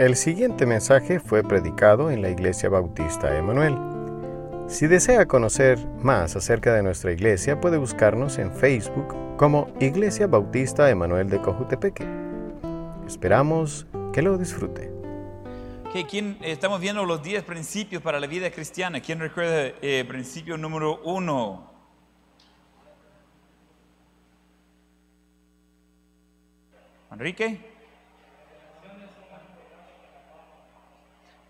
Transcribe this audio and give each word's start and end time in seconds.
El 0.00 0.16
siguiente 0.16 0.64
mensaje 0.64 1.20
fue 1.20 1.42
predicado 1.42 2.10
en 2.10 2.22
la 2.22 2.30
Iglesia 2.30 2.70
Bautista 2.70 3.36
Emanuel. 3.36 3.76
Si 4.66 4.86
desea 4.86 5.26
conocer 5.26 5.78
más 5.98 6.36
acerca 6.36 6.72
de 6.72 6.82
nuestra 6.82 7.12
iglesia, 7.12 7.60
puede 7.60 7.76
buscarnos 7.76 8.38
en 8.38 8.50
Facebook 8.50 9.14
como 9.36 9.70
Iglesia 9.78 10.26
Bautista 10.26 10.88
Emanuel 10.88 11.28
de 11.28 11.42
Cojutepeque. 11.42 12.06
Esperamos 13.06 13.86
que 14.14 14.22
lo 14.22 14.38
disfrute. 14.38 14.90
¿quién, 16.08 16.38
estamos 16.40 16.80
viendo 16.80 17.04
los 17.04 17.22
10 17.22 17.44
principios 17.44 18.00
para 18.00 18.18
la 18.18 18.26
vida 18.26 18.50
cristiana. 18.50 19.02
¿Quién 19.02 19.20
recuerda 19.20 19.66
el 19.66 19.74
eh, 19.82 20.06
principio 20.08 20.56
número 20.56 21.02
uno? 21.04 21.70
Enrique. 27.12 27.69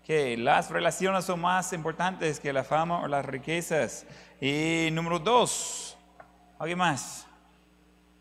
Que 0.05 0.35
las 0.37 0.69
relaciones 0.69 1.25
son 1.25 1.41
más 1.41 1.73
importantes 1.73 2.39
que 2.39 2.51
la 2.51 2.63
fama 2.63 3.01
o 3.01 3.07
las 3.07 3.25
riquezas. 3.25 4.05
Y 4.39 4.89
número 4.91 5.19
dos, 5.19 5.97
¿alguien 6.57 6.79
más? 6.79 7.27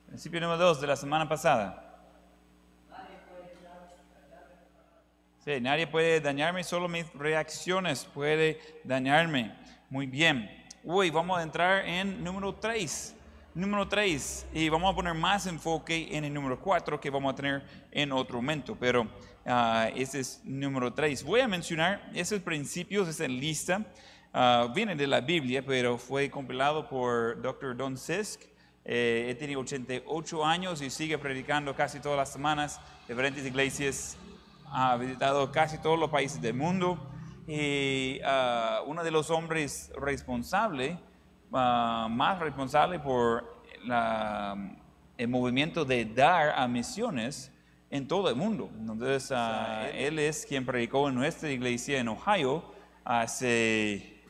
Principio 0.07 0.41
número 0.41 0.59
dos 0.59 0.81
de 0.81 0.87
la 0.87 0.97
semana 0.97 1.29
pasada. 1.29 1.87
Sí, 5.45 5.59
nadie 5.61 5.87
puede 5.87 6.21
dañarme, 6.21 6.63
solo 6.63 6.87
mis 6.87 7.11
reacciones 7.15 8.05
puede 8.05 8.61
dañarme. 8.85 9.55
Muy 9.89 10.07
bien. 10.07 10.51
Hoy 10.85 11.11
vamos 11.11 11.39
a 11.39 11.43
entrar 11.43 11.87
en 11.87 12.23
número 12.23 12.55
tres 12.55 13.17
número 13.55 13.89
3 13.89 14.47
y 14.55 14.69
vamos 14.69 14.93
a 14.93 14.95
poner 14.95 15.15
más 15.15 15.47
enfoque 15.47 16.09
en 16.17 16.25
el 16.25 16.33
número 16.33 16.61
4 16.61 17.01
que 17.01 17.11
vamos 17.11 17.33
a 17.33 17.37
tener 17.37 17.63
en 17.91 18.13
otro 18.13 18.37
momento, 18.37 18.77
pero 18.79 19.07
uh, 19.47 19.97
ese 19.97 20.21
es 20.21 20.41
número 20.45 20.93
3. 20.93 21.23
Voy 21.25 21.41
a 21.41 21.49
mencionar 21.49 22.11
esos 22.15 22.41
principios, 22.41 23.09
esa 23.09 23.27
lista, 23.29 23.85
uh, 24.35 24.73
viene 24.73 24.95
de 24.95 25.07
la 25.07 25.21
Biblia, 25.21 25.65
pero 25.65 25.99
fue 25.99 26.31
compilado 26.31 26.89
por 26.89 27.41
Dr. 27.41 27.77
Don 27.77 27.97
Sisk. 27.97 28.43
Eh, 28.85 29.27
he 29.29 29.35
tenido 29.35 29.61
88 29.61 30.45
años 30.45 30.81
y 30.83 30.91
sigue 30.91 31.19
predicando 31.19 31.75
casi 31.75 32.01
todas 32.01 32.17
las 32.17 32.33
semanas, 32.33 32.81
diferentes 33.07 33.45
iglesias, 33.45 34.17
ha 34.67 34.97
visitado 34.97 35.53
casi 35.53 35.79
todos 35.79 35.99
los 35.99 36.11
países 36.11 36.41
del 36.41 36.55
mundo 36.55 36.99
y 37.47 38.21
uh, 38.23 38.89
uno 38.89 39.05
de 39.05 39.11
los 39.11 39.31
hombres 39.31 39.93
responsables 39.97 40.97
Ah, 41.53 42.07
más 42.09 42.39
responsable 42.39 43.01
por 43.01 43.65
el 45.17 45.29
movimiento 45.29 45.85
de 45.85 46.05
dar 46.05 46.51
a 46.57 46.69
misiones 46.69 47.53
en 47.91 48.07
todo 48.07 48.29
el 48.29 48.37
mundo. 48.37 48.71
Entonces, 48.79 49.33
ah, 49.35 49.89
él 49.93 50.19
es 50.19 50.47
quien 50.47 50.65
predicó 50.65 51.09
en 51.09 51.17
nuestra 51.17 51.51
iglesia 51.51 51.99
en 51.99 52.09
Ohio 52.09 52.63
hace 53.05 54.23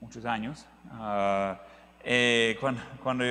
muchos 0.00 0.24
años. 0.24 0.66
Ah, 0.90 1.60
eh, 2.02 2.58
cuando, 3.02 3.24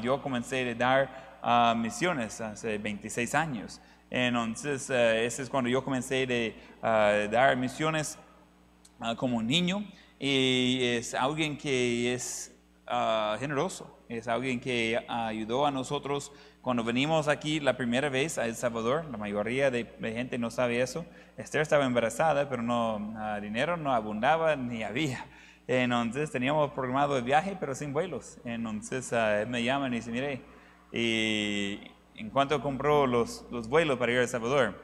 yo 0.00 0.22
comencé 0.22 0.70
a 0.70 0.74
dar 0.74 1.76
misiones 1.76 2.40
hace 2.40 2.78
26 2.78 3.34
años. 3.34 3.80
Entonces, 4.08 4.88
ese 4.88 5.42
es 5.42 5.50
cuando 5.50 5.68
yo 5.68 5.84
comencé 5.84 6.54
a 6.80 7.26
dar 7.30 7.56
misiones 7.56 8.16
como 9.16 9.42
niño 9.42 9.84
y 10.18 10.78
es 10.82 11.14
alguien 11.14 11.58
que 11.58 12.14
es 12.14 12.54
ah, 12.86 13.36
generoso, 13.38 13.95
es 14.08 14.28
alguien 14.28 14.60
que 14.60 15.04
ayudó 15.08 15.66
a 15.66 15.70
nosotros 15.70 16.32
cuando 16.62 16.82
venimos 16.82 17.28
aquí 17.28 17.60
la 17.60 17.76
primera 17.76 18.08
vez 18.08 18.38
a 18.38 18.46
El 18.46 18.56
Salvador, 18.56 19.04
la 19.10 19.16
mayoría 19.16 19.70
de, 19.70 19.86
gente 20.00 20.38
no 20.38 20.50
sabe 20.50 20.80
eso. 20.80 21.06
Esther 21.36 21.60
estaba 21.60 21.84
embarazada, 21.84 22.48
pero 22.48 22.62
no, 22.62 23.14
dinero 23.40 23.76
no 23.76 23.92
abundaba 23.94 24.56
ni 24.56 24.82
había. 24.82 25.26
Entonces 25.68 26.30
teníamos 26.30 26.72
programado 26.72 27.16
el 27.16 27.24
viaje, 27.24 27.56
pero 27.58 27.74
sin 27.74 27.92
vuelos. 27.92 28.38
Entonces 28.44 29.12
uh, 29.12 29.42
él 29.42 29.48
me 29.48 29.62
llama 29.62 29.88
y 29.88 29.90
dice, 29.92 30.10
mire, 30.10 30.42
y 30.92 31.80
en 32.14 32.30
cuanto 32.30 32.60
compró 32.60 33.06
los, 33.06 33.44
los 33.50 33.68
vuelos 33.68 33.98
para 33.98 34.12
ir 34.12 34.18
a 34.18 34.22
El 34.22 34.28
Salvador, 34.28 34.74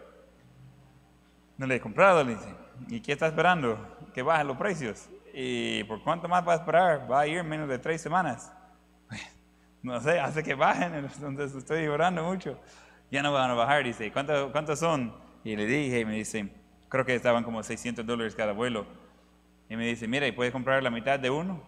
no 1.58 1.66
le 1.66 1.76
he 1.76 1.80
comprado, 1.80 2.24
le 2.24 2.34
dice, 2.34 2.54
¿y 2.88 3.00
qué 3.00 3.12
está 3.12 3.26
esperando? 3.26 3.98
Que 4.12 4.22
bajen 4.22 4.46
los 4.46 4.56
precios. 4.56 5.08
¿Y 5.34 5.84
por 5.84 6.02
cuánto 6.02 6.28
más 6.28 6.46
va 6.46 6.52
a 6.52 6.56
esperar? 6.56 7.10
Va 7.10 7.20
a 7.20 7.26
ir 7.26 7.42
menos 7.42 7.68
de 7.68 7.78
tres 7.78 8.00
semanas. 8.00 8.52
No 9.82 10.00
sé, 10.00 10.20
hace 10.20 10.42
que 10.42 10.54
bajen, 10.54 10.94
entonces 11.22 11.54
estoy 11.54 11.86
orando 11.86 12.22
mucho. 12.22 12.58
Ya 13.10 13.22
no 13.22 13.32
van 13.32 13.50
a 13.50 13.54
bajar, 13.54 13.84
dice, 13.84 14.10
¿cuántos 14.12 14.50
cuánto 14.52 14.76
son? 14.76 15.12
Y 15.44 15.56
le 15.56 15.66
dije, 15.66 16.00
y 16.00 16.04
me 16.04 16.14
dice, 16.14 16.48
creo 16.88 17.04
que 17.04 17.14
estaban 17.14 17.42
como 17.42 17.62
600 17.62 18.06
dólares 18.06 18.34
cada 18.34 18.52
vuelo. 18.52 18.86
Y 19.68 19.76
me 19.76 19.86
dice, 19.86 20.06
mira, 20.06 20.26
¿y 20.26 20.32
puedes 20.32 20.52
comprar 20.52 20.82
la 20.82 20.90
mitad 20.90 21.18
de 21.18 21.30
uno? 21.30 21.62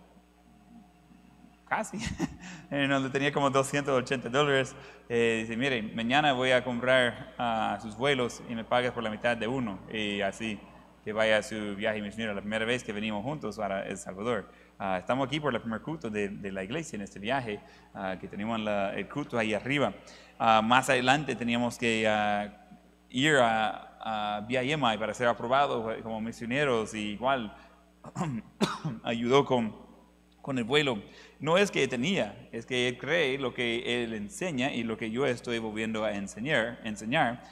Casi. 1.69 1.99
donde 2.71 3.11
tenía 3.11 3.33
como 3.33 3.51
280 3.51 4.29
dólares. 4.29 4.77
Eh, 5.09 5.39
dice, 5.43 5.57
mire, 5.57 5.83
mañana 5.83 6.33
voy 6.33 6.53
a 6.53 6.63
comprar 6.63 7.35
uh, 7.39 7.81
sus 7.81 7.97
vuelos 7.97 8.43
y 8.49 8.55
me 8.55 8.65
pagas 8.65 8.93
por 8.93 9.03
la 9.03 9.11
mitad 9.11 9.37
de 9.37 9.49
uno. 9.49 9.79
Y 9.93 10.21
así 10.21 10.61
que 11.05 11.13
vaya 11.13 11.39
a 11.39 11.43
su 11.43 11.75
viaje 11.77 12.01
misionero, 12.01 12.35
la 12.35 12.41
primera 12.41 12.65
vez 12.65 12.85
que 12.85 12.93
venimos 12.93 13.23
juntos 13.25 13.57
para 13.57 13.87
El 13.87 13.99
Salvador. 13.99 14.49
Ah, 14.79 14.99
estamos 14.99 15.27
aquí 15.29 15.39
por 15.39 15.55
el 15.55 15.61
primer 15.61 15.81
culto 15.81 16.11
de, 16.11 16.31
la 16.51 16.65
iglesia 16.65 16.97
en 16.97 17.03
este 17.03 17.21
viaje, 17.21 17.61
uh, 17.95 18.19
que 18.19 18.27
tenemos 18.27 18.61
el 18.95 19.09
culto 19.09 19.39
ahí 19.39 19.55
arriba. 19.55 19.95
Ah, 20.39 20.61
más 20.63 20.91
adelante 20.91 21.37
teníamos 21.37 21.79
que 21.79 22.01
ir 23.11 23.37
a, 23.37 23.97
a 24.01 24.41
BIMI 24.41 24.99
para 24.99 25.15
ser 25.15 25.29
aprobados 25.29 26.03
como 26.03 26.21
misioneros 26.21 26.93
y 26.95 27.13
igual 27.13 27.55
ayudó 29.05 29.45
con, 29.45 29.77
con 30.43 30.59
el 30.59 30.65
vuelo. 30.65 31.03
No 31.39 31.57
es 31.57 31.71
que 31.71 31.87
tenía, 31.87 32.49
es 32.53 32.67
que 32.67 32.89
él 32.89 32.99
cree 32.99 33.39
lo 33.39 33.55
que 33.55 34.03
él 34.03 34.13
enseña 34.13 34.73
y 34.73 34.83
lo 34.83 34.97
que 34.97 35.11
yo 35.11 35.25
estoy 35.25 35.59
volviendo 35.59 36.05
a 36.05 36.13
enseñar. 36.13 36.81
enseñar 36.85 37.43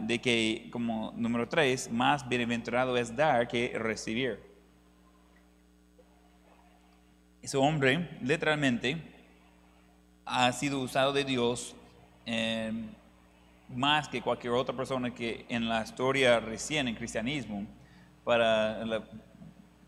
de 0.00 0.18
que, 0.20 0.68
como 0.72 1.12
número 1.16 1.46
tres, 1.48 1.90
más 1.90 2.26
bienaventurado 2.28 2.96
es 2.96 3.14
dar 3.14 3.46
que 3.48 3.78
recibir. 3.78 4.55
Ese 7.46 7.58
hombre, 7.58 8.08
literalmente, 8.22 9.00
ha 10.24 10.50
sido 10.50 10.80
usado 10.80 11.12
de 11.12 11.22
Dios 11.22 11.76
eh, 12.26 12.72
más 13.68 14.08
que 14.08 14.20
cualquier 14.20 14.52
otra 14.54 14.74
persona 14.74 15.14
que 15.14 15.46
en 15.48 15.68
la 15.68 15.84
historia 15.84 16.40
recién 16.40 16.88
en 16.88 16.96
cristianismo 16.96 17.64
para 18.24 18.84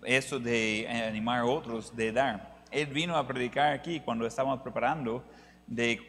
eso 0.04 0.38
de 0.38 0.86
animar 1.08 1.40
a 1.40 1.46
otros 1.46 1.96
de 1.96 2.12
dar. 2.12 2.58
Él 2.70 2.86
vino 2.86 3.16
a 3.16 3.26
predicar 3.26 3.72
aquí 3.72 3.98
cuando 3.98 4.24
estábamos 4.24 4.60
preparando 4.60 5.24
de 5.66 6.00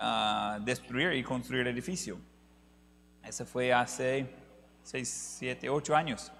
ah, 0.00 0.58
destruir 0.64 1.12
y 1.12 1.22
construir 1.22 1.68
el 1.68 1.72
edificio. 1.72 2.18
Ese 3.22 3.44
fue 3.44 3.72
hace 3.72 4.26
6, 4.82 5.36
7, 5.38 5.70
8 5.70 5.94
años. 5.94 6.32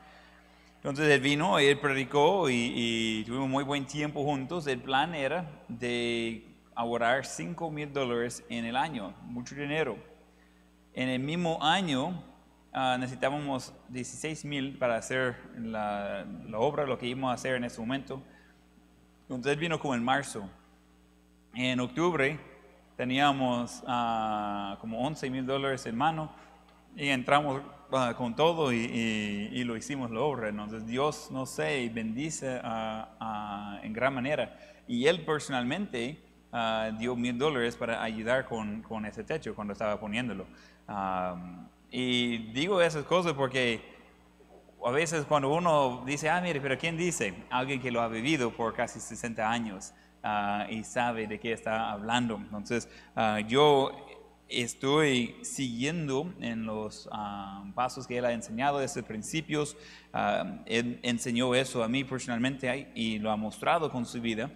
Entonces 0.87 1.13
él 1.13 1.21
vino, 1.21 1.59
él 1.59 1.81
predicó 1.81 2.49
y, 2.49 3.25
tuvimos 3.27 3.49
muy 3.49 3.65
buen 3.65 3.87
tiempo 3.87 4.23
juntos. 4.23 4.69
El 4.69 4.79
plan 4.79 5.17
era 5.17 5.51
de 5.67 6.47
ahorrar 6.77 7.27
5 7.27 7.73
mil 7.73 7.93
dólares 7.93 8.45
en 8.49 8.65
el 8.65 8.77
año, 8.77 9.13
mucho 9.23 9.57
dinero. 9.57 9.97
En 10.95 11.09
el 11.09 11.19
mismo 11.19 11.59
año 11.61 12.23
uh, 12.73 12.99
necesitábamos 13.01 13.75
16 13.89 14.45
mil 14.45 14.79
para 14.79 14.95
hacer 14.95 15.35
la, 15.59 16.25
obra, 16.55 16.87
lo 16.87 16.97
que 16.97 17.09
íbamos 17.09 17.33
a 17.33 17.35
hacer 17.35 17.57
en 17.57 17.65
ese 17.65 17.81
momento. 17.81 18.23
Entonces 19.23 19.59
vino 19.59 19.81
como 19.81 19.97
en 19.97 20.05
marzo. 20.05 20.49
En 21.53 21.81
octubre 21.81 22.39
teníamos 22.97 23.83
uh, 23.83 24.79
como 24.81 25.05
11 25.05 25.31
mil 25.31 25.45
dólares 25.45 25.85
en 25.87 25.97
mano 25.97 26.46
y 26.97 27.11
entramos 27.11 27.63
ah, 27.93 28.15
con 28.17 28.35
todo 28.35 28.73
y, 28.73 29.63
lo 29.65 29.77
hicimos 29.77 30.11
la 30.11 30.21
obra. 30.21 30.49
Entonces 30.49 30.87
Dios, 30.87 31.29
no 31.31 31.47
sé, 31.47 31.91
bendice 31.93 32.61
en 33.83 33.93
gran 33.93 34.15
manera. 34.15 34.59
Y 34.89 35.07
él 35.07 35.25
personalmente 35.25 36.19
ah, 36.53 36.91
dio 36.99 37.15
mil 37.15 37.39
dólares 37.39 37.77
para 37.77 38.03
ayudar 38.03 38.47
con, 38.47 38.83
con, 38.83 39.05
ese 39.05 39.25
techo 39.25 39.55
cuando 39.55 39.73
estaba 39.73 40.01
poniéndolo. 40.01 40.47
y 41.91 42.39
digo 42.53 42.81
esas 42.81 43.05
cosas 43.05 43.35
porque 43.35 43.95
a 44.85 44.91
veces 44.91 45.25
cuando 45.27 45.53
uno 45.53 46.03
dice, 46.07 46.31
ah, 46.31 46.41
mire, 46.41 46.61
pero 46.61 46.79
¿quién 46.79 46.97
dice? 46.97 47.35
Alguien 47.51 47.81
que 47.81 47.91
lo 47.91 48.01
ha 48.01 48.09
vivido 48.09 48.51
por 48.53 48.75
casi 48.75 49.01
60 49.01 49.49
años. 49.49 49.93
Ah, 50.23 50.67
y 50.71 50.83
sabe 50.83 51.27
de 51.27 51.39
qué 51.39 51.53
está 51.53 51.93
hablando. 51.93 52.37
Entonces, 52.37 52.89
yo 53.47 54.06
estoy 54.49 55.37
siguiendo 55.43 56.33
en 56.41 56.67
los 56.67 57.09
ah, 57.13 57.65
pasos 57.75 58.07
que 58.07 58.19
él 58.19 58.25
ha 58.25 58.33
enseñado 58.33 58.79
desde 58.79 59.03
principios. 59.03 59.77
Uh, 60.15 60.59
él 60.67 61.01
enseñó 61.03 61.55
eso 61.55 61.83
a 61.83 61.89
mí 61.89 62.05
personalmente 62.05 62.91
y 62.95 63.19
lo 63.19 63.31
ha 63.31 63.37
mostrado 63.37 63.91
con 63.91 64.07
su 64.07 64.21
vida. 64.21 64.51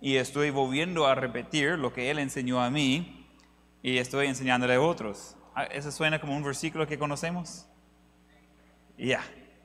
Y 0.00 0.16
estoy 0.16 0.50
volviendo 0.50 1.06
a 1.06 1.14
repetir 1.14 1.78
lo 1.78 1.92
que 1.92 2.10
él 2.10 2.18
enseñó 2.18 2.62
a 2.62 2.70
mí 2.70 3.26
y 3.82 3.98
estoy 3.98 4.26
enseñándole 4.26 4.74
a 4.74 4.80
otros. 4.80 5.36
Ah, 5.54 5.64
¿Eso 5.64 5.90
suena 5.90 6.20
como 6.20 6.36
un 6.36 6.42
versículo 6.42 6.86
que 6.86 6.98
conocemos? 6.98 7.66
Ya, 8.96 9.22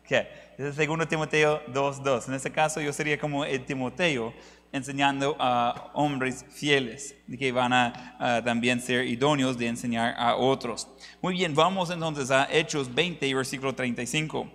¿qué? 0.07 0.27
Es 0.57 0.77
el 0.77 0.87
2 0.87 1.07
Timoteo 1.09 1.65
2.2. 1.67 2.29
En 2.29 2.33
este 2.33 2.51
caso 2.51 2.79
yo 2.79 2.93
sería 2.93 3.19
como 3.19 3.43
el 3.43 3.65
Timoteo 3.65 4.33
enseñando 4.71 5.35
a 5.39 5.91
hombres 5.93 6.45
fieles 6.49 7.15
que 7.37 7.51
van 7.51 7.73
a, 7.73 8.15
a 8.19 8.43
también 8.43 8.81
ser 8.81 9.07
idóneos 9.07 9.57
de 9.57 9.67
enseñar 9.67 10.15
a 10.17 10.35
otros. 10.35 10.87
Muy 11.21 11.35
bien, 11.35 11.55
vamos 11.55 11.89
entonces 11.89 12.31
a 12.31 12.47
Hechos 12.51 12.93
20, 12.93 13.33
versículo 13.33 13.73
35. 13.73 14.49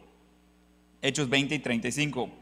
Hechos 1.02 1.28
20 1.28 1.54
y 1.54 1.58
35. 1.58 2.39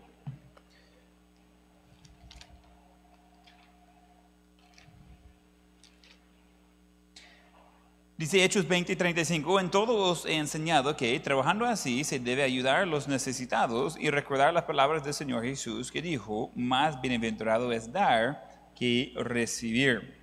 Dice 8.19 8.43
Hechos 8.43 8.67
20 8.67 8.95
y 8.95 8.97
35, 8.97 9.61
en 9.61 9.71
todo 9.71 9.95
os 9.95 10.27
he 10.27 10.35
enseñado 10.35 10.97
que 10.97 11.21
trabajando 11.21 11.65
así 11.65 12.03
se 12.03 12.19
debe 12.19 12.43
ayudar 12.43 12.81
a 12.81 12.85
los 12.85 13.07
necesitados 13.07 13.97
y 13.97 14.11
recordar 14.11 14.53
las 14.53 14.65
palabras 14.65 15.05
del 15.05 15.15
Señor 15.15 15.45
Jesús 15.45 15.93
que 15.93 16.03
dijo, 16.03 16.51
más 16.57 17.01
bienaventurado 17.01 17.71
es 17.71 17.93
dar 17.93 18.73
que 18.75 19.13
recibir. 19.15 20.17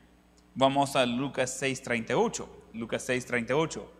Vamos 0.55 0.97
a 0.97 1.05
Lucas 1.05 1.55
6, 1.57 1.83
38. 1.83 2.69
Lucas 2.73 3.01
6, 3.05 3.25
38. 3.27 3.91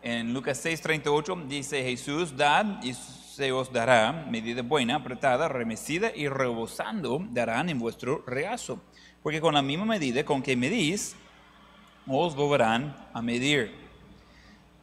En 0.00 0.32
Lucas 0.32 0.56
6, 0.62 0.80
38 0.80 1.44
dice 1.46 1.82
Jesús, 1.82 2.34
dad 2.34 2.82
y 2.82 2.94
se 3.38 3.52
os 3.52 3.72
dará 3.72 4.26
medida 4.28 4.62
buena, 4.62 4.96
apretada, 4.96 5.46
remecida 5.46 6.10
y 6.12 6.26
rebosando 6.26 7.24
darán 7.30 7.68
en 7.68 7.78
vuestro 7.78 8.24
regazo. 8.26 8.80
Porque 9.22 9.40
con 9.40 9.54
la 9.54 9.62
misma 9.62 9.84
medida 9.84 10.24
con 10.24 10.42
que 10.42 10.56
medís, 10.56 11.14
os 12.08 12.34
volverán 12.34 12.96
a 13.12 13.22
medir. 13.22 13.72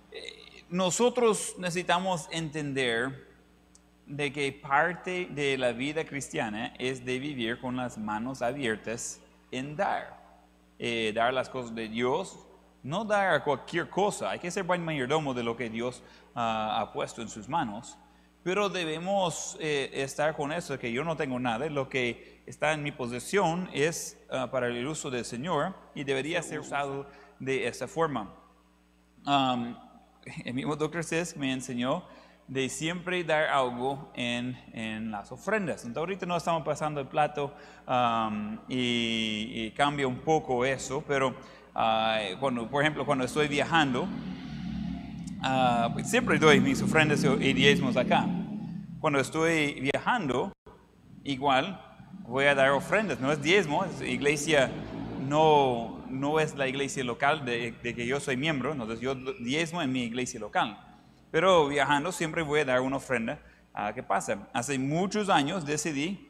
Eh, 0.09 0.63
Nosotros 0.69 1.55
necesitamos 1.57 2.29
entender 2.31 3.27
de 4.05 4.31
que 4.31 4.53
parte 4.53 5.27
de 5.31 5.57
la 5.57 5.73
vida 5.73 6.05
cristiana 6.05 6.73
es 6.79 7.03
de 7.03 7.19
vivir 7.19 7.59
con 7.59 7.75
las 7.75 7.97
manos 7.97 8.41
abiertas 8.41 9.19
en 9.51 9.75
dar. 9.75 10.17
Eh, 10.79 11.11
dar 11.13 11.33
las 11.33 11.49
cosas 11.49 11.75
de 11.75 11.89
Dios, 11.89 12.39
no 12.83 13.03
dar 13.03 13.43
cualquier 13.43 13.89
cosa. 13.89 14.29
Hay 14.29 14.39
que 14.39 14.49
ser 14.49 14.63
buen 14.63 14.81
mayordomo 14.81 15.33
de 15.33 15.43
lo 15.43 15.57
que 15.57 15.69
Dios 15.69 16.01
ah, 16.33 16.79
ha 16.79 16.93
puesto 16.93 17.21
en 17.21 17.27
sus 17.27 17.49
manos. 17.49 17.97
Pero 18.45 18.69
debemos 18.69 19.57
eh, 19.59 19.89
estar 19.91 20.35
con 20.35 20.51
eso, 20.51 20.77
que 20.77 20.91
yo 20.91 21.03
no 21.03 21.17
tengo 21.17 21.39
nada, 21.39 21.67
lo 21.67 21.89
que 21.89 22.43
está 22.45 22.73
en 22.73 22.83
mi 22.83 22.91
posesión 22.91 23.67
es 23.73 24.23
ah, 24.29 24.51
para 24.51 24.67
el 24.67 24.85
uso 24.85 25.09
del 25.09 25.25
Señor 25.25 25.73
y 25.95 26.03
debería 26.03 26.43
ser 26.43 26.59
usado 26.59 27.07
de 27.39 27.67
esa 27.67 27.87
forma. 27.87 28.31
Um, 29.25 29.75
el 30.45 30.53
mismo 30.53 30.75
Dr. 30.75 31.03
Sisk 31.03 31.37
me 31.37 31.51
enseñó 31.51 32.03
de 32.47 32.69
siempre 32.69 33.23
dar 33.23 33.45
algo 33.45 34.11
en, 34.13 34.55
en 34.73 35.09
las 35.09 35.31
ofrendas. 35.31 35.77
Entonces 35.77 35.97
ahorita 35.97 36.27
no 36.27 36.37
estamos 36.37 36.61
pasando 36.61 37.01
el 37.01 37.07
plato 37.07 37.51
um, 37.87 38.59
y, 38.69 39.53
y 39.55 39.71
cambia 39.71 40.07
un 40.07 40.19
poco 40.19 40.63
eso, 40.63 41.03
pero 41.07 41.33
ah, 41.73 42.19
cuando, 42.39 42.69
por 42.69 42.83
ejemplo, 42.83 43.07
cuando 43.07 43.25
estoy 43.25 43.47
viajando, 43.47 44.07
Ah, 45.47 45.91
pues 45.93 46.09
siempre 46.09 46.39
doy 46.39 46.59
mis 46.59 46.81
ofrendas 46.81 47.23
y 47.23 47.53
diezmos 47.53 47.95
acá. 47.97 48.25
Cuando 48.99 49.19
estoy 49.19 49.79
viajando, 49.79 50.51
igual 51.23 51.79
voy 52.27 52.45
a 52.45 52.55
dar 52.55 52.71
ofrendas. 52.71 53.19
No 53.19 53.31
es 53.31 53.43
diezmo, 53.43 53.85
es 53.85 54.01
iglesia 54.01 54.71
no, 55.29 56.03
no 56.09 56.39
es 56.39 56.55
la 56.55 56.67
iglesia 56.67 57.03
local 57.03 57.45
de, 57.45 57.75
que 57.79 58.07
yo 58.07 58.19
soy 58.19 58.37
miembro, 58.37 58.71
entonces 58.71 58.99
yo 59.01 59.13
diezmo 59.13 59.83
en 59.83 59.91
mi 59.91 60.01
iglesia 60.01 60.39
local. 60.39 60.79
Pero 61.29 61.67
viajando 61.67 62.11
siempre 62.11 62.41
voy 62.41 62.61
a 62.61 62.65
dar 62.65 62.81
una 62.81 62.97
ofrenda. 62.97 63.37
Ah, 63.71 63.91
¿Qué 63.93 64.01
pasa? 64.01 64.47
Hace 64.51 64.79
muchos 64.79 65.29
años 65.29 65.63
decidí 65.63 66.27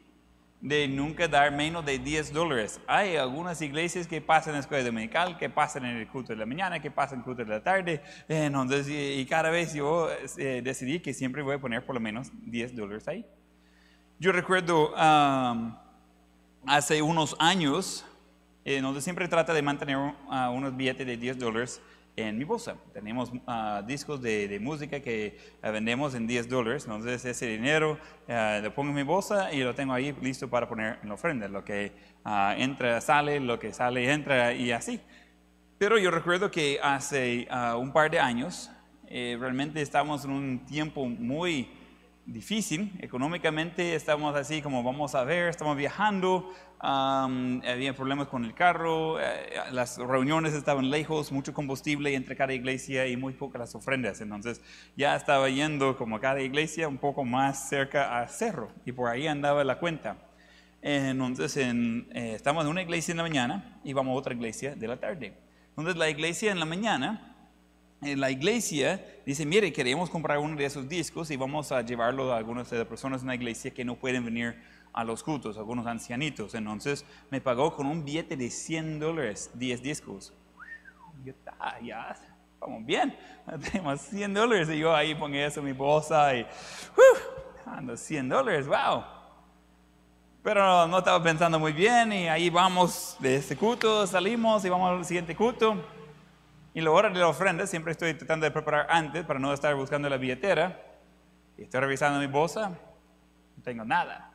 de 0.61 0.87
nunca 0.87 1.27
dar 1.27 1.51
menos 1.51 1.85
de 1.85 1.99
10 1.99 2.33
dólares. 2.33 2.79
Hay 2.87 3.17
algunas 3.17 3.61
iglesias 3.61 4.07
que 4.07 4.21
pasan 4.21 4.51
en 4.51 4.55
la 4.55 4.59
escuela 4.61 4.83
dominical, 4.83 5.37
que 5.37 5.49
pasan 5.49 5.85
en 5.85 5.97
el 5.97 6.07
culto 6.07 6.33
de 6.33 6.37
la 6.37 6.45
mañana, 6.45 6.81
que 6.81 6.89
pasan 6.89 7.15
en 7.15 7.19
el 7.19 7.25
culto 7.25 7.43
de 7.43 7.49
la 7.49 7.63
tarde. 7.63 8.01
Entonces, 8.27 8.87
y, 8.89 9.25
cada 9.25 9.49
vez 9.49 9.73
yo 9.73 10.09
eh, 10.37 10.61
decidí 10.63 10.99
que 10.99 11.13
siempre 11.13 11.41
voy 11.41 11.55
a 11.55 11.59
poner 11.59 11.85
por 11.85 11.95
lo 11.95 12.01
menos 12.01 12.31
10 12.45 12.75
dólares 12.75 13.07
ahí. 13.07 13.25
Yo 14.17 14.31
recuerdo 14.31 14.93
um, 14.93 15.75
hace 16.65 17.01
unos 17.01 17.35
años, 17.37 18.05
eh, 18.63 18.81
donde 18.81 19.01
siempre 19.01 19.27
trata 19.27 19.53
de 19.53 19.61
mantener 19.61 19.97
uh, 19.97 20.51
unos 20.51 20.75
billetes 20.75 21.05
de 21.05 21.17
10 21.17 21.37
dólares 21.37 21.81
en 22.15 22.37
mi 22.37 22.43
bolsa. 22.43 22.75
Tenemos 22.93 23.31
uh, 23.31 23.85
discos 23.85 24.21
de, 24.21 24.47
de, 24.47 24.59
música 24.59 24.99
que 24.99 25.37
uh, 25.63 25.71
vendemos 25.71 26.15
en 26.15 26.27
10 26.27 26.49
dólares, 26.49 26.85
entonces 26.85 27.25
ese 27.25 27.47
dinero 27.47 27.97
uh, 28.27 28.63
lo 28.63 28.73
pongo 28.73 28.89
en 28.89 28.95
mi 28.95 29.03
bolsa 29.03 29.53
y 29.53 29.61
lo 29.63 29.75
tengo 29.75 29.93
ahí 29.93 30.15
listo 30.21 30.49
para 30.49 30.67
poner 30.67 30.99
en 31.01 31.09
la 31.09 31.15
ofrenda. 31.15 31.47
Lo 31.47 31.63
que 31.63 31.91
entra 32.57 33.01
sale, 33.01 33.39
lo 33.39 33.59
que 33.59 33.73
sale 33.73 34.11
entra 34.11 34.53
y 34.53 34.71
así. 34.71 34.99
Pero 35.77 35.97
yo 35.97 36.09
recuerdo 36.09 36.49
que 36.49 36.79
hace 36.81 37.47
un 37.77 37.91
par 37.91 38.09
de 38.09 38.19
años 38.19 38.71
eh, 39.07 39.37
realmente 39.39 39.81
estábamos 39.81 40.25
en 40.25 40.31
un 40.31 40.65
tiempo 40.65 41.05
muy 41.05 41.69
difícil 42.25 42.91
económicamente, 42.99 43.93
estamos 43.93 44.35
así 44.35 44.61
como 44.61 44.81
vamos 44.81 45.13
a 45.13 45.23
ver, 45.23 45.49
estamos 45.49 45.77
viajando, 45.77 46.51
Había 46.87 47.95
problemas 47.95 48.27
con 48.27 48.45
el 48.45 48.53
carro, 48.53 49.19
eh, 49.19 49.25
las 49.71 49.97
reuniones 49.97 50.53
estaban 50.53 50.91
lejos, 50.91 51.31
mucho 51.31 51.51
combustible 51.51 52.13
entre 52.13 52.35
cada 52.35 52.53
iglesia 52.53 53.07
y 53.07 53.17
muy 53.17 53.33
pocas 53.33 53.73
ofrendas. 53.73 54.21
Entonces 54.21 54.61
ya 54.95 55.15
estaba 55.15 55.49
yendo 55.49 55.97
como 55.97 56.19
cada 56.19 56.41
iglesia 56.41 56.87
un 56.87 56.99
poco 56.99 57.23
más 57.23 57.69
cerca 57.69 58.19
a 58.19 58.27
cerro 58.27 58.71
y 58.85 58.91
por 58.91 59.09
ahí 59.09 59.25
andaba 59.25 59.63
la 59.63 59.79
cuenta. 59.79 60.17
Entonces 60.83 61.57
en, 61.57 62.07
eh, 62.13 62.33
estamos 62.35 62.63
en 62.63 62.69
una 62.69 62.83
iglesia 62.83 63.13
en 63.13 63.17
la 63.17 63.23
mañana 63.23 63.79
y 63.83 63.93
vamos 63.93 64.15
a 64.15 64.19
otra 64.19 64.35
iglesia 64.35 64.75
de 64.75 64.87
la 64.87 64.97
tarde. 64.97 65.33
Entonces 65.69 65.95
la 65.95 66.07
iglesia 66.07 66.51
en 66.51 66.59
la 66.59 66.65
mañana, 66.65 67.35
en 68.03 68.19
la 68.19 68.29
iglesia 68.29 69.03
dice, 69.25 69.43
mire, 69.43 69.73
queremos 69.73 70.11
comprar 70.11 70.37
uno 70.37 70.55
de 70.55 70.65
esos 70.65 70.87
discos 70.87 71.31
y 71.31 71.35
vamos 71.35 71.71
a 71.71 71.81
llevarlo 71.81 72.31
a 72.31 72.37
algunas 72.37 72.69
de 72.69 72.77
las 72.77 72.87
personas 72.87 73.23
en 73.23 73.29
la 73.29 73.35
iglesia 73.35 73.71
que 73.71 73.83
no 73.83 73.95
pueden 73.95 74.23
venir 74.23 74.55
a 74.95 75.03
los 75.03 75.23
cultos, 75.23 75.57
algunos 75.57 75.85
ancianitos. 75.85 76.55
Entonces 76.55 77.05
me 77.29 77.41
pagó 77.41 77.75
con 77.75 77.85
un 77.85 78.03
billete 78.03 78.37
de 78.37 78.49
100 78.49 78.99
dólares, 78.99 79.51
10 79.53 79.83
discos. 79.83 80.33
Yo, 81.23 81.33
ah, 81.59 81.75
ya, 81.81 82.15
vamos 82.59 82.85
bien, 82.85 83.15
tenemos 83.71 84.01
100 84.01 84.33
dólares. 84.33 84.69
Y 84.69 84.79
yo 84.79 84.95
ahí 84.95 85.13
pongo 85.13 85.35
eso 85.35 85.59
en 85.59 85.65
mi 85.65 85.73
bolsa 85.73 86.33
y, 86.33 86.43
uh, 86.43 87.69
ando 87.69 87.97
100 87.97 88.29
dólares, 88.29 88.67
wow. 88.67 89.03
Pero 90.41 90.87
no 90.87 90.99
estaba 90.99 91.21
pensando 91.21 91.59
muy 91.59 91.73
bien 91.73 92.13
y 92.13 92.29
ahí 92.29 92.49
vamos 92.49 93.17
de 93.19 93.35
este 93.35 93.57
culto, 93.57 94.07
salimos 94.07 94.63
y 94.63 94.69
vamos 94.69 94.91
al 94.91 95.03
siguiente 95.03 95.35
culto. 95.35 95.75
Y 96.73 96.79
la 96.79 96.91
hora 96.91 97.09
de 97.09 97.19
la 97.19 97.27
ofrenda 97.27 97.67
siempre 97.67 97.91
estoy 97.91 98.13
tratando 98.13 98.45
de 98.45 98.51
preparar 98.51 98.87
antes 98.89 99.25
para 99.25 99.39
no 99.39 99.51
estar 99.51 99.75
buscando 99.75 100.07
la 100.07 100.17
billetera. 100.17 100.81
Y 101.57 101.63
estoy 101.63 101.81
revisando 101.81 102.19
mi 102.19 102.27
bolsa, 102.27 102.69
no 102.69 103.63
tengo 103.63 103.83
nada. 103.83 104.34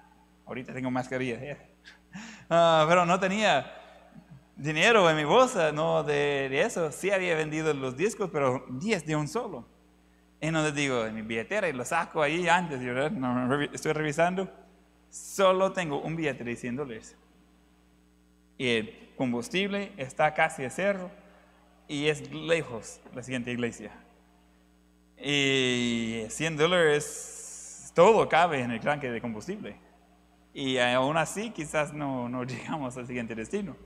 Ahorita 0.50 0.74
tengo 0.74 0.90
mascarilla. 0.90 1.38
Uh, 2.48 2.88
pero 2.88 3.06
no 3.06 3.20
tenía 3.20 3.72
dinero 4.56 5.08
en 5.08 5.16
mi 5.16 5.22
bolsa, 5.22 5.70
no 5.70 6.02
de, 6.02 6.48
de, 6.50 6.62
eso. 6.62 6.90
Sí 6.90 7.12
había 7.12 7.36
vendido 7.36 7.72
los 7.72 7.96
discos, 7.96 8.30
pero 8.32 8.66
10 8.68 9.06
de 9.06 9.14
un 9.14 9.28
solo. 9.28 9.64
Les 10.40 10.74
digo 10.74 11.06
en 11.06 11.14
mi 11.14 11.22
billetera 11.22 11.68
y 11.68 11.72
lo 11.72 11.84
saco 11.84 12.20
ahí 12.20 12.48
antes. 12.48 12.80
Yo 12.80 13.10
no, 13.10 13.62
estoy 13.62 13.92
revisando. 13.92 14.50
Solo 15.08 15.72
tengo 15.72 16.00
un 16.00 16.16
billete 16.16 16.42
de 16.42 16.56
100 16.56 16.74
dólares. 16.74 17.16
Y 18.58 18.70
el 18.70 19.12
combustible 19.16 19.92
está 19.96 20.34
casi 20.34 20.64
a 20.64 20.70
cero 20.70 21.12
y 21.86 22.08
es 22.08 22.28
lejos 22.32 23.00
la 23.14 23.22
siguiente 23.22 23.52
iglesia. 23.52 23.92
Y 25.16 26.24
100 26.28 26.56
dólares, 26.56 27.92
todo 27.94 28.28
cabe 28.28 28.62
en 28.62 28.72
el 28.72 28.80
tanque 28.80 29.12
de 29.12 29.20
combustible. 29.20 29.89
Y 30.52 30.78
aún 30.78 31.16
así 31.16 31.50
quizás 31.50 31.92
no, 31.92 32.28
no 32.28 32.44
llegamos 32.44 32.96
al 32.96 33.06
siguiente 33.06 33.34
destino. 33.34 33.76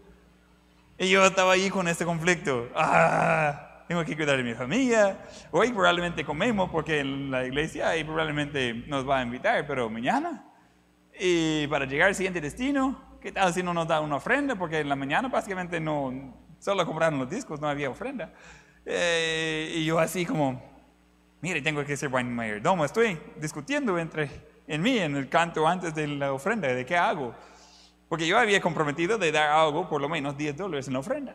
Y 0.99 1.11
yo 1.11 1.27
estaba 1.27 1.53
ahí 1.53 1.71
con 1.71 1.89
este 1.89 2.05
conflicto. 2.05 2.69
Ah, 2.75 3.85
tengo 3.89 4.05
que 4.05 4.17
cuidar 4.17 4.37
de 4.37 4.45
mi 4.45 4.55
familia. 4.55 5.19
Hoy 5.51 5.73
probablemente 5.73 6.25
comemos 6.25 6.71
porque 6.71 7.01
en 7.01 7.31
la 7.31 7.45
iglesia 7.45 7.89
ahí 7.91 8.05
probablemente 8.05 8.75
nos 8.87 9.09
va 9.09 9.19
a 9.19 9.23
invitar, 9.23 9.67
pero 9.67 9.91
mañana. 9.91 10.45
Y 11.19 11.67
para 11.67 11.85
llegar 11.85 12.09
al 12.09 12.15
siguiente 12.15 12.41
destino, 12.41 13.19
¿qué 13.21 13.33
tal 13.33 13.53
si 13.53 13.63
no 13.63 13.75
nos 13.75 13.89
da 13.89 14.01
una 14.01 14.17
ofrenda? 14.17 14.55
Porque 14.55 14.81
en 14.81 14.89
la 14.89 14.97
mañana 14.97 15.29
básicamente 15.29 15.81
no, 15.81 16.35
solo 16.61 16.87
compraron 16.87 17.19
los 17.19 17.29
discos, 17.29 17.61
no 17.61 17.69
había 17.69 17.91
ofrenda. 17.91 18.33
Eh, 18.87 19.73
y 19.77 19.85
yo 19.85 19.99
así 19.99 20.25
como, 20.25 20.63
mire, 21.41 21.61
tengo 21.61 21.85
que 21.85 21.97
ser 21.97 22.09
buen 22.09 22.33
mayordomo. 22.33 22.85
Estoy 22.85 23.19
discutiendo 23.41 23.99
entre 23.99 24.31
en 24.67 24.83
mí, 24.83 24.99
en 24.99 25.17
el 25.17 25.29
canto 25.29 25.67
antes 25.67 25.95
de 25.95 26.07
la 26.07 26.33
ofrenda, 26.33 26.69
de 26.69 26.87
qué 26.87 26.97
hago. 26.97 27.35
Porque 28.09 28.27
yo 28.27 28.39
había 28.39 28.61
comprometido 28.61 29.19
de 29.19 29.33
dar 29.33 29.51
algo, 29.51 29.89
por 29.89 30.01
lo 30.01 30.09
menos 30.09 30.37
10 30.37 30.57
dólares 30.57 30.87
en 30.87 30.95
la 30.95 30.99
ofrenda. 31.01 31.35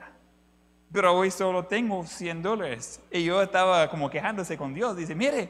Pero 0.91 1.13
hoy 1.13 1.29
solo 1.29 1.65
tengo 1.65 2.05
100 2.05 2.41
dólares. 2.41 3.01
Y 3.11 3.23
yo 3.23 3.41
estaba 3.41 3.89
como 3.89 4.09
quejándose 4.09 4.57
con 4.57 4.73
Dios. 4.73 4.95
Dice, 4.95 5.13
mire, 5.13 5.49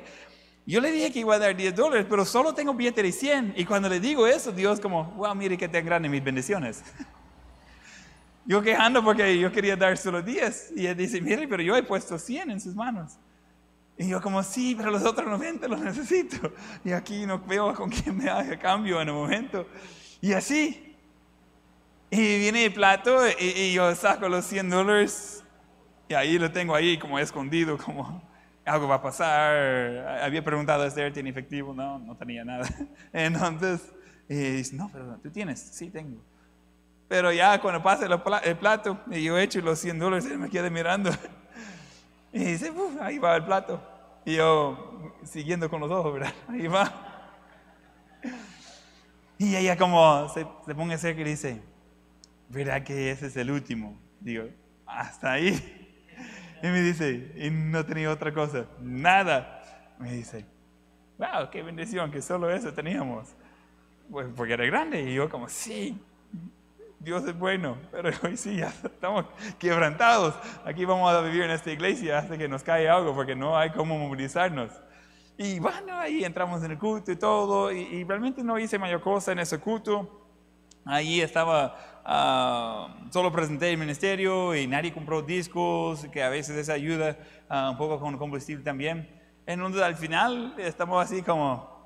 yo 0.65 0.81
le 0.81 0.91
dije 0.91 1.12
que 1.12 1.19
iba 1.19 1.36
a 1.36 1.39
dar 1.39 1.55
10 1.55 1.75
dólares, 1.75 2.05
pero 2.09 2.25
solo 2.25 2.53
tengo 2.53 2.74
billete 2.74 3.01
de 3.01 3.12
100. 3.12 3.53
Y 3.55 3.65
cuando 3.65 3.88
le 3.88 4.00
digo 4.00 4.27
eso, 4.27 4.51
Dios 4.51 4.79
como, 4.79 5.05
wow, 5.12 5.33
mire 5.33 5.57
qué 5.57 5.69
tan 5.69 5.86
grande 5.86 6.09
mis 6.09 6.24
bendiciones. 6.24 6.83
yo 8.45 8.62
quejando 8.62 9.03
porque 9.03 9.39
yo 9.39 9.51
quería 9.51 9.75
dar 9.75 9.98
solo 9.98 10.21
10. 10.21 10.74
Y 10.75 10.88
él 10.88 10.98
dice, 10.98 11.21
mire, 11.21 11.48
pero 11.48 11.63
yo 11.63 11.75
he 11.75 11.83
puesto 11.83 12.19
100 12.19 12.51
en 12.51 12.59
sus 12.59 12.75
manos. 12.75 13.17
Y 14.00 14.08
yo 14.08 14.22
como, 14.22 14.41
sí, 14.44 14.75
pero 14.77 14.91
los 14.91 15.03
otros 15.03 15.27
90 15.27 15.68
los 15.68 15.82
necesito. 15.82 16.53
Y 16.86 16.94
aquí 16.94 17.25
no 17.25 17.38
veo 17.38 17.74
con 17.75 17.89
quién 17.89 18.18
me 18.18 18.29
haga 18.29 18.58
cambio 18.58 19.01
en 19.01 19.10
el 19.10 19.13
momento. 19.13 19.68
Y 20.22 20.32
así. 20.32 20.96
Y 22.10 22.39
viene 22.39 22.65
el 22.65 22.74
plato 22.74 23.20
y, 23.38 23.74
yo 23.74 23.94
saco 23.96 24.29
los 24.29 24.46
100 24.46 24.70
dólares. 24.70 25.44
Y 26.08 26.13
ahí 26.13 26.39
lo 26.39 26.50
tengo 26.50 26.74
ahí 26.75 26.98
como 26.98 27.20
escondido, 27.20 27.77
como 27.77 28.24
algo 28.63 28.88
va 28.88 28.96
a 28.96 29.01
pasar. 29.01 30.22
Había 30.24 30.46
preguntado 30.46 30.84
a 30.84 30.88
Esther, 30.88 31.12
¿tiene 31.12 31.32
efectivo? 31.32 31.74
No, 31.74 32.00
no 32.00 32.15
tenía 32.15 32.46
nada. 32.46 32.70
Entonces, 33.12 33.94
y 34.29 34.36
dice, 34.36 34.77
no, 34.77 34.89
pero 34.94 35.20
tú 35.22 35.29
tienes. 35.29 35.60
Sí, 35.60 35.89
tengo. 35.89 36.24
Pero 37.10 37.34
ya 37.34 37.60
cuando 37.60 37.84
pasa 37.84 38.06
el 38.46 38.58
plato 38.58 38.98
y 39.12 39.24
yo 39.24 39.38
echo 39.38 39.60
los 39.60 39.77
100 39.77 40.00
dólares, 40.00 40.25
él 40.25 40.38
me 40.38 40.50
queda 40.50 40.70
mirando. 40.70 41.12
Y 42.31 42.39
dice, 42.43 42.71
ahí 43.01 43.17
va 43.17 43.36
el 43.36 43.45
plato. 43.45 43.81
Y 44.25 44.36
yo 44.36 45.15
siguiendo 45.24 45.69
con 45.69 45.79
los 45.79 45.91
ojos, 45.91 46.13
¿verdad? 46.13 46.33
Ahí 46.48 46.67
va. 46.67 46.91
Y 49.38 49.55
ella 49.55 49.77
como 49.77 50.27
se, 50.29 50.45
se 50.65 50.75
pone 50.75 50.98
cerca 50.98 51.21
y 51.21 51.24
dice, 51.24 51.62
¿verdad 52.50 52.83
que 52.83 53.12
ese 53.12 53.27
es 53.27 53.38
el 53.38 53.50
último? 53.51 53.98
Digo, 54.19 54.45
hasta 54.86 55.33
ahí. 55.33 55.75
Y 56.62 56.67
me 56.67 56.81
dice, 56.81 57.31
y 57.38 57.50
no 57.50 57.86
tenía 57.86 58.12
otra 58.12 58.33
cosa, 58.33 58.65
nada. 58.81 59.63
Me 59.98 60.12
dice, 60.12 60.45
wow, 61.17 61.50
qué 61.50 61.63
bendición 61.63 62.12
que 62.12 62.21
solo 62.21 62.50
eso 62.50 62.74
teníamos. 62.74 63.29
Pues 64.12 64.27
porque 64.36 64.53
era 64.53 64.65
grande. 64.65 65.01
Y 65.03 65.13
yo 65.13 65.29
como, 65.29 65.48
sí, 65.48 65.98
Dios 67.00 67.24
es 67.25 67.38
bueno, 67.38 67.77
pero 67.91 68.12
hoy 68.24 68.36
sí 68.36 68.58
ya 68.58 68.68
estamos 68.84 69.25
quebrantados. 69.58 70.36
Aquí 70.65 70.86
vamos 70.86 71.12
a 71.12 71.22
vivir 71.22 71.44
en 71.44 71.51
esta 71.51 71.72
iglesia 71.72 72.20
hasta 72.20 72.38
que 72.38 72.48
nos 72.48 72.63
cae 72.63 72.89
algo, 72.89 73.15
porque 73.15 73.36
no 73.36 73.58
hay 73.58 73.72
cómo 73.72 73.98
movilizarnos. 73.98 74.72
Y 75.38 75.60
bueno, 75.60 75.98
ahí 75.98 76.25
entramos 76.25 76.62
en 76.63 76.72
el 76.72 76.77
culto 76.77 77.13
y 77.13 77.15
todo, 77.15 77.72
y, 77.72 78.03
realmente 78.03 78.44
no 78.44 78.60
hice 78.60 78.77
mayor 78.77 79.01
cosa 79.01 79.32
en 79.32 79.39
ese 79.39 79.58
culto. 79.58 80.27
Ahí 80.84 81.22
estaba, 81.22 82.01
ah, 82.03 82.98
solo 83.10 83.32
presenté 83.32 83.72
el 83.72 83.77
ministerio 83.77 84.53
y 84.53 84.68
nadie 84.68 84.91
compró 84.94 85.22
discos, 85.22 86.06
que 86.12 86.22
a 86.24 86.29
veces 86.29 86.58
eso 86.58 86.74
ayuda 86.74 87.18
uh, 87.50 87.72
un 87.72 87.77
poco 87.77 88.00
con 88.01 88.18
combustible 88.18 88.65
también. 88.65 89.10
Entonces 89.46 89.82
al 89.82 89.96
final 89.96 90.56
estamos 90.58 91.01
así 91.01 91.22
como, 91.22 91.86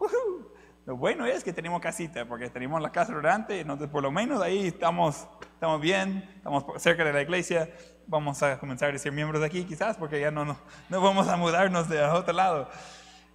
lo 0.86 0.98
bueno 0.98 1.26
es 1.26 1.44
que 1.44 1.54
tenemos 1.54 1.82
casita, 1.82 2.26
porque 2.26 2.50
tenemos 2.50 2.82
la 2.82 2.92
casa 2.92 3.14
durante, 3.14 3.60
entonces 3.60 3.88
por 3.88 4.04
lo 4.04 4.12
menos 4.12 4.42
ahí 4.42 4.68
estamos, 4.68 5.28
estamos 5.54 5.80
bien, 5.80 6.30
estamos 6.36 6.66
cerca 6.82 7.06
de 7.06 7.14
la 7.14 7.22
iglesia, 7.22 7.70
vamos 8.06 8.44
a 8.44 8.60
comenzar 8.60 8.94
a 8.94 8.98
ser 8.98 9.14
miembros 9.14 9.40
de 9.40 9.48
aquí 9.48 9.64
quizás, 9.64 9.96
porque 9.96 10.20
ya 10.20 10.30
no, 10.30 10.44
no, 10.44 10.58
no 10.90 11.02
vamos 11.02 11.28
a 11.30 11.38
mudarnos 11.38 11.88
de 11.88 12.04
otro 12.04 12.34
lado. 12.34 12.70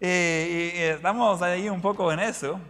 Eh, 0.01 0.73
y 0.75 0.81
estamos 0.81 1.41
ahí 1.41 1.69
un 1.71 1.81
poco 1.81 2.13
en 2.13 2.21
eso, 2.21 2.61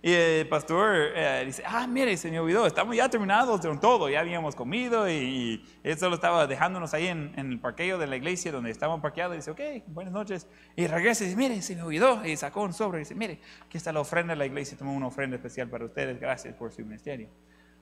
y 0.00 0.12
el 0.12 0.48
pastor 0.48 1.10
eh, 1.12 1.42
dice, 1.44 1.64
ah, 1.66 1.84
mire, 1.88 2.16
se 2.16 2.30
me 2.30 2.38
olvidó, 2.38 2.66
estamos 2.66 2.94
ya 2.94 3.08
terminados 3.08 3.60
con 3.60 3.80
todo, 3.80 4.08
ya 4.08 4.20
habíamos 4.20 4.54
comido 4.54 5.10
y, 5.10 5.64
él 5.82 5.98
solo 5.98 6.14
estaba 6.14 6.46
dejándonos 6.46 6.94
ahí 6.94 7.08
en, 7.08 7.32
el 7.36 7.58
parqueo 7.58 7.98
de 7.98 8.06
la 8.06 8.14
iglesia 8.14 8.52
donde 8.52 8.70
estábamos 8.70 9.02
parqueados. 9.02 9.34
Y 9.34 9.38
dice, 9.38 9.50
ok, 9.50 9.60
buenas 9.88 10.12
noches. 10.12 10.46
Y 10.76 10.86
regresa 10.86 11.24
y 11.24 11.28
dice, 11.28 11.36
mire, 11.36 11.60
se 11.62 11.74
me 11.74 11.82
olvidó. 11.82 12.24
Y 12.24 12.36
sacó 12.36 12.62
un 12.62 12.72
sobre 12.72 12.98
y 12.98 13.00
dice, 13.00 13.16
mire, 13.16 13.40
aquí 13.66 13.76
está 13.76 13.92
la 13.92 14.00
ofrenda 14.00 14.34
de 14.34 14.38
la 14.38 14.46
iglesia, 14.46 14.78
tomó 14.78 14.94
una 14.94 15.08
ofrenda 15.08 15.34
especial 15.34 15.68
para 15.68 15.84
ustedes, 15.84 16.20
gracias 16.20 16.54
por 16.54 16.70
su 16.70 16.82
ministerio. 16.82 17.28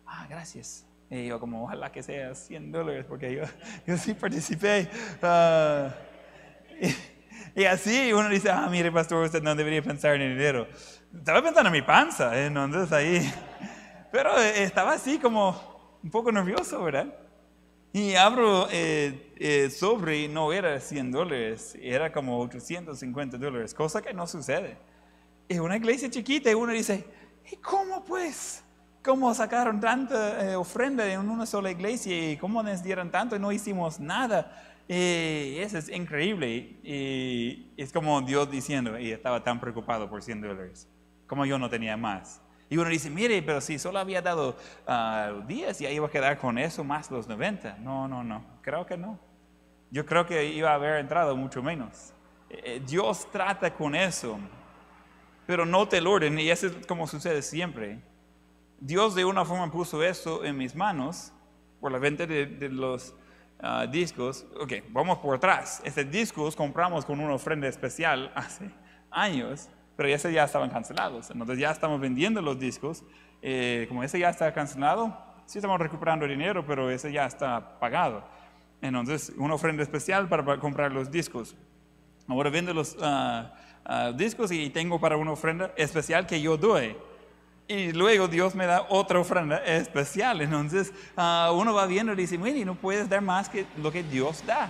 Ah, 0.06 0.26
gracias. 0.28 0.86
Y 1.10 1.26
yo 1.26 1.38
como, 1.38 1.64
ojalá 1.64 1.92
que 1.92 2.02
sea 2.02 2.34
100 2.34 2.72
dólares 2.72 3.04
porque 3.06 3.34
yo, 3.34 3.42
yo 3.86 3.98
sí 3.98 4.14
participé. 4.14 4.88
Uh, 5.22 5.90
y, 6.80 7.60
y, 7.60 7.64
así 7.66 8.10
uno 8.14 8.30
dice, 8.30 8.50
ah, 8.50 8.68
mire, 8.70 8.90
pastor, 8.90 9.22
usted 9.22 9.42
no 9.42 9.54
debería 9.54 9.82
pensar 9.82 10.14
en 10.14 10.22
el 10.22 10.38
dinero 10.38 10.66
estaba 11.14 11.42
pensando 11.42 11.68
en 11.68 11.72
mi 11.72 11.82
panza, 11.82 12.36
¿eh? 12.38 12.46
entonces 12.46 12.92
ahí, 12.92 13.32
pero 14.12 14.38
eh, 14.40 14.62
estaba 14.62 14.92
así 14.92 15.18
como 15.18 15.98
un 16.02 16.10
poco 16.10 16.30
nervioso, 16.30 16.82
¿verdad? 16.82 17.14
Y 17.92 18.14
abro 18.14 18.68
eh, 18.70 19.32
eh 19.36 19.70
sobre, 19.70 20.28
no 20.28 20.52
era 20.52 20.78
100 20.78 21.10
dólares, 21.10 21.76
era 21.80 22.12
como 22.12 22.38
850 22.40 23.38
dólares, 23.38 23.74
cosa 23.74 24.02
que 24.02 24.12
no 24.12 24.26
sucede. 24.26 24.76
Es 25.48 25.60
una 25.60 25.76
iglesia 25.76 26.10
chiquita 26.10 26.50
y 26.50 26.54
uno 26.54 26.72
dice, 26.72 27.04
¿y 27.50 27.56
cómo 27.56 28.04
pues? 28.04 28.62
¿Cómo 29.02 29.32
sacaron 29.34 29.80
tanta 29.80 30.58
ofrenda 30.58 31.06
en 31.10 31.28
una 31.28 31.46
sola 31.46 31.70
iglesia 31.70 32.32
y 32.32 32.36
cómo 32.36 32.62
nos 32.62 32.82
dieron 32.82 33.10
tanto 33.10 33.36
y 33.36 33.38
no 33.38 33.52
hicimos 33.52 34.00
nada? 34.00 34.82
Y 34.88 35.58
eso 35.58 35.78
es 35.78 35.88
increíble. 35.88 36.76
Y 36.82 37.72
es 37.76 37.92
como 37.92 38.20
Dios 38.20 38.50
diciendo, 38.50 38.98
y 38.98 39.12
estaba 39.12 39.44
tan 39.44 39.60
preocupado 39.60 40.10
por 40.10 40.22
100 40.22 40.40
dólares 40.40 40.88
como 41.26 41.44
yo 41.46 41.58
no 41.58 41.68
tenía 41.68 41.96
más. 41.96 42.40
Y 42.68 42.78
uno 42.78 42.90
dice, 42.90 43.10
mire, 43.10 43.42
pero 43.42 43.60
si 43.60 43.78
solo 43.78 43.98
había 43.98 44.20
dado 44.20 44.52
10, 44.52 44.58
ah, 44.86 45.32
ya 45.78 45.90
iba 45.90 46.06
a 46.06 46.10
quedar 46.10 46.38
con 46.38 46.58
eso 46.58 46.82
más 46.82 47.10
los 47.10 47.28
90. 47.28 47.78
No, 47.78 48.08
no, 48.08 48.24
no, 48.24 48.44
creo 48.60 48.84
que 48.86 48.96
no. 48.96 49.18
Yo 49.90 50.04
creo 50.04 50.26
que 50.26 50.44
iba 50.46 50.70
a 50.70 50.74
haber 50.74 50.96
entrado 50.96 51.36
mucho 51.36 51.62
menos. 51.62 52.12
Eh, 52.50 52.62
eh, 52.64 52.82
Dios 52.84 53.30
trata 53.30 53.72
con 53.72 53.94
eso, 53.94 54.38
pero 55.46 55.64
no 55.64 55.86
te 55.86 56.00
lo 56.00 56.10
orden, 56.10 56.38
y 56.40 56.50
eso 56.50 56.66
es 56.66 56.86
como 56.86 57.06
sucede 57.06 57.40
siempre. 57.40 58.00
Dios 58.80 59.14
de 59.14 59.24
una 59.24 59.44
forma 59.44 59.70
puso 59.70 60.02
eso 60.02 60.44
en 60.44 60.56
mis 60.56 60.74
manos 60.74 61.32
por 61.80 61.92
la 61.92 61.98
venta 61.98 62.26
de, 62.26 62.68
los 62.68 63.14
ah, 63.60 63.86
discos. 63.86 64.44
Ok, 64.60 64.72
vamos 64.88 65.18
por 65.18 65.36
atrás. 65.36 65.80
Estos 65.84 66.10
discos 66.10 66.56
compramos 66.56 67.04
con 67.04 67.20
una 67.20 67.34
ofrenda 67.34 67.68
especial 67.68 68.32
hace 68.34 68.70
años 69.12 69.70
pero 69.96 70.08
ese 70.08 70.32
ya 70.32 70.44
estaban 70.44 70.70
cancelados. 70.70 71.30
Entonces 71.30 71.58
ya 71.58 71.70
estamos 71.70 72.00
vendiendo 72.00 72.42
los 72.42 72.58
discos. 72.58 73.02
Eh, 73.42 73.86
como 73.88 74.02
ese 74.02 74.18
ya 74.18 74.28
está 74.28 74.52
cancelado, 74.52 75.16
sí 75.46 75.58
estamos 75.58 75.78
recuperando 75.78 76.26
dinero, 76.26 76.64
pero 76.66 76.90
ese 76.90 77.10
ya 77.12 77.26
está 77.26 77.78
pagado. 77.78 78.22
Entonces, 78.82 79.32
una 79.38 79.54
ofrenda 79.54 79.82
especial 79.82 80.28
para, 80.28 80.58
comprar 80.58 80.92
los 80.92 81.10
discos. 81.10 81.56
Ahora 82.28 82.50
vendo 82.50 82.74
los 82.74 82.96
ah, 83.00 83.54
ah, 83.84 84.12
discos 84.14 84.52
y 84.52 84.68
tengo 84.70 85.00
para 85.00 85.16
una 85.16 85.32
ofrenda 85.32 85.72
especial 85.76 86.26
que 86.26 86.40
yo 86.40 86.56
doy. 86.56 86.96
Y 87.68 87.92
luego 87.92 88.28
Dios 88.28 88.54
me 88.54 88.66
da 88.66 88.86
otra 88.88 89.18
ofrenda 89.18 89.58
especial. 89.64 90.40
Entonces 90.40 90.92
uh, 91.16 91.52
uno 91.52 91.74
va 91.74 91.86
viendo 91.86 92.12
y 92.12 92.16
dice, 92.16 92.38
mire, 92.38 92.64
no 92.64 92.74
puedes 92.74 93.08
dar 93.08 93.22
más 93.22 93.48
que 93.48 93.66
lo 93.78 93.90
que 93.90 94.02
Dios 94.02 94.44
da. 94.46 94.68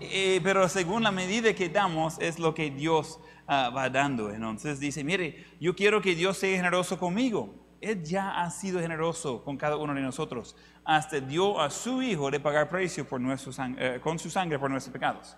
Eh, 0.00 0.40
pero 0.42 0.68
según 0.68 1.02
la 1.02 1.12
medida 1.12 1.54
que 1.54 1.68
damos 1.68 2.18
es 2.18 2.38
lo 2.38 2.54
que 2.54 2.70
Dios 2.70 3.20
Ah, 3.54 3.68
va 3.68 3.90
dando. 3.90 4.30
Entonces 4.30 4.80
dice, 4.80 5.04
mire, 5.04 5.44
yo 5.60 5.76
quiero 5.76 6.00
que 6.00 6.14
Dios 6.14 6.38
sea 6.38 6.56
generoso 6.56 6.98
conmigo. 6.98 7.54
Él 7.82 8.02
ya 8.02 8.40
ha 8.40 8.50
sido 8.50 8.80
generoso 8.80 9.44
con 9.44 9.58
cada 9.58 9.76
uno 9.76 9.92
de 9.92 10.00
nosotros. 10.00 10.56
Hasta 10.86 11.20
dio 11.20 11.60
a 11.60 11.68
su 11.68 12.00
Hijo 12.00 12.30
de 12.30 12.40
pagar 12.40 12.70
precio 12.70 13.06
por 13.06 13.20
nuestro 13.20 13.52
eh, 13.76 14.00
con 14.02 14.18
su 14.18 14.30
sangre 14.30 14.58
por 14.58 14.70
nuestros 14.70 14.90
pecados. 14.90 15.36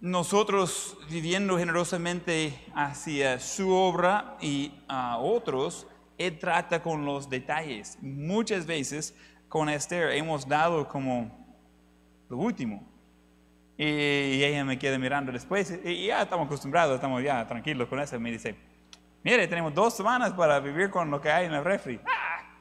Nosotros 0.00 0.96
viviendo 1.10 1.58
generosamente 1.58 2.56
hacia 2.72 3.40
su 3.40 3.72
obra 3.72 4.36
y 4.40 4.74
a 4.86 5.18
otros, 5.18 5.88
Él 6.18 6.38
trata 6.38 6.80
con 6.80 7.04
los 7.04 7.28
detalles. 7.28 7.98
Muchas 8.00 8.64
veces 8.64 9.16
con 9.48 9.68
Esther 9.68 10.12
hemos 10.12 10.46
dado 10.46 10.86
como 10.86 11.36
lo 12.28 12.36
último, 12.36 12.93
y 13.76 14.44
ella 14.44 14.64
me 14.64 14.78
queda 14.78 14.98
mirando 14.98 15.32
después 15.32 15.80
y 15.84 16.06
ya 16.06 16.22
estamos 16.22 16.46
acostumbrados, 16.46 16.94
estamos 16.94 17.22
ya 17.22 17.46
tranquilos 17.46 17.88
con 17.88 17.98
eso. 17.98 18.18
Me 18.20 18.30
dice, 18.30 18.54
mire, 19.22 19.48
tenemos 19.48 19.74
dos 19.74 19.96
semanas 19.96 20.32
para 20.32 20.60
vivir 20.60 20.90
con 20.90 21.10
lo 21.10 21.20
que 21.20 21.30
hay 21.30 21.46
en 21.46 21.54
el 21.54 21.64
refri. 21.64 22.00
¡Ah! 22.06 22.56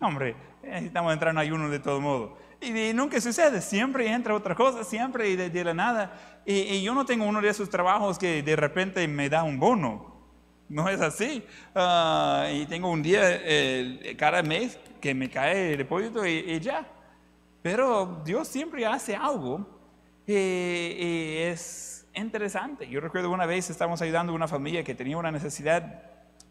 Hombre, 0.00 0.36
necesitamos 0.62 1.12
entrar 1.12 1.32
en 1.32 1.38
ayuno 1.38 1.70
de 1.70 1.78
todo 1.78 2.00
modo. 2.00 2.38
Y, 2.60 2.92
nunca 2.92 3.20
sucede, 3.20 3.62
siempre 3.62 4.10
entra 4.10 4.34
otra 4.34 4.54
cosa, 4.54 4.84
siempre 4.84 5.30
y 5.30 5.36
de, 5.36 5.64
la 5.64 5.72
nada. 5.72 6.42
Y, 6.44 6.82
yo 6.82 6.92
no 6.94 7.06
tengo 7.06 7.24
uno 7.24 7.40
de 7.40 7.48
esos 7.48 7.70
trabajos 7.70 8.18
que 8.18 8.42
de 8.42 8.56
repente 8.56 9.06
me 9.08 9.30
da 9.30 9.44
un 9.44 9.58
bono. 9.58 10.18
No 10.68 10.86
es 10.90 11.00
así. 11.00 11.42
Ah, 11.74 12.46
y 12.52 12.66
tengo 12.66 12.90
un 12.90 13.02
día 13.02 13.40
cada 14.18 14.42
mes 14.42 14.78
que 15.00 15.14
me 15.14 15.30
cae 15.30 15.72
el 15.72 15.78
depósito 15.78 16.26
y, 16.26 16.44
y 16.46 16.60
ya. 16.60 16.86
Pero 17.62 18.20
Dios 18.22 18.48
siempre 18.48 18.84
hace 18.84 19.16
algo 19.16 19.77
y, 20.28 21.36
es 21.38 22.06
interesante. 22.14 22.88
Yo 22.88 23.00
recuerdo 23.00 23.30
una 23.30 23.46
vez 23.46 23.70
estábamos 23.70 24.02
ayudando 24.02 24.32
a 24.32 24.36
una 24.36 24.48
familia 24.48 24.84
que 24.84 24.94
tenía 24.94 25.16
una 25.16 25.30
necesidad 25.30 26.02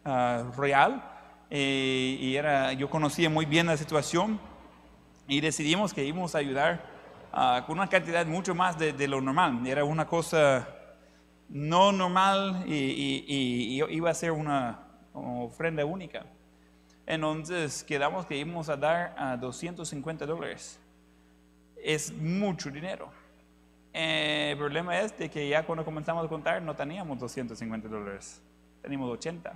uh, 0.05 0.51
real 0.59 1.03
eh, 1.49 2.17
y 2.19 2.35
era, 2.35 2.73
yo 2.73 2.89
conocía 2.89 3.29
muy 3.29 3.45
bien 3.45 3.67
la 3.67 3.77
situación 3.77 4.39
y 5.27 5.41
decidimos 5.41 5.93
que 5.93 6.03
íbamos 6.03 6.35
a 6.35 6.39
ayudar 6.39 6.83
ah, 7.31 7.63
con 7.67 7.77
una 7.77 7.87
cantidad 7.87 8.25
mucho 8.25 8.55
más 8.55 8.79
de, 8.79 8.93
de, 8.93 9.07
lo 9.07 9.21
normal. 9.21 9.65
Era 9.67 9.83
una 9.83 10.07
cosa 10.07 10.67
no 11.49 11.91
normal 11.91 12.63
y, 12.65 12.73
y, 12.73 13.25
y 13.27 13.95
iba 13.95 14.09
a 14.09 14.13
ser 14.13 14.31
una 14.31 14.87
ofrenda 15.13 15.85
única. 15.85 16.25
Entonces 17.05 17.83
quedamos 17.83 18.25
que 18.25 18.37
íbamos 18.37 18.69
a 18.69 18.75
dar 18.75 19.15
a 19.17 19.37
250 19.37 20.25
dólares. 20.25 20.79
Es 21.83 22.11
mucho 22.11 22.69
dinero. 22.69 23.11
Eh, 23.99 24.51
el 24.51 24.57
problema 24.59 24.99
es 24.99 25.17
de 25.17 25.27
que 25.27 25.49
ya 25.49 25.65
cuando 25.65 25.83
comenzamos 25.83 26.23
a 26.23 26.29
contar 26.29 26.61
no 26.61 26.75
teníamos 26.75 27.17
250 27.17 27.87
dólares, 27.87 28.39
teníamos 28.83 29.09
80. 29.09 29.51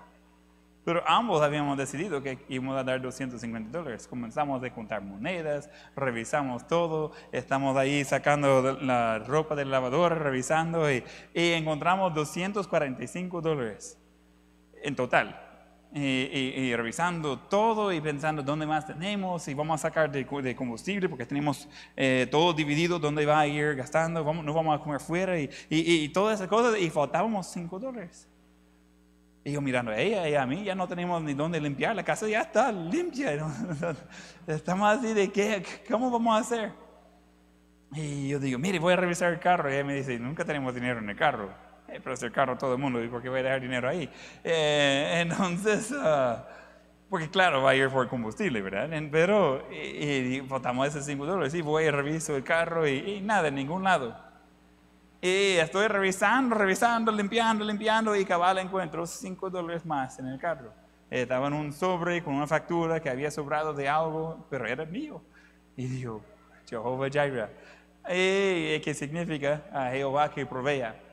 Pero 0.83 1.03
ambos 1.05 1.43
habíamos 1.43 1.77
decidido 1.77 2.23
que 2.23 2.39
íbamos 2.49 2.75
a 2.75 2.83
dar 2.83 2.99
250 2.99 3.77
dólares. 3.77 4.07
Comenzamos 4.07 4.63
a 4.63 4.69
contar 4.71 5.03
monedas, 5.03 5.69
revisamos 5.95 6.65
todo, 6.65 7.11
estamos 7.31 7.77
ahí 7.77 8.03
sacando 8.03 8.79
la 8.81 9.19
ropa 9.19 9.53
del 9.53 9.69
lavador, 9.69 10.17
revisando 10.17 10.91
y, 10.91 11.03
y 11.35 11.51
encontramos 11.51 12.11
245 12.15 13.41
dólares 13.41 13.99
en 14.81 14.95
total 14.95 15.50
y, 15.93 16.73
revisando 16.75 17.37
todo 17.37 17.91
y 17.91 17.99
pensando 17.99 18.41
dónde 18.41 18.65
más 18.65 18.85
tenemos 18.85 19.47
y 19.47 19.53
vamos 19.53 19.79
a 19.79 19.89
sacar 19.89 20.11
de, 20.11 20.55
combustible 20.55 21.09
porque 21.09 21.25
tenemos 21.25 21.67
eh, 21.95 22.27
todo 22.31 22.53
dividido, 22.53 22.97
dónde 22.97 23.25
va 23.25 23.41
a 23.41 23.47
ir 23.47 23.75
gastando, 23.75 24.23
vamos, 24.23 24.45
no 24.45 24.53
vamos 24.53 24.79
a 24.79 24.83
comer 24.83 25.01
fuera 25.01 25.39
y, 25.39 25.49
y, 25.69 26.09
todas 26.09 26.39
esas 26.39 26.47
cosas 26.47 26.79
y 26.79 26.89
faltábamos 26.89 27.47
5 27.47 27.79
dólares. 27.79 28.27
Y 29.43 29.53
yo 29.53 29.61
mirando 29.61 29.91
a 29.91 29.97
ella 29.97 30.29
y 30.29 30.35
a 30.35 30.45
mí, 30.45 30.63
ya 30.63 30.75
no 30.75 30.87
tenemos 30.87 31.21
ni 31.23 31.33
dónde 31.33 31.59
limpiar, 31.59 31.95
la 31.95 32.03
casa 32.03 32.27
ya 32.27 32.41
está 32.41 32.71
limpia. 32.71 33.33
Estamos 34.47 34.97
así 34.97 35.13
de, 35.13 35.31
¿qué, 35.31 35.63
¿cómo 35.89 36.11
vamos 36.11 36.37
a 36.37 36.41
hacer? 36.41 36.71
Y 37.93 38.29
yo 38.29 38.39
digo, 38.39 38.59
mire, 38.59 38.79
voy 38.79 38.93
a 38.93 38.97
revisar 38.97 39.33
el 39.33 39.39
carro. 39.39 39.69
Y 39.69 39.73
ella 39.73 39.83
me 39.83 39.95
dice, 39.95 40.17
nunca 40.19 40.45
tenemos 40.45 40.73
dinero 40.73 40.99
en 40.99 41.09
el 41.09 41.15
carro. 41.15 41.49
Eh, 41.91 41.99
pero 42.01 42.13
es 42.13 42.23
el 42.23 42.31
carro 42.31 42.57
todo 42.57 42.73
el 42.73 42.79
mundo, 42.79 43.03
¿y 43.03 43.07
por 43.09 43.21
qué 43.21 43.29
voy 43.29 43.41
a 43.41 43.43
dejar 43.43 43.61
dinero 43.61 43.89
ahí? 43.89 44.09
Eh, 44.43 45.19
entonces, 45.21 45.93
ah, 45.99 46.47
porque 47.09 47.29
claro, 47.29 47.61
va 47.61 47.71
a 47.71 47.75
ir 47.75 47.89
por 47.89 48.07
combustible, 48.07 48.61
¿verdad? 48.61 48.89
Pero, 49.11 49.67
y, 49.71 50.39
votamos 50.39 50.87
ese 50.87 51.01
5 51.01 51.25
dólares, 51.25 51.53
y 51.53 51.61
voy 51.61 51.85
a 51.85 51.91
reviso 51.91 52.35
el 52.35 52.43
carro 52.43 52.87
y, 52.87 53.19
nada, 53.21 53.49
en 53.49 53.55
ningún 53.55 53.83
lado. 53.83 54.15
Y 55.21 55.57
estoy 55.57 55.87
revisando, 55.87 56.55
revisando, 56.55 57.11
limpiando, 57.11 57.65
limpiando, 57.65 58.15
y 58.15 58.23
cabal 58.23 58.57
encuentro 58.59 59.05
5 59.05 59.49
dólares 59.49 59.85
más 59.85 60.17
en 60.19 60.27
el 60.27 60.39
carro. 60.39 60.73
Estaba 61.09 61.47
en 61.47 61.53
un 61.53 61.73
sobre 61.73 62.23
con 62.23 62.35
una 62.35 62.47
factura 62.47 63.01
que 63.01 63.09
había 63.09 63.29
sobrado 63.29 63.73
de 63.73 63.89
algo, 63.89 64.47
pero 64.49 64.65
era 64.65 64.85
mío. 64.85 65.21
Y 65.75 65.87
digo, 65.87 66.23
Jehová 66.69 67.09
Jireh. 67.09 67.49
¿Qué 68.07 68.93
significa? 68.95 69.63
A 69.73 69.91
Jehová 69.91 70.31
que 70.31 70.45
provea. 70.45 71.10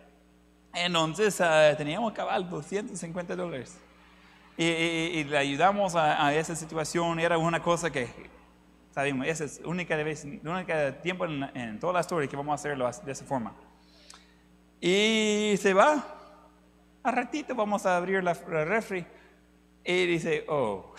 Entonces 0.85 1.41
uh, 1.41 1.77
teníamos 1.77 2.13
cabal 2.13 2.49
250 2.49 3.37
dólares. 3.37 3.79
Y, 4.57 5.23
le 5.25 5.39
ayudamos 5.39 5.95
a, 5.95 6.35
esa 6.35 6.57
situación. 6.57 7.21
Era 7.21 7.39
una 7.39 7.63
cosa 7.63 7.91
que, 7.91 8.09
sabemos, 8.93 9.27
esa 9.27 9.45
es 9.45 9.61
única 9.65 9.97
vez, 9.97 10.25
única 10.25 11.01
tiempo 11.01 11.27
en, 11.27 11.79
toda 11.79 11.93
la 11.93 12.01
historia 12.01 12.29
que 12.29 12.37
vamos 12.37 12.53
a 12.53 12.55
hacerlo 12.57 12.91
de 13.05 13.13
esa 13.13 13.25
forma. 13.25 13.55
Y 14.81 15.55
se 15.59 15.75
va. 15.75 16.05
A 17.03 17.11
ratito 17.13 17.55
vamos 17.55 17.87
a 17.87 17.97
abrir 17.97 18.23
la, 18.23 18.35
refri. 18.35 19.07
Y 19.85 20.07
dice, 20.07 20.45
oh, 20.49 20.93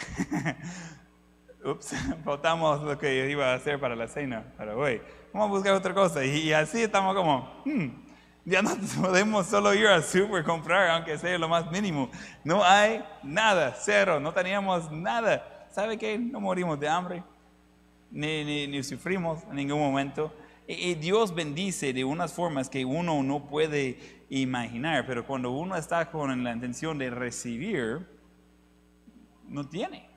ups, 1.65 1.93
faltamos 2.23 2.81
lo 2.81 2.97
que 2.97 3.29
iba 3.29 3.51
a 3.51 3.55
hacer 3.55 3.79
para 3.79 3.95
la 3.95 4.07
cena 4.07 4.53
para 4.57 4.75
hoy. 4.75 5.01
Vamos 5.33 5.49
a 5.49 5.51
buscar 5.51 5.73
otra 5.73 5.93
cosa. 5.93 6.25
Y, 6.25 6.51
así 6.53 6.81
estamos 6.81 7.15
como, 7.15 7.61
hmm, 7.65 8.08
ya 8.49 8.61
no 8.63 8.75
podemos 9.01 9.45
solo 9.45 9.73
ir 9.73 9.87
al 9.87 10.03
super 10.03 10.43
comprar, 10.43 10.89
aunque 10.89 11.17
sea 11.17 11.37
lo 11.37 11.47
más 11.47 11.69
mínimo. 11.71 12.09
No 12.43 12.63
hay 12.63 13.03
nada, 13.21 13.75
cero, 13.79 14.19
no 14.19 14.33
teníamos 14.33 14.91
nada. 14.91 15.67
¿Sabe 15.69 15.97
qué? 15.97 16.17
No 16.17 16.41
morimos 16.41 16.79
de 16.79 16.87
hambre, 16.87 17.23
ni, 18.09 18.67
ni, 18.67 18.83
sufrimos 18.83 19.43
en 19.43 19.55
ningún 19.55 19.79
momento. 19.79 20.33
Y, 20.67 20.95
Dios 20.95 21.33
bendice 21.33 21.93
de 21.93 22.03
unas 22.03 22.33
formas 22.33 22.69
que 22.69 22.83
uno 22.83 23.21
no 23.21 23.45
puede 23.47 24.25
imaginar, 24.29 25.05
pero 25.05 25.25
cuando 25.25 25.51
uno 25.51 25.75
está 25.75 26.09
con 26.09 26.43
la 26.43 26.51
intención 26.51 26.97
de 26.97 27.11
recibir, 27.11 28.07
no 29.47 29.67
tiene. 29.67 30.08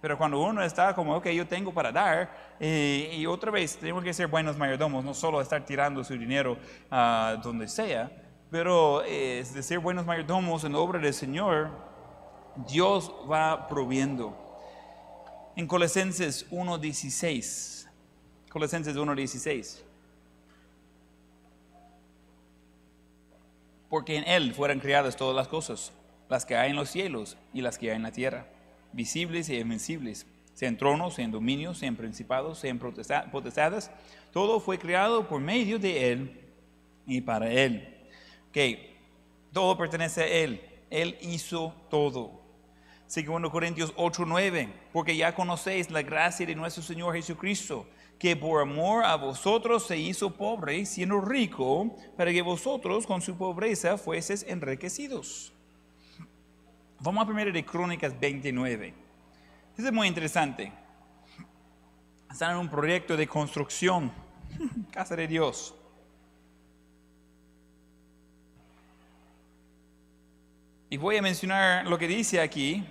Pero 0.00 0.16
cuando 0.16 0.40
uno 0.40 0.62
está 0.62 0.94
como, 0.94 1.14
ok, 1.16 1.26
yo 1.28 1.46
tengo 1.46 1.74
para 1.74 1.92
dar, 1.92 2.54
eh, 2.58 3.14
y 3.18 3.26
otra 3.26 3.50
vez 3.50 3.76
tenemos 3.76 4.02
que 4.02 4.14
ser 4.14 4.28
buenos 4.28 4.56
mayordomos, 4.56 5.04
no 5.04 5.12
solo 5.12 5.40
estar 5.40 5.64
tirando 5.64 6.02
su 6.02 6.14
dinero 6.14 6.56
a 6.90 7.36
donde 7.42 7.68
sea, 7.68 8.10
pero 8.50 9.02
eh, 9.04 9.44
de 9.52 9.62
ser 9.62 9.78
buenos 9.78 10.06
mayordomos 10.06 10.64
en 10.64 10.74
obra 10.74 10.98
del 10.98 11.12
Señor, 11.12 11.70
Dios 12.66 13.12
va 13.30 13.68
proviendo. 13.68 14.36
En 15.54 15.66
Colosenses 15.66 16.50
1.16, 16.50 17.86
Colosenses 18.50 18.96
1.16, 18.96 19.82
porque 23.90 24.16
en 24.16 24.24
Él 24.26 24.54
fueran 24.54 24.80
creadas 24.80 25.14
todas 25.14 25.36
las 25.36 25.48
cosas, 25.48 25.92
las 26.30 26.46
que 26.46 26.56
hay 26.56 26.70
en 26.70 26.76
los 26.76 26.88
cielos 26.88 27.36
y 27.52 27.60
las 27.60 27.76
que 27.76 27.90
hay 27.90 27.96
en 27.96 28.04
la 28.04 28.12
tierra 28.12 28.46
visibles 28.92 29.48
e 29.48 29.58
invencibles, 29.58 30.26
sean 30.54 30.76
tronos, 30.76 31.14
sean 31.14 31.30
dominios, 31.30 31.78
sean 31.78 31.96
principados, 31.96 32.58
sean 32.58 32.78
potestades, 32.78 33.90
todo 34.32 34.60
fue 34.60 34.78
creado 34.78 35.26
por 35.26 35.40
medio 35.40 35.78
de 35.78 36.12
Él 36.12 36.40
y 37.06 37.20
para 37.20 37.50
Él. 37.50 37.96
Que 38.52 38.96
todo 39.52 39.76
pertenece 39.76 40.22
a 40.22 40.26
Él, 40.26 40.60
Él 40.90 41.16
hizo 41.22 41.74
todo. 41.88 42.40
Segundo 43.06 43.50
Corintios 43.50 43.92
8, 43.96 44.24
9, 44.24 44.68
porque 44.92 45.16
ya 45.16 45.34
conocéis 45.34 45.90
la 45.90 46.02
gracia 46.02 46.46
de 46.46 46.54
nuestro 46.54 46.82
Señor 46.82 47.14
Jesucristo, 47.14 47.86
que 48.20 48.36
por 48.36 48.60
amor 48.62 49.04
a 49.04 49.16
vosotros 49.16 49.86
se 49.86 49.96
hizo 49.96 50.30
pobre, 50.36 50.84
siendo 50.86 51.20
rico, 51.20 51.96
para 52.16 52.30
que 52.30 52.42
vosotros 52.42 53.06
con 53.06 53.20
su 53.22 53.36
pobreza 53.36 53.98
fueseis 53.98 54.44
enriquecidos. 54.46 55.52
Vamos 57.02 57.22
a 57.22 57.26
primero 57.26 57.50
de 57.50 57.64
Crónicas 57.64 58.20
29. 58.20 58.92
Eso 59.74 59.86
es 59.86 59.92
muy 59.92 60.06
interesante. 60.06 60.70
Están 62.30 62.50
en 62.50 62.58
un 62.58 62.68
proyecto 62.68 63.16
de 63.16 63.26
construcción, 63.26 64.12
casa 64.92 65.16
de 65.16 65.26
Dios. 65.26 65.74
Y 70.90 70.98
voy 70.98 71.16
a 71.16 71.22
mencionar 71.22 71.86
lo 71.86 71.96
que 71.96 72.06
dice 72.06 72.38
aquí, 72.38 72.84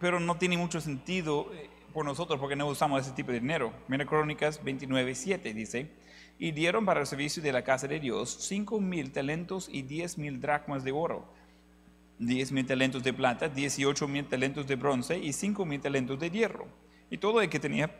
pero 0.00 0.18
no 0.18 0.38
tiene 0.38 0.56
mucho 0.56 0.80
sentido 0.80 1.52
eh, 1.52 1.68
por 1.92 2.06
nosotros 2.06 2.40
porque 2.40 2.56
no 2.56 2.66
usamos 2.66 3.02
ese 3.02 3.14
tipo 3.14 3.32
de 3.32 3.40
dinero. 3.40 3.70
Mira 3.86 4.06
Crónicas 4.06 4.64
29, 4.64 5.14
7 5.14 5.52
dice, 5.52 5.90
y 6.38 6.52
dieron 6.52 6.86
para 6.86 7.00
el 7.00 7.06
servicio 7.06 7.42
de 7.42 7.52
la 7.52 7.64
casa 7.64 7.86
de 7.86 8.00
Dios 8.00 8.34
cinco 8.40 8.80
mil 8.80 9.12
talentos 9.12 9.68
y 9.70 9.82
diez 9.82 10.16
mil 10.16 10.40
dracmas 10.40 10.84
de 10.84 10.92
oro 10.92 11.41
10 12.22 12.52
mil 12.52 12.64
talentos 12.64 13.02
de 13.02 13.12
plata, 13.12 13.48
18 13.48 14.06
mil 14.06 14.24
talentos 14.26 14.66
de 14.66 14.76
bronce 14.76 15.18
y 15.18 15.32
5 15.32 15.66
mil 15.66 15.80
talentos 15.80 16.18
de 16.18 16.30
hierro. 16.30 16.68
Y 17.10 17.18
todo 17.18 17.40
el 17.40 17.48
que 17.48 17.58
tenía 17.58 17.90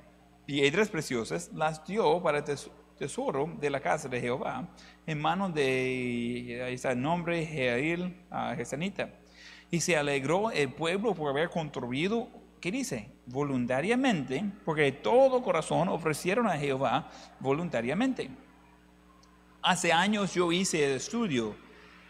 piedras 0.46 0.88
preciosas 0.88 1.50
las 1.52 1.84
dio 1.84 2.22
para 2.22 2.44
tesoro 2.44 3.52
de 3.60 3.68
la 3.68 3.80
casa 3.80 4.08
de 4.08 4.20
Jehová 4.20 4.68
en 5.06 5.20
manos 5.20 5.52
de, 5.52 6.62
ahí 6.64 6.74
está 6.74 6.92
el 6.92 7.02
nombre, 7.02 8.14
a 8.30 8.54
Gesanita. 8.54 9.10
Y 9.70 9.80
se 9.80 9.96
alegró 9.96 10.50
el 10.52 10.72
pueblo 10.72 11.14
por 11.14 11.30
haber 11.30 11.50
contribuido, 11.50 12.28
¿qué 12.60 12.70
dice? 12.70 13.10
Voluntariamente, 13.26 14.44
porque 14.64 14.82
de 14.82 14.92
todo 14.92 15.42
corazón 15.42 15.88
ofrecieron 15.88 16.46
a 16.46 16.58
Jehová 16.58 17.10
voluntariamente. 17.40 18.30
Hace 19.62 19.92
años 19.92 20.34
yo 20.34 20.52
hice 20.52 20.84
el 20.84 20.96
estudio 20.96 21.56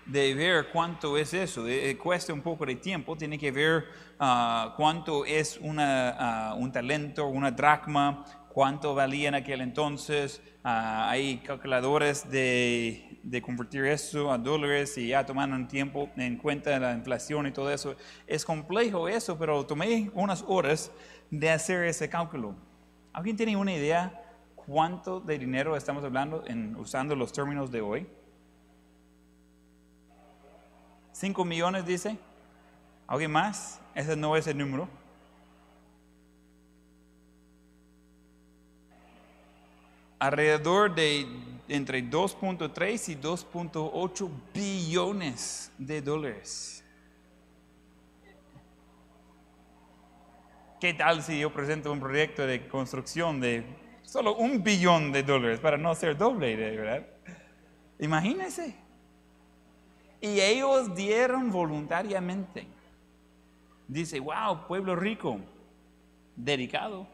de 0.06 0.34
ver 0.34 0.68
cuánto 0.72 1.16
es 1.16 1.34
eso. 1.34 1.66
Eh, 1.66 1.90
eh, 1.90 1.98
cuesta 1.98 2.32
un 2.32 2.42
poco 2.42 2.66
de 2.66 2.76
tiempo, 2.76 3.16
tiene 3.16 3.38
que 3.38 3.50
ver 3.50 3.86
ah, 4.18 4.74
cuánto 4.76 5.24
es 5.24 5.58
una, 5.60 6.10
ah, 6.50 6.54
un 6.54 6.72
talento, 6.72 7.26
una 7.26 7.50
dracma, 7.50 8.24
cuánto 8.48 8.94
valía 8.94 9.28
en 9.28 9.34
aquel 9.34 9.60
entonces. 9.60 10.42
Ah, 10.64 11.10
hay 11.10 11.38
calculadores 11.38 12.30
de, 12.30 13.18
de, 13.22 13.42
convertir 13.42 13.84
eso 13.84 14.30
a 14.30 14.38
dólares 14.38 14.96
y 14.96 15.08
ya 15.08 15.26
tomando 15.26 15.56
un 15.56 15.66
tiempo 15.66 16.08
en 16.16 16.36
cuenta 16.36 16.78
la 16.78 16.92
inflación 16.92 17.46
y 17.46 17.52
todo 17.52 17.70
eso. 17.70 17.96
Es 18.26 18.44
complejo 18.44 19.08
eso, 19.08 19.38
pero 19.38 19.66
tomé 19.66 20.10
unas 20.14 20.44
horas 20.46 20.92
de 21.30 21.50
hacer 21.50 21.84
ese 21.84 22.08
cálculo. 22.08 22.54
¿Alguien 23.12 23.36
tiene 23.36 23.56
una 23.56 23.72
idea 23.72 24.22
cuánto 24.54 25.20
de 25.20 25.38
dinero 25.38 25.76
estamos 25.76 26.04
hablando 26.04 26.44
en, 26.46 26.76
usando 26.76 27.16
los 27.16 27.32
términos 27.32 27.70
de 27.70 27.80
hoy? 27.80 28.06
5 31.12 31.44
millones, 31.44 31.86
dice. 31.86 32.18
¿Alguien 33.06 33.30
más? 33.30 33.80
Ese 33.94 34.16
no 34.16 34.36
es 34.36 34.46
el 34.46 34.58
número. 34.58 34.88
Alrededor 40.18 40.94
de 40.94 41.26
entre 41.68 42.02
2.3 42.02 43.08
y 43.08 43.16
2.8 43.16 44.30
billones 44.54 45.72
de 45.78 46.00
dólares. 46.00 46.84
¿Qué 50.80 50.94
tal 50.94 51.22
si 51.22 51.38
yo 51.38 51.52
presento 51.52 51.92
un 51.92 52.00
proyecto 52.00 52.46
de 52.46 52.66
construcción 52.66 53.40
de 53.40 53.64
solo 54.02 54.34
un 54.36 54.62
billón 54.62 55.12
de 55.12 55.22
dólares 55.22 55.60
para 55.60 55.76
no 55.76 55.94
ser 55.94 56.16
doble, 56.16 56.56
¿verdad? 56.56 57.06
Imagínense. 57.98 58.81
Y 60.22 60.40
ellos 60.40 60.94
dieron 60.94 61.50
voluntariamente. 61.50 62.66
Dice, 63.88 64.20
wow, 64.20 64.66
pueblo 64.68 64.94
rico, 64.94 65.40
dedicado. 66.36 67.08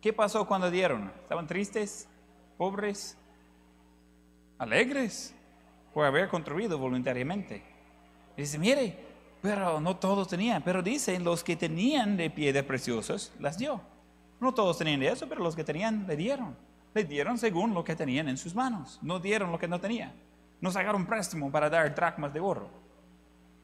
¿Qué 0.00 0.12
pasó 0.12 0.46
cuando 0.46 0.70
dieron? 0.70 1.12
¿Estaban 1.22 1.46
tristes? 1.46 2.08
¿Pobres? 2.56 3.18
¿Alegres? 4.56 5.34
Por 5.92 6.06
haber 6.06 6.28
contribuido 6.28 6.78
voluntariamente. 6.78 7.62
Dice, 8.36 8.58
mire, 8.58 8.96
pero 9.42 9.78
no 9.78 9.96
todos 9.96 10.26
tenían. 10.26 10.62
Pero 10.62 10.82
dicen, 10.82 11.24
los 11.24 11.44
que 11.44 11.56
tenían 11.56 12.16
de 12.16 12.30
piedras 12.30 12.64
preciosas, 12.64 13.34
las 13.38 13.58
dio. 13.58 13.82
No 14.40 14.54
todos 14.54 14.78
tenían 14.78 15.00
de 15.00 15.08
eso, 15.08 15.28
pero 15.28 15.42
los 15.42 15.54
que 15.54 15.62
tenían 15.62 16.06
le 16.06 16.16
dieron. 16.16 16.56
Le 16.94 17.04
dieron 17.04 17.36
según 17.36 17.74
lo 17.74 17.84
que 17.84 17.94
tenían 17.94 18.30
en 18.30 18.38
sus 18.38 18.54
manos. 18.54 18.98
No 19.02 19.20
dieron 19.20 19.52
lo 19.52 19.58
que 19.58 19.68
no 19.68 19.78
tenían. 19.78 20.12
No 20.60 20.70
sacaron 20.70 21.06
préstamo 21.06 21.50
para 21.50 21.68
dar 21.68 21.94
dracmas 21.94 22.32
de 22.32 22.40
oro. 22.40 22.70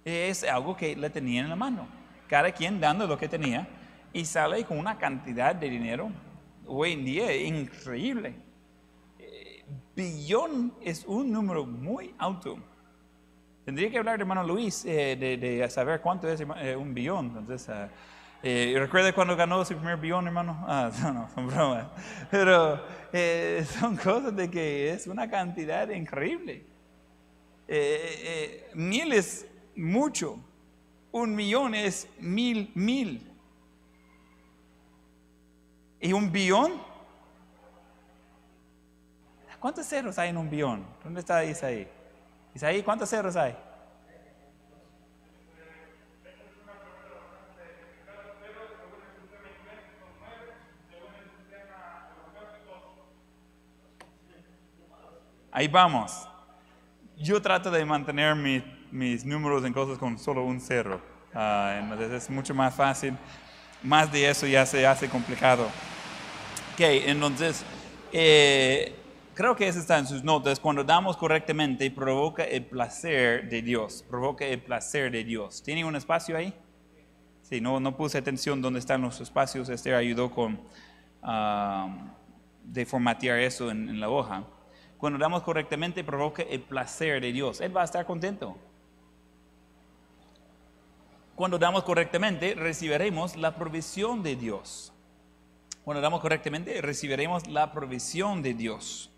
Es 0.05 0.45
algo 0.45 0.77
que 0.77 0.97
le 0.97 1.11
tenían 1.11 1.45
en 1.45 1.51
la 1.51 1.57
mano. 1.57 1.87
Cada 2.29 2.53
quien 2.53 2.81
dando 2.81 3.07
lo 3.07 3.19
que 3.19 3.29
tenía 3.29 3.67
y 4.13 4.25
sale 4.25 4.65
con 4.65 4.79
una 4.79 4.99
cantidad 4.99 5.55
de 5.55 5.71
dinero 5.71 6.11
hoy 6.67 6.93
en 6.93 7.05
día 7.05 7.37
increíble. 7.37 8.35
Eh, 9.19 9.65
billón 9.95 10.73
es 10.81 11.05
un 11.05 11.33
número 11.33 11.67
muy 11.67 12.15
alto. 12.19 12.59
Tendría 13.65 13.91
que 13.91 13.99
hablar 13.99 14.17
de 14.17 14.23
hermano 14.23 14.43
Luis 14.45 14.85
eh, 14.85 15.17
de, 15.17 15.69
saber 15.71 16.01
cuánto 16.01 16.29
es 16.29 16.41
eh, 16.41 16.77
un 16.77 16.95
billón. 16.95 17.27
Entonces, 17.37 17.69
uh, 17.69 18.79
¿recuerda 18.79 19.13
cuando 19.13 19.37
ganó 19.37 19.65
su 19.65 19.77
primer 19.77 19.97
billón, 19.97 20.27
hermano? 20.27 20.65
Ah, 20.67 20.91
no, 21.03 21.13
no, 21.13 21.29
son 21.35 21.47
bromas. 21.47 21.87
Pero 22.31 22.81
son 23.65 23.97
cosas 23.97 24.35
de 24.35 24.51
que 24.51 24.93
es 24.93 25.07
una 25.07 25.29
cantidad 25.29 25.89
increíble. 25.91 26.70
Mil 28.75 29.13
es 29.13 29.47
mucho. 29.77 30.39
Un 31.13 31.35
millón 31.35 31.75
es 31.75 32.09
mil, 32.19 32.71
mil. 32.75 33.27
¿Y 36.01 36.13
un 36.13 36.33
billón? 36.33 36.73
¿Cuántos 39.61 39.87
ceros 39.87 40.19
hay 40.19 40.31
en 40.31 40.39
un 40.39 40.49
billón? 40.49 40.87
¿Dónde 41.05 41.21
está 41.21 41.45
Isaí? 41.45 41.87
Isaí, 42.55 42.83
¿cuántos 42.83 43.11
ceros 43.11 43.37
hay? 43.37 43.55
Ahí 55.53 55.69
vamos. 55.69 56.30
Yo 57.23 57.43
trato 57.43 57.71
de 57.71 57.85
mantener 57.85 58.35
mis 58.91 59.27
números 59.27 59.63
en 59.67 59.75
cosas 59.75 59.99
con 59.99 60.19
solo 60.19 60.43
un 60.43 60.59
cero. 60.59 61.03
Ah, 61.35 61.79
entonces 61.83 62.11
es 62.11 62.31
mucho 62.31 62.55
más 62.55 62.75
fácil. 62.75 63.15
Más 63.83 64.11
de 64.11 64.31
eso 64.31 64.47
ya 64.47 64.65
se 64.65 64.87
hace 64.87 65.07
complicado. 65.07 65.65
Ok, 66.73 66.81
entonces, 66.81 67.63
eh, 68.11 68.95
creo 69.35 69.55
que 69.55 69.69
eso 69.69 69.79
está 69.79 69.99
en 69.99 70.07
sus 70.07 70.25
notas. 70.25 70.59
Cuando 70.59 70.83
damos 70.83 71.19
correctamente, 71.19 71.91
provoca 71.91 72.43
el 72.43 72.65
placer 72.65 73.51
de 73.51 73.61
Dios. 73.61 74.03
Provoca 74.09 74.47
el 74.47 74.63
placer 74.63 75.11
de 75.11 75.23
Dios. 75.23 75.63
¿Tiene 75.63 75.85
un 75.85 75.97
espacio 75.97 76.39
ahí? 76.39 76.55
Sí, 77.43 77.61
no, 77.61 77.81
no 77.81 77.99
puse 77.99 78.17
atención 78.17 78.63
dónde 78.63 78.79
están 78.79 79.03
los 79.03 79.21
espacios. 79.21 79.69
Este 79.69 79.95
ayudó 79.95 80.31
con 80.31 80.59
uh, 81.23 81.91
de 82.65 82.87
formatear 82.87 83.41
eso 83.41 83.71
en, 83.71 83.91
en 83.91 84.01
la 84.01 84.09
hoja. 84.09 84.43
Cuando 85.01 85.19
damos 85.19 85.43
correctamente, 85.43 86.05
provoca 86.05 86.43
el 86.43 86.61
placer 86.61 87.23
de 87.23 87.33
Dios. 87.33 87.63
Él 87.63 87.75
va 87.75 87.81
a 87.81 87.85
estar 87.85 88.05
contento. 88.05 88.59
Cuando 91.35 91.59
damos 91.59 91.85
correctamente, 91.85 92.55
recibiremos 92.55 93.35
la 93.35 93.57
provisión 93.57 94.23
de 94.23 94.37
Dios. 94.37 94.93
Cuando 95.85 96.03
damos 96.03 96.21
correctamente, 96.21 96.83
recibiremos 96.83 97.47
la 97.49 97.73
provisión 97.73 98.43
de 98.43 98.53
Dios. 98.53 99.11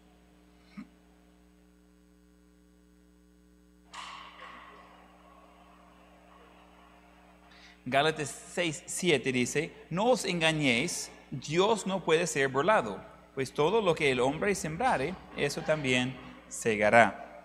Gálatas 7.85 8.29
6, 8.53 8.85
7 8.87 9.33
dice, 9.33 9.73
no 9.91 10.11
os 10.11 10.25
engañéis, 10.25 11.11
Dios 11.33 11.89
no 11.89 12.05
puede 12.05 12.29
ser 12.29 12.47
burlado, 12.47 13.05
pues 13.35 13.53
todo 13.53 13.81
lo 13.81 13.95
que 13.95 14.11
el 14.11 14.21
hombre 14.21 14.55
sembrare, 14.55 15.15
eso 15.37 15.63
también 15.63 16.15
segará. 16.49 17.43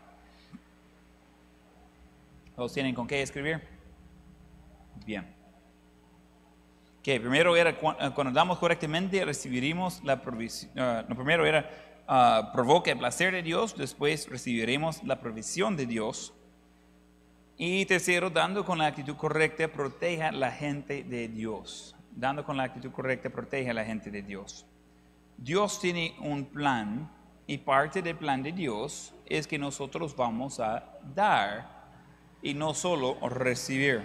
¿Todos 2.55 2.73
tienen 2.73 2.95
con 2.95 3.07
qué 3.07 3.21
escribir? 3.21 3.61
Bien 5.05 5.37
que 7.07 7.21
primero 7.21 7.55
era 7.55 7.69
eh, 7.69 8.11
cuando 8.13 8.33
damos 8.33 8.57
correctamente 8.57 9.23
recibiremos 9.23 10.03
la 10.03 10.21
provisión, 10.21 10.73
ah, 10.75 11.05
no, 11.07 11.15
primero 11.15 11.45
era 11.45 11.69
uh, 12.05 12.51
provoca 12.51 12.91
el 12.91 12.97
placer 12.97 13.31
de 13.31 13.41
Dios, 13.43 13.77
después 13.77 14.27
recibiremos 14.27 15.01
la 15.05 15.17
provisión 15.21 15.77
de 15.77 15.85
Dios. 15.85 16.33
Y 17.57 17.85
tercero, 17.85 18.29
dando 18.29 18.65
con 18.65 18.77
la 18.77 18.87
actitud 18.87 19.15
correcta, 19.15 19.69
proteja 19.69 20.33
la 20.33 20.51
gente 20.51 21.05
de 21.05 21.29
Dios. 21.29 21.95
Dando 22.11 22.43
con 22.43 22.57
la 22.57 22.63
actitud 22.63 22.91
correcta, 22.91 23.29
proteja 23.29 23.71
a 23.71 23.73
la 23.73 23.85
gente 23.85 24.11
de 24.11 24.21
Dios. 24.21 24.65
Dios 25.37 25.79
tiene 25.79 26.15
un 26.19 26.45
plan 26.45 27.09
y 27.45 27.59
parte 27.59 28.01
del 28.01 28.17
plan 28.17 28.43
de 28.43 28.51
Dios 28.51 29.13
es 29.25 29.47
que 29.47 29.57
nosotros 29.57 30.15
vamos 30.15 30.59
a 30.59 30.99
dar 31.15 31.77
y 32.41 32.53
no 32.53 32.73
solo 32.73 33.17
recibir. 33.29 34.01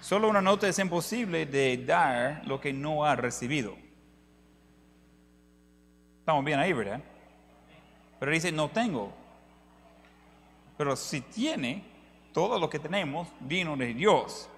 Solo 0.00 0.28
una 0.28 0.42
nota 0.42 0.68
es 0.68 0.78
imposible 0.78 1.46
de 1.46 1.76
dar 1.78 2.42
lo 2.46 2.60
que 2.60 2.72
no 2.72 3.04
ha 3.04 3.14
recibido. 3.14 3.76
Estamos 6.18 6.44
bien 6.44 6.58
ahí, 6.58 6.72
¿verdad? 6.72 7.00
Pero 8.18 8.32
dice, 8.32 8.52
no 8.52 8.68
tengo. 8.68 9.12
Pero 10.76 10.96
si 10.96 11.20
tiene, 11.20 11.84
todo 12.32 12.58
lo 12.58 12.68
que 12.68 12.78
tenemos 12.78 13.28
vino 13.40 13.76
de 13.76 13.94
Dios. 13.94 14.48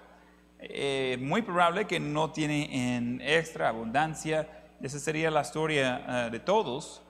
Eh, 0.59 1.17
muy 1.21 1.41
probable 1.41 1.85
que 1.85 1.99
no 1.99 2.31
tiene 2.31 2.95
en 2.95 3.21
extra 3.21 3.69
abundancia. 3.69 4.64
Esa 4.85 4.99
sería 4.99 5.31
la 5.31 5.41
historia 5.41 6.05
eh, 6.07 6.29
de 6.29 6.39
todos. 6.39 7.01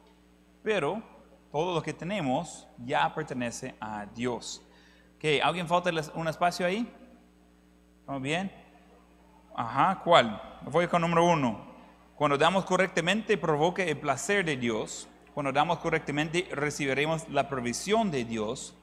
Pero 0.64 1.04
todo 1.52 1.76
lo 1.76 1.82
que 1.82 1.92
tenemos 1.92 2.66
ya 2.78 3.14
pertenece 3.14 3.76
a 3.82 4.06
Dios. 4.06 4.62
¿Alguien 5.44 5.68
falta 5.68 5.92
un 6.14 6.28
espacio 6.30 6.66
ahí? 6.66 6.90
¿Estamos 8.00 8.22
bien? 8.22 8.50
Ajá, 9.54 10.00
¿cuál? 10.06 10.42
Voy 10.72 10.88
con 10.88 11.02
número 11.02 11.26
uno. 11.26 11.66
Cuando 12.16 12.38
damos 12.38 12.64
correctamente, 12.64 13.38
provoque 13.38 13.90
el 13.90 13.98
placer 13.98 14.46
de 14.46 14.56
Dios. 14.56 15.10
Cuando 15.34 15.52
damos 15.52 15.80
correctamente, 15.80 16.48
recibiremos 16.52 17.28
la 17.28 17.50
provisión 17.50 18.10
de 18.10 18.24
Dios. 18.24 18.74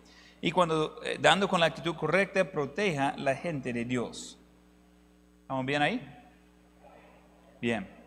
Y 0.42 0.50
cuando 0.50 1.02
eh, 1.02 1.16
dando 1.18 1.48
con 1.48 1.60
la 1.60 1.66
actitud 1.66 1.94
correcta, 1.94 2.44
proteja 2.44 3.14
la 3.16 3.34
gente 3.36 3.72
de 3.72 3.86
Dios. 3.86 4.38
¿Estamos 5.40 5.64
bien 5.64 5.80
ahí? 5.80 6.26
Bien. 7.58 8.01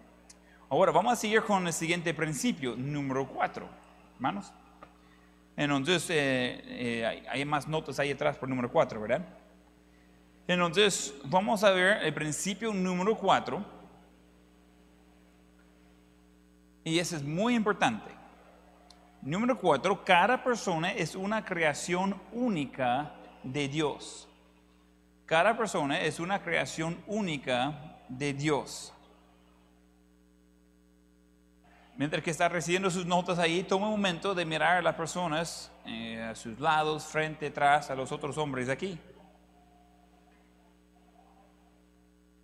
Ahora 0.69 0.91
vamos 0.91 1.13
a 1.13 1.15
seguir 1.15 1.41
con 1.43 1.67
el 1.67 1.73
siguiente 1.73 2.13
principio, 2.13 2.75
número 2.75 3.27
cuatro. 3.27 3.67
Hermanos. 4.15 4.51
Entonces, 5.57 6.09
eh, 6.09 6.61
eh, 6.67 7.25
hay 7.29 7.45
más 7.45 7.67
notas 7.67 7.99
ahí 7.99 8.11
atrás 8.11 8.37
por 8.37 8.49
número 8.49 8.69
cuatro, 8.69 8.99
¿verdad? 8.99 9.25
Entonces, 10.47 11.13
vamos 11.23 11.63
a 11.63 11.71
ver 11.71 12.03
el 12.03 12.13
principio 12.13 12.71
número 12.71 13.17
4. 13.17 13.65
Y 16.83 16.99
ese 16.99 17.15
es 17.15 17.23
muy 17.23 17.55
importante. 17.55 18.11
Número 19.23 19.57
4, 19.57 20.05
cada 20.05 20.43
persona 20.43 20.91
es 20.91 21.15
una 21.15 21.43
creación 21.43 22.21
única 22.31 23.11
de 23.41 23.67
Dios. 23.67 24.27
Cada 25.25 25.57
persona 25.57 25.99
es 25.99 26.19
una 26.19 26.43
creación 26.43 27.01
única 27.07 27.97
de 28.07 28.33
Dios. 28.33 28.93
Mientras 31.97 32.21
que 32.23 32.31
está 32.31 32.49
recibiendo 32.49 32.89
sus 32.91 33.05
notas 33.05 33.39
ahí, 33.39 33.63
toma 33.63 33.85
un 33.85 33.91
momento 33.93 34.35
de 34.35 34.43
mirar 34.45 34.77
a 34.77 34.81
las 34.81 34.95
personas 34.95 35.71
eh, 35.85 36.21
a 36.21 36.35
sus 36.35 36.59
lados, 36.59 37.05
frente, 37.05 37.47
atrás, 37.47 37.89
a 37.89 37.95
los 37.95 38.11
otros 38.11 38.37
hombres 38.37 38.69
aquí. 38.69 38.99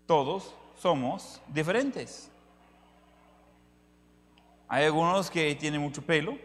todos 0.06 0.54
somos 0.76 1.42
diferentes. 1.48 2.30
Hay 4.68 4.84
algunos 4.84 5.32
que 5.32 5.56
tienen 5.56 5.80
mucho 5.80 6.02
pelo, 6.02 6.38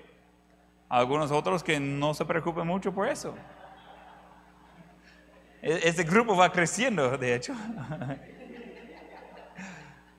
algunos 0.89 1.33
otros 1.33 1.65
que 1.65 1.81
no 1.81 2.15
se 2.15 2.25
preocupan 2.25 2.65
mucho 2.65 2.93
por 2.95 3.09
eso. 3.09 3.35
E- 5.63 5.81
Este 5.83 6.05
grupo 6.05 6.37
va 6.37 6.53
creciendo, 6.53 7.19
de 7.19 7.35
hecho. 7.35 7.55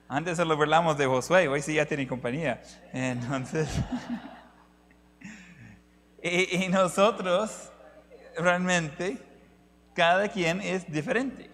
Antes 0.09 0.37
solo 0.37 0.53
hablamos 0.53 0.97
de 0.97 1.05
Josué, 1.05 1.47
hoy 1.49 1.61
sí 1.61 1.73
ya 1.73 1.85
tiene 1.85 2.07
compañía. 2.07 2.61
Entonces, 2.93 3.67
y, 6.23 6.63
y 6.63 6.67
nosotros 6.69 7.71
realmente, 8.37 9.17
cada 9.93 10.29
quien 10.29 10.61
es 10.61 10.89
diferente. 10.91 11.49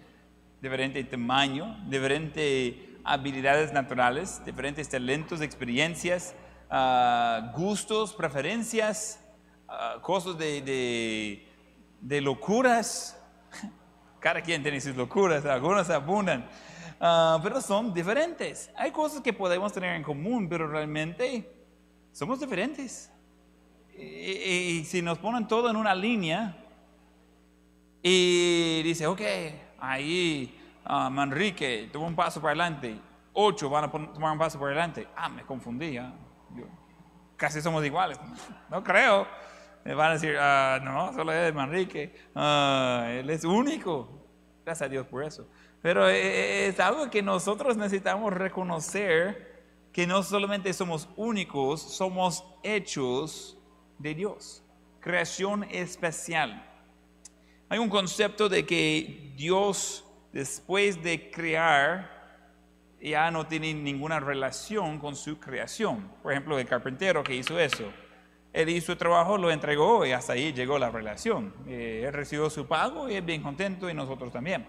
Diferente 0.62 1.02
tamaño, 1.04 1.76
diferentes 1.88 2.74
habilidades 3.02 3.72
naturales, 3.72 4.40
diferentes 4.44 4.88
talentos, 4.88 5.40
experiencias, 5.40 6.34
ah, 6.70 7.52
gustos, 7.56 8.14
preferencias, 8.14 9.20
ah, 9.68 9.96
cosas 10.00 10.38
de, 10.38 10.62
de- 10.62 11.48
de 12.00 12.20
locuras. 12.20 13.20
Cada 14.20 14.40
quien 14.40 14.62
tiene 14.62 14.80
sus 14.80 14.96
locuras, 14.96 15.44
algunos 15.44 15.90
abundan, 15.90 16.46
Ah, 17.00 17.38
pero 17.42 17.60
son 17.60 17.92
diferentes. 17.92 18.70
Hay 18.76 18.90
cosas 18.90 19.20
que 19.20 19.32
podemos 19.32 19.72
tener 19.72 19.94
en 19.96 20.02
común, 20.02 20.48
pero 20.48 20.66
realmente 20.68 21.50
somos 22.12 22.40
diferentes. 22.40 23.10
Y, 23.96 24.02
y- 24.02 24.78
y 24.80 24.84
si 24.84 25.02
nos 25.02 25.18
ponen 25.18 25.46
todo 25.46 25.70
en 25.70 25.76
una 25.76 25.94
línea 25.94 26.56
y 28.02 28.82
dice, 28.82 29.06
ok, 29.06 29.20
ahí 29.78 30.58
ah, 30.84 31.08
Manrique 31.10 31.88
tomó 31.92 32.06
un 32.06 32.14
paso 32.16 32.40
para 32.40 32.50
adelante, 32.52 32.98
ocho 33.32 33.70
van 33.70 33.84
a 33.84 33.90
tomar 33.90 34.32
un 34.32 34.38
paso 34.38 34.58
para 34.58 34.72
adelante. 34.72 35.06
Ah, 35.16 35.28
me 35.28 35.42
confundí. 35.42 35.96
ah. 35.96 36.12
Yo- 36.56 36.66
casi 37.36 37.60
somos 37.60 37.84
iguales. 37.84 38.18
No 38.70 38.82
creo. 38.82 39.26
Me 39.84 39.94
van 39.94 40.10
a 40.10 40.12
decir, 40.14 40.34
no, 40.82 41.12
solo 41.12 41.30
es 41.32 41.52
Manrique. 41.54 42.14
Él 42.34 43.28
es 43.28 43.44
único. 43.44 44.08
Gracias 44.64 44.86
a 44.86 44.90
Dios 44.90 45.06
por 45.06 45.22
eso. 45.22 45.46
Pero 45.84 46.08
eh, 46.08 46.68
es 46.68 46.80
algo 46.80 47.10
que 47.10 47.20
nosotros 47.20 47.76
necesitamos 47.76 48.32
reconocer 48.32 49.52
que 49.92 50.06
no 50.06 50.22
solamente 50.22 50.72
somos 50.72 51.10
únicos, 51.14 51.82
somos 51.82 52.42
hechos 52.62 53.58
de 53.98 54.14
Dios. 54.14 54.62
Creación 54.98 55.64
especial. 55.64 56.66
Hay 57.68 57.78
un 57.78 57.90
concepto 57.90 58.48
de 58.48 58.64
que 58.64 59.34
Dios, 59.36 60.06
después 60.32 61.02
de 61.02 61.30
crear, 61.30 62.48
ya 62.98 63.30
no 63.30 63.46
tiene 63.46 63.74
ninguna 63.74 64.20
relación 64.20 64.98
con 64.98 65.14
su 65.14 65.38
creación. 65.38 66.10
Por 66.22 66.32
ejemplo, 66.32 66.58
el 66.58 66.66
carpintero 66.66 67.22
que 67.22 67.34
hizo 67.34 67.60
eso. 67.60 67.92
Él 68.54 68.70
hizo 68.70 68.92
el 68.92 68.96
trabajo, 68.96 69.36
lo 69.36 69.50
entregó 69.50 70.06
y 70.06 70.12
hasta 70.12 70.32
ahí 70.32 70.54
llegó 70.54 70.78
la 70.78 70.88
relación. 70.88 71.52
Eh, 71.68 72.04
él 72.06 72.12
recibió 72.14 72.48
su 72.48 72.66
pago 72.66 73.10
y 73.10 73.16
es 73.16 73.26
bien 73.26 73.42
contento 73.42 73.90
y 73.90 73.92
nosotros 73.92 74.32
también. 74.32 74.66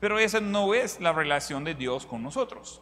Pero 0.00 0.18
esa 0.18 0.40
no 0.40 0.74
es 0.74 0.98
la 1.00 1.12
relación 1.12 1.62
de 1.62 1.74
Dios 1.74 2.06
con 2.06 2.22
nosotros. 2.22 2.80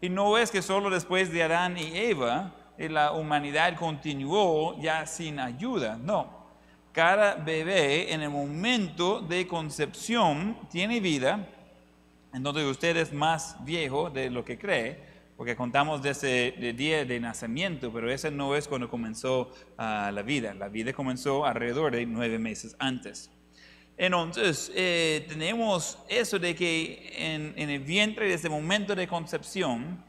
Y 0.00 0.08
no 0.10 0.36
es 0.36 0.50
que 0.50 0.60
solo 0.60 0.90
después 0.90 1.32
de 1.32 1.44
Adán 1.44 1.78
y 1.78 1.96
Eva 1.96 2.52
eh, 2.76 2.88
la 2.88 3.12
humanidad 3.12 3.76
continuó 3.76 4.80
ya 4.80 5.06
sin 5.06 5.40
ayuda. 5.40 5.96
No. 5.96 6.38
Cada 6.92 7.34
bebé 7.34 8.12
en 8.12 8.22
el 8.22 8.30
momento 8.30 9.20
de 9.20 9.46
concepción 9.46 10.56
tiene 10.70 11.00
vida. 11.00 11.48
Entonces 12.32 12.64
usted 12.64 12.96
es 12.96 13.12
más 13.12 13.56
viejo 13.64 14.10
de 14.10 14.30
lo 14.30 14.44
que 14.44 14.58
cree, 14.58 15.00
porque 15.36 15.56
contamos 15.56 16.02
desde 16.02 16.68
el 16.68 16.76
día 16.76 17.04
de 17.04 17.20
nacimiento, 17.20 17.92
pero 17.92 18.10
ese 18.10 18.30
no 18.30 18.54
es 18.54 18.68
cuando 18.68 18.88
comenzó 18.88 19.52
ah, 19.76 20.10
la 20.12 20.22
vida. 20.22 20.54
La 20.54 20.68
vida 20.68 20.92
comenzó 20.92 21.46
alrededor 21.46 21.92
de 21.92 22.06
nueve 22.06 22.38
meses 22.38 22.76
antes. 22.78 23.30
Entonces, 23.98 24.70
eh, 24.76 25.26
tenemos 25.28 25.98
eso 26.08 26.38
de 26.38 26.54
que 26.54 27.12
en, 27.16 27.58
el 27.58 27.80
vientre, 27.80 28.28
desde 28.28 28.46
el 28.46 28.54
momento 28.54 28.94
de 28.94 29.08
concepción, 29.08 30.04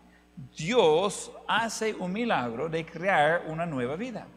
Dios 0.55 1.31
hace 1.47 1.95
un 1.95 2.13
milagro 2.13 2.69
de 2.69 2.85
crear 2.85 3.45
una 3.47 3.65
nueva 3.65 3.95
vida. 3.95 4.27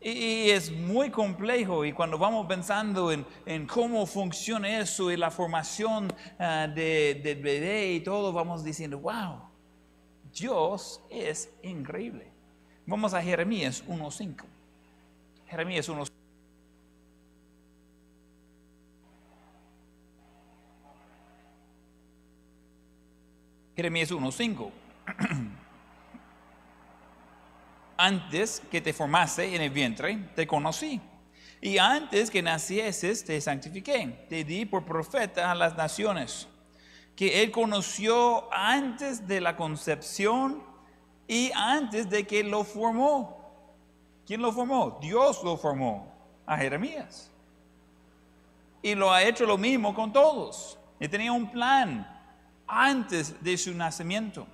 Y, 0.00 0.50
es 0.50 0.72
muy 0.72 1.10
complejo 1.10 1.84
y 1.84 1.92
cuando 1.92 2.18
vamos 2.18 2.46
pensando 2.48 3.12
en, 3.12 3.24
en 3.46 3.64
cómo 3.64 4.04
funciona 4.06 4.80
eso 4.80 5.12
y 5.12 5.16
la 5.16 5.30
formación 5.30 6.12
ah, 6.38 6.66
de- 6.66 7.20
del 7.22 7.40
bebé 7.40 7.92
y 7.92 8.00
todo, 8.00 8.32
vamos 8.32 8.64
diciendo, 8.64 8.98
wow, 8.98 9.40
Dios 10.36 11.00
es 11.10 11.48
increíble. 11.62 12.26
Vamos 12.86 13.14
a 13.14 13.22
Jeremías 13.22 13.84
1.5. 13.86 14.44
Jeremías 15.48 15.88
1.5. 15.88 16.15
Jeremías 23.76 24.10
1.5. 24.10 24.70
Antes 27.98 28.62
que 28.70 28.80
te 28.80 28.94
formase 28.94 29.54
en 29.54 29.60
el 29.60 29.70
vientre, 29.70 30.16
te 30.34 30.46
conocí. 30.46 31.00
Y 31.60 31.78
antes 31.78 32.30
que 32.30 32.42
nacieses, 32.42 33.24
te 33.24 33.40
santifiqué. 33.40 34.26
Te 34.28 34.44
di 34.44 34.66
por 34.66 34.84
profeta 34.84 35.50
a 35.50 35.54
las 35.54 35.76
naciones. 35.76 36.46
Que 37.14 37.42
Él 37.42 37.50
conoció 37.50 38.52
antes 38.52 39.26
de 39.26 39.40
la 39.40 39.56
concepción 39.56 40.62
y 41.26 41.50
antes 41.54 42.10
de 42.10 42.26
que 42.26 42.44
lo 42.44 42.64
formó. 42.64 43.36
¿Quién 44.26 44.42
lo 44.42 44.52
formó? 44.52 44.98
Dios 45.00 45.42
lo 45.42 45.56
formó 45.56 46.12
a 46.44 46.58
Jeremías. 46.58 47.30
Y 48.82 48.94
lo 48.94 49.10
ha 49.10 49.22
hecho 49.22 49.46
lo 49.46 49.56
mismo 49.56 49.94
con 49.94 50.12
todos. 50.12 50.78
Él 51.00 51.08
tenía 51.08 51.32
un 51.32 51.50
plan 51.50 52.15
antes 52.66 53.42
de 53.42 53.56
su 53.56 53.74
nacimiento. 53.74 54.46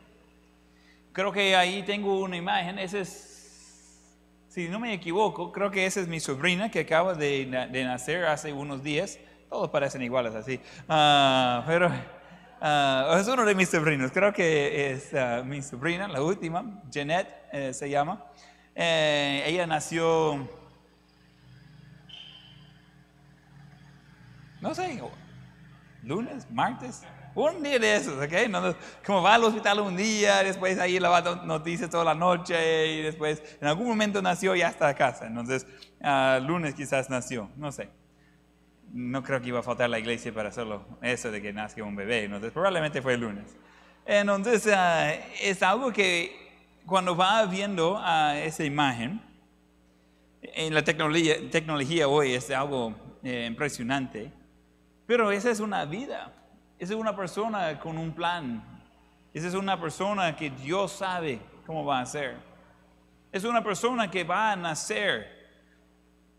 Creo 1.13 1.33
que 1.33 1.55
ahí 1.57 1.83
tengo 1.83 2.21
una 2.21 2.37
imagen. 2.37 2.79
Ese 2.79 3.01
es, 3.01 4.03
si 4.49 4.69
no 4.69 4.81
me 4.81 4.95
equivoco, 4.95 5.53
creo 5.53 5.71
que 5.71 5.85
esa 5.85 6.01
es 6.01 6.09
mi 6.09 6.21
sobrina 6.21 6.71
que 6.71 6.81
acaba 6.81 7.15
de, 7.15 7.47
de 7.71 7.85
nacer 7.85 8.25
hace 8.25 8.53
unos 8.53 8.83
días. 8.83 9.19
Todos 9.49 9.69
parecen 9.69 10.01
iguales 10.01 10.35
así. 10.35 10.59
Ah, 10.89 11.63
pero 11.67 11.91
ah, 12.63 13.19
es 13.21 13.29
uno 13.29 13.45
de 13.45 13.55
mis 13.55 13.69
sobrinos. 13.69 14.11
Creo 14.11 14.33
que 14.33 14.93
es 14.93 15.13
ah, 15.13 15.43
mi 15.45 15.61
sobrina, 15.61 16.09
la 16.09 16.23
última, 16.23 16.83
Jeanette 16.91 17.29
eh, 17.53 17.75
se 17.75 17.91
llama. 17.91 18.25
Eh, 18.75 19.43
ella 19.45 19.67
nació, 19.67 20.49
no 24.63 24.75
sé, 24.75 24.99
lunes, 26.03 26.51
martes, 26.51 27.03
un 27.35 27.63
día 27.63 27.79
de 27.79 27.97
esos, 27.97 28.23
¿ok? 28.23 28.49
No, 28.49 28.75
como 29.05 29.23
va 29.23 29.35
al 29.35 29.45
hospital 29.45 29.81
un 29.81 29.97
día, 29.97 30.43
después 30.43 30.79
ahí 30.79 30.99
dando 30.99 31.37
noticias 31.45 31.89
toda 31.91 32.05
la 32.05 32.15
noche 32.15 32.87
y 32.93 33.03
después 33.03 33.43
en 33.61 33.69
algún 33.69 33.87
momento 33.87 34.21
nació 34.21 34.55
y 34.55 34.61
ya 34.61 34.69
está 34.69 34.89
a 34.89 34.95
casa. 34.95 35.27
Entonces, 35.27 35.67
ah, 36.03 36.41
lunes 36.43 36.75
quizás 36.75 37.09
nació, 37.11 37.51
no 37.57 37.73
sé. 37.73 37.89
No 38.93 39.23
creo 39.23 39.41
que 39.41 39.49
iba 39.49 39.61
a 39.61 39.63
faltar 39.63 39.89
la 39.89 39.99
iglesia 39.99 40.33
para 40.35 40.51
hacerlo 40.51 40.85
eso 41.01 41.31
de 41.31 41.41
que 41.41 41.53
nazca 41.53 41.83
un 41.83 41.97
bebé, 41.97 42.25
entonces 42.25 42.53
probablemente 42.53 43.01
fue 43.01 43.15
el 43.15 43.21
lunes. 43.21 43.57
Entonces, 44.05 44.67
ah, 44.75 45.13
es 45.41 45.63
algo 45.63 45.93
que 45.93 46.43
cuando 46.87 47.17
va 47.17 47.47
viendo 47.47 47.99
a 48.03 48.39
esa 48.39 48.65
imagen, 48.65 49.21
en 50.43 50.75
la 50.75 50.83
tecnología, 50.83 51.37
tecnología 51.51 52.09
hoy 52.09 52.35
es 52.35 52.51
algo 52.51 52.95
eh, 53.23 53.47
impresionante, 53.49 54.33
pero 55.07 55.31
esa 55.31 55.51
es 55.51 55.61
una 55.61 55.85
vida, 55.85 56.33
esa 56.83 56.95
es 56.95 56.99
una 56.99 57.15
persona 57.15 57.79
con 57.79 57.97
un 57.97 58.11
plan, 58.11 58.61
esa 59.33 59.47
es 59.47 59.55
una 59.55 59.81
persona 59.81 60.35
que 60.35 60.51
Dios 60.51 60.91
sabe 60.91 61.39
cómo 61.65 61.85
va 61.85 62.01
a 62.01 62.07
ser, 62.07 62.35
es 63.31 63.45
una 63.45 63.63
persona 63.63 64.11
que 64.11 64.25
va 64.25 64.51
a 64.51 64.57
nacer. 64.57 65.29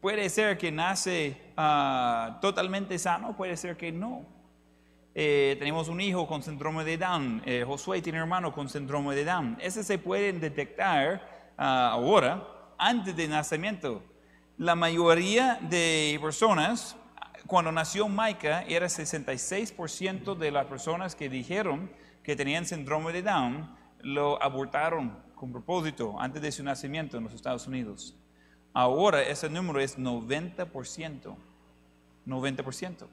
Puede 0.01 0.29
ser 0.29 0.57
que 0.57 0.69
nace 0.69 1.53
ah, 1.55 2.39
totalmente 2.41 2.99
sano, 2.99 3.37
puede 3.37 3.55
ser 3.55 3.77
que 3.77 3.93
no. 3.93 4.25
Eh, 5.15 5.55
tenemos 5.59 5.87
un 5.87 6.01
hijo 6.01 6.27
con 6.27 6.43
síndrome 6.43 6.83
de 6.83 6.97
Down. 6.97 7.41
Eh, 7.45 7.63
Josué 7.65 8.01
tiene 8.01 8.17
hermano 8.17 8.51
con 8.51 8.67
síndrome 8.67 9.15
de 9.15 9.23
Down. 9.23 9.57
Ese 9.61 9.81
se 9.81 9.97
puede 9.97 10.33
detectar 10.33 11.53
ah, 11.57 11.91
ahora, 11.93 12.45
antes 12.77 13.15
del 13.15 13.29
nacimiento. 13.29 14.03
La 14.57 14.75
mayoría 14.75 15.57
de 15.61 16.19
personas, 16.21 16.97
cuando 17.47 17.71
nació 17.71 18.07
Micah, 18.07 18.63
era 18.63 18.87
66% 18.87 20.35
de 20.35 20.51
las 20.51 20.65
personas 20.65 21.15
que 21.15 21.29
dijeron 21.29 21.91
que 22.23 22.35
tenían 22.35 22.65
síndrome 22.65 23.11
de 23.11 23.21
Down, 23.21 23.75
lo 24.01 24.41
abortaron 24.41 25.17
con 25.35 25.51
propósito 25.51 26.15
antes 26.19 26.41
de 26.41 26.51
su 26.51 26.63
nacimiento 26.63 27.17
en 27.17 27.25
los 27.25 27.33
Estados 27.33 27.67
Unidos. 27.67 28.15
Ahora 28.73 29.21
ese 29.21 29.49
número 29.49 29.79
es 29.79 29.99
90%. 29.99 31.35
90%. 32.25 33.07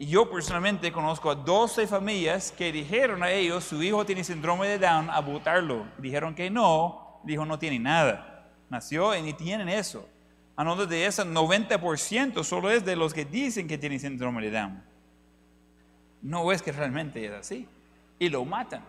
Y 0.00 0.06
yo 0.06 0.30
personalmente 0.30 0.92
conozco 0.92 1.30
a 1.30 1.34
12 1.34 1.86
familias 1.86 2.52
que 2.52 2.72
dijeron 2.72 3.22
a 3.22 3.30
ellos, 3.30 3.64
su 3.64 3.82
hijo 3.82 4.06
tiene 4.06 4.24
síndrome 4.24 4.68
de 4.68 4.78
Down, 4.78 5.10
a 5.10 5.20
votarlo. 5.20 5.86
Dijeron 5.98 6.34
que 6.34 6.50
no, 6.50 7.20
dijo 7.24 7.44
no 7.44 7.58
tiene 7.58 7.78
nada. 7.78 8.48
Nació 8.70 9.14
y 9.16 9.22
ni 9.22 9.32
tienen 9.32 9.68
eso. 9.68 10.08
A 10.58 10.64
no 10.64 10.74
de 10.74 11.06
ese 11.06 11.22
90% 11.22 12.42
solo 12.42 12.68
es 12.68 12.84
de 12.84 12.96
los 12.96 13.14
que 13.14 13.24
dicen 13.24 13.68
que 13.68 13.78
tienen 13.78 14.00
síndrome 14.00 14.42
de 14.42 14.50
Down. 14.50 14.82
No 16.22 16.50
es 16.50 16.62
que 16.62 16.72
realmente 16.72 17.24
es 17.24 17.30
así. 17.30 17.68
Y 18.18 18.28
lo 18.28 18.44
matan. 18.44 18.82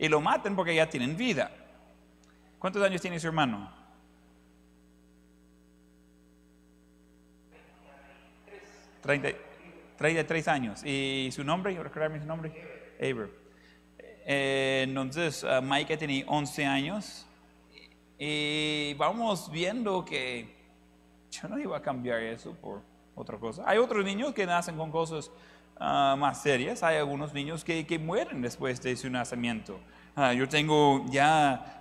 Y 0.00 0.08
lo 0.08 0.20
matan 0.20 0.56
porque 0.56 0.74
ya 0.74 0.90
tienen 0.90 1.16
vida. 1.16 1.48
¿Cuántos 2.58 2.82
años 2.82 3.00
tiene 3.00 3.20
su 3.20 3.28
hermano? 3.28 3.70
30, 9.02 9.28
33 9.96 10.48
años. 10.48 10.84
¿Y 10.84 11.28
su 11.30 11.44
nombre? 11.44 11.80
¿Recordarme 11.80 12.18
su 12.18 12.26
nombre? 12.26 12.52
Abraham. 12.98 13.30
Eh, 14.26 14.86
entonces, 14.88 15.44
uh, 15.44 15.62
Mike 15.62 15.96
tenía 15.98 16.24
11 16.26 16.66
años. 16.66 17.26
Y 18.18 18.94
vamos 18.94 19.48
viendo 19.52 20.04
que 20.04 20.63
yo 21.40 21.48
no 21.48 21.58
iba 21.58 21.76
a 21.76 21.82
cambiar 21.82 22.20
eso 22.22 22.52
por 22.54 22.82
otra 23.14 23.38
cosa. 23.38 23.62
Hay 23.66 23.78
otros 23.78 24.04
niños 24.04 24.34
que 24.34 24.46
nacen 24.46 24.76
con 24.76 24.90
cosas 24.90 25.30
uh, 25.80 26.16
más 26.16 26.42
serias. 26.42 26.82
Hay 26.82 26.96
algunos 26.96 27.32
niños 27.32 27.64
que, 27.64 27.86
que, 27.86 27.98
mueren 27.98 28.42
después 28.42 28.80
de 28.82 28.96
su 28.96 29.10
nacimiento. 29.10 29.78
Uh, 30.16 30.32
yo 30.32 30.48
tengo 30.48 31.04
ya 31.10 31.80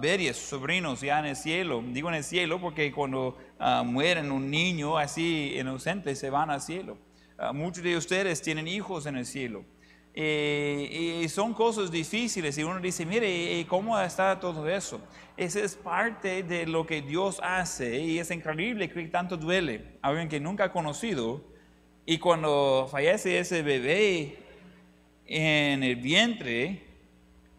varios 0.00 0.36
sobrinos 0.36 1.00
ya 1.00 1.18
en 1.18 1.26
el 1.26 1.36
cielo. 1.36 1.82
Digo 1.84 2.08
en 2.08 2.14
el 2.14 2.24
cielo 2.24 2.60
porque 2.60 2.92
cuando 2.92 3.36
mueren 3.84 4.30
un 4.30 4.48
niño 4.48 4.96
así 4.96 5.56
inocente 5.58 6.14
se 6.14 6.30
van 6.30 6.50
al 6.50 6.60
cielo. 6.60 6.96
Ah, 7.42 7.54
muchos 7.54 7.82
de 7.82 7.96
ustedes 7.96 8.42
tienen 8.42 8.68
hijos 8.68 9.06
en 9.06 9.16
el 9.16 9.24
cielo. 9.24 9.64
Eh, 10.12 11.22
y 11.22 11.28
son 11.28 11.54
cosas 11.54 11.90
difíciles 11.90 12.58
y 12.58 12.64
uno 12.64 12.80
dice, 12.80 13.06
mire, 13.06 13.64
¿cómo 13.68 13.98
está 14.00 14.38
todo 14.40 14.68
eso? 14.68 15.00
Esa 15.36 15.60
es 15.60 15.76
parte 15.76 16.42
de 16.42 16.66
lo 16.66 16.84
que 16.84 17.00
Dios 17.00 17.40
hace 17.42 18.00
y 18.00 18.18
es 18.18 18.30
increíble 18.30 18.90
que 18.90 19.02
tanto 19.06 19.36
duele. 19.36 19.98
Alguien 20.02 20.28
que 20.28 20.40
nunca 20.40 20.64
ha 20.64 20.72
conocido 20.72 21.44
y 22.04 22.18
cuando 22.18 22.88
fallece 22.90 23.38
ese 23.38 23.62
bebé 23.62 24.38
en 25.26 25.82
el 25.84 25.96
vientre, 25.96 26.82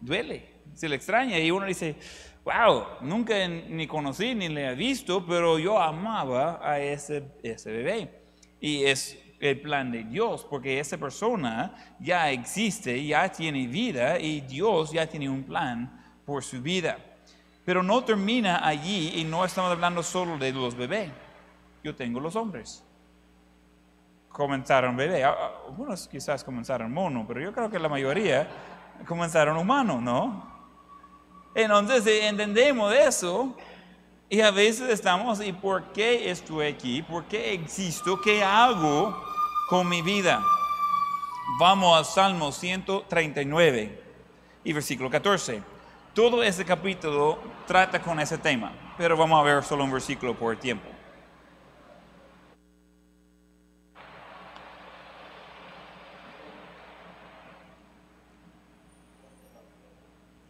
duele, 0.02 0.46
se 0.74 0.90
le 0.90 0.98
extraña 0.98 1.40
y 1.40 1.52
uno 1.52 1.66
dice, 1.66 1.96
wow, 2.44 2.84
nunca 3.02 3.48
ni 3.48 3.88
conocí 3.88 4.36
ni 4.36 4.50
le 4.50 4.68
he 4.68 4.76
visto, 4.76 5.26
pero 5.26 5.58
yo 5.58 5.80
amaba 5.80 6.60
a 6.62 6.80
ese, 6.80 7.24
ese 7.44 7.72
bebé. 7.72 8.10
Y 8.60 8.84
es 8.84 9.18
el 9.42 9.60
plan 9.60 9.92
de 9.92 10.04
Dios, 10.04 10.46
porque 10.48 10.80
esa 10.80 10.98
persona 10.98 11.96
ya 12.00 12.30
existe, 12.30 13.04
ya 13.04 13.28
tiene 13.30 13.66
vida 13.66 14.20
y 14.20 14.42
Dios 14.42 14.92
ya 14.92 15.08
tiene 15.08 15.28
un 15.28 15.44
plan 15.44 16.22
por 16.26 16.44
su 16.44 16.62
vida. 16.62 16.98
Pero 17.66 17.82
no 17.82 18.04
termina 18.04 18.66
allí 18.66 19.14
y 19.16 19.24
no 19.24 19.44
estamos 19.44 19.72
hablando 19.72 20.04
solo 20.04 20.38
de 20.38 20.52
los 20.52 20.76
bebés. 20.76 21.10
Yo 21.84 21.96
tengo 21.96 22.20
los 22.20 22.36
hombres. 22.36 22.84
Comenzaron 24.30 24.96
bebé. 24.96 25.24
Ah, 25.24 25.36
ah, 25.38 25.52
algunos 25.68 26.08
quizás 26.08 26.44
comenzaron 26.44 26.92
mono, 26.94 27.26
pero 27.28 27.42
yo 27.42 27.52
creo 27.52 27.70
que 27.70 27.80
la 27.80 27.90
mayoría 27.90 28.48
comenzaron 29.08 29.58
humano, 29.58 30.00
¿no? 30.00 30.52
Entonces 31.56 32.06
entendemos 32.24 32.94
eso 32.94 33.58
y 34.30 34.40
a 34.42 34.52
veces 34.52 34.90
estamos, 34.90 35.44
¿y 35.44 35.52
por 35.52 35.92
qué 35.94 36.30
estoy 36.30 36.68
aquí? 36.68 37.02
¿Por 37.02 37.26
qué 37.26 37.54
existo? 37.54 38.22
¿Qué 38.22 38.44
hago? 38.44 39.31
Con 39.72 39.88
mi 39.88 40.02
vida. 40.02 40.44
Vamos 41.58 41.98
al 41.98 42.04
Salmo 42.04 42.52
139 42.52 44.04
y 44.66 44.74
versículo 44.74 45.10
14. 45.10 45.64
Todo 46.14 46.44
ese 46.44 46.66
capítulo 46.66 47.40
trata 47.66 48.02
con 48.02 48.20
ese 48.20 48.38
tema, 48.38 48.74
pero 48.98 49.16
vamos 49.16 49.40
a 49.40 49.44
ver 49.44 49.64
solo 49.64 49.86
un 49.86 49.92
versículo 49.94 50.38
por 50.38 50.52
el 50.52 50.60
tiempo. 50.60 50.90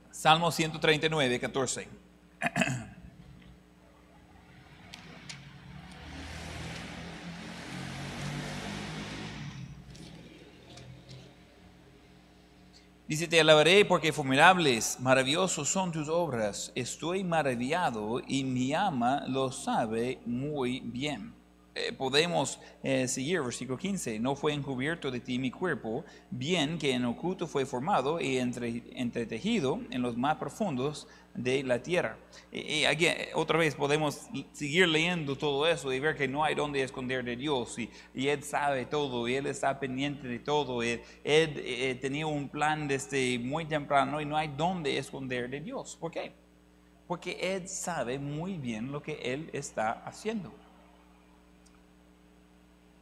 Salmo 0.10 0.52
139, 0.52 1.40
14. 1.40 1.88
Dice, 13.12 13.28
te 13.28 13.42
alabaré 13.42 13.84
porque 13.84 14.14
formidables, 14.14 14.98
maravillosos 15.02 15.68
son 15.68 15.92
tus 15.92 16.08
obras. 16.08 16.72
Estoy 16.76 17.26
maravillado 17.26 18.22
y 18.26 18.46
mi 18.46 18.74
ama 18.74 19.26
lo 19.28 19.52
sabe 19.52 20.22
muy 20.26 20.80
bien. 20.80 21.41
Eh, 21.82 21.94
podemos 21.94 22.60
eh, 22.84 23.08
seguir, 23.08 23.42
versículo 23.42 23.78
15, 23.78 24.20
no 24.20 24.36
fue 24.36 24.54
encubierto 24.54 25.10
de 25.10 25.20
ti 25.20 25.40
mi 25.40 25.50
cuerpo, 25.50 26.06
bien 26.30 26.78
que 26.78 26.92
en 26.94 27.06
oculto 27.06 27.48
fue 27.48 27.66
formado 27.66 28.20
y 28.20 28.38
entre, 28.38 28.84
entretejido 28.94 29.80
en 29.90 30.02
los 30.02 30.16
más 30.16 30.36
profundos 30.38 31.08
de 31.34 31.64
la 31.64 31.82
tierra. 31.82 32.18
Y, 32.52 32.84
aquí 32.86 33.08
otra 33.34 33.58
vez 33.58 33.76
podemos 33.76 34.30
seguir 34.52 34.88
leyendo 34.88 35.36
todo 35.36 35.68
eso 35.68 35.92
y 35.92 36.00
ver 36.00 36.16
que 36.16 36.28
no 36.28 36.44
hay 36.44 36.54
donde 36.56 36.84
esconder 36.84 37.24
de 37.24 37.36
Dios 37.36 37.80
y, 37.80 37.90
y 38.14 38.28
Él 38.28 38.44
sabe 38.44 38.86
todo 38.86 39.28
y 39.28 39.36
Él 39.36 39.48
está 39.48 39.80
pendiente 39.80 40.28
de 40.28 40.40
todo. 40.40 40.84
Él, 40.84 41.02
eh, 41.24 41.98
tenía 42.00 42.28
un 42.28 42.50
plan 42.50 42.88
desde 42.88 43.40
muy 43.40 43.66
temprano 43.66 44.22
y 44.22 44.26
no 44.26 44.38
hay 44.38 44.50
donde 44.50 44.98
esconder 44.98 45.50
de 45.50 45.62
Dios. 45.62 45.98
¿Por 46.00 46.12
qué? 46.12 46.34
Porque 47.08 47.56
Él 47.56 47.68
sabe 47.68 48.20
muy 48.20 48.58
bien 48.58 48.92
lo 48.92 49.02
que 49.02 49.14
Él 49.14 49.50
está 49.54 50.04
haciendo 50.06 50.61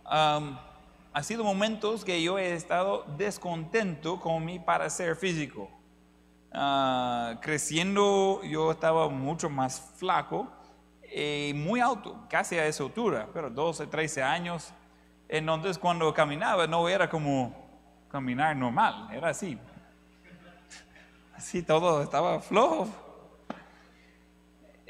ha 0.10 1.24
sido 1.24 1.43
momentos 1.43 2.04
que 2.04 2.22
yo 2.22 2.38
he 2.39 2.54
estado 2.54 3.06
descontento 3.17 4.19
con 4.19 4.43
mi 4.43 4.60
parecer 4.60 5.15
físico. 5.15 5.69
Ah, 6.52 7.38
creciendo 7.41 8.41
yo 8.43 8.72
estaba 8.72 9.08
mucho 9.10 9.50
más 9.50 9.80
flaco 9.98 10.48
y 11.15 11.54
muy 11.54 11.80
alto, 11.80 12.26
casi 12.28 12.58
a 12.58 12.65
esa 12.65 12.84
altura, 12.84 13.30
pero 13.34 13.50
12, 13.50 13.88
13 13.88 14.24
años. 14.24 14.74
Entonces 15.28 15.78
cuando 15.78 16.12
caminaba 16.13 16.65
no 16.65 16.89
era 16.89 17.08
como 17.10 17.56
caminar 18.10 18.56
normal, 18.56 19.10
era 19.13 19.30
así. 19.30 19.58
Así 21.36 21.62
todo 21.62 22.02
estaba 22.02 22.39
flojo. 22.39 23.09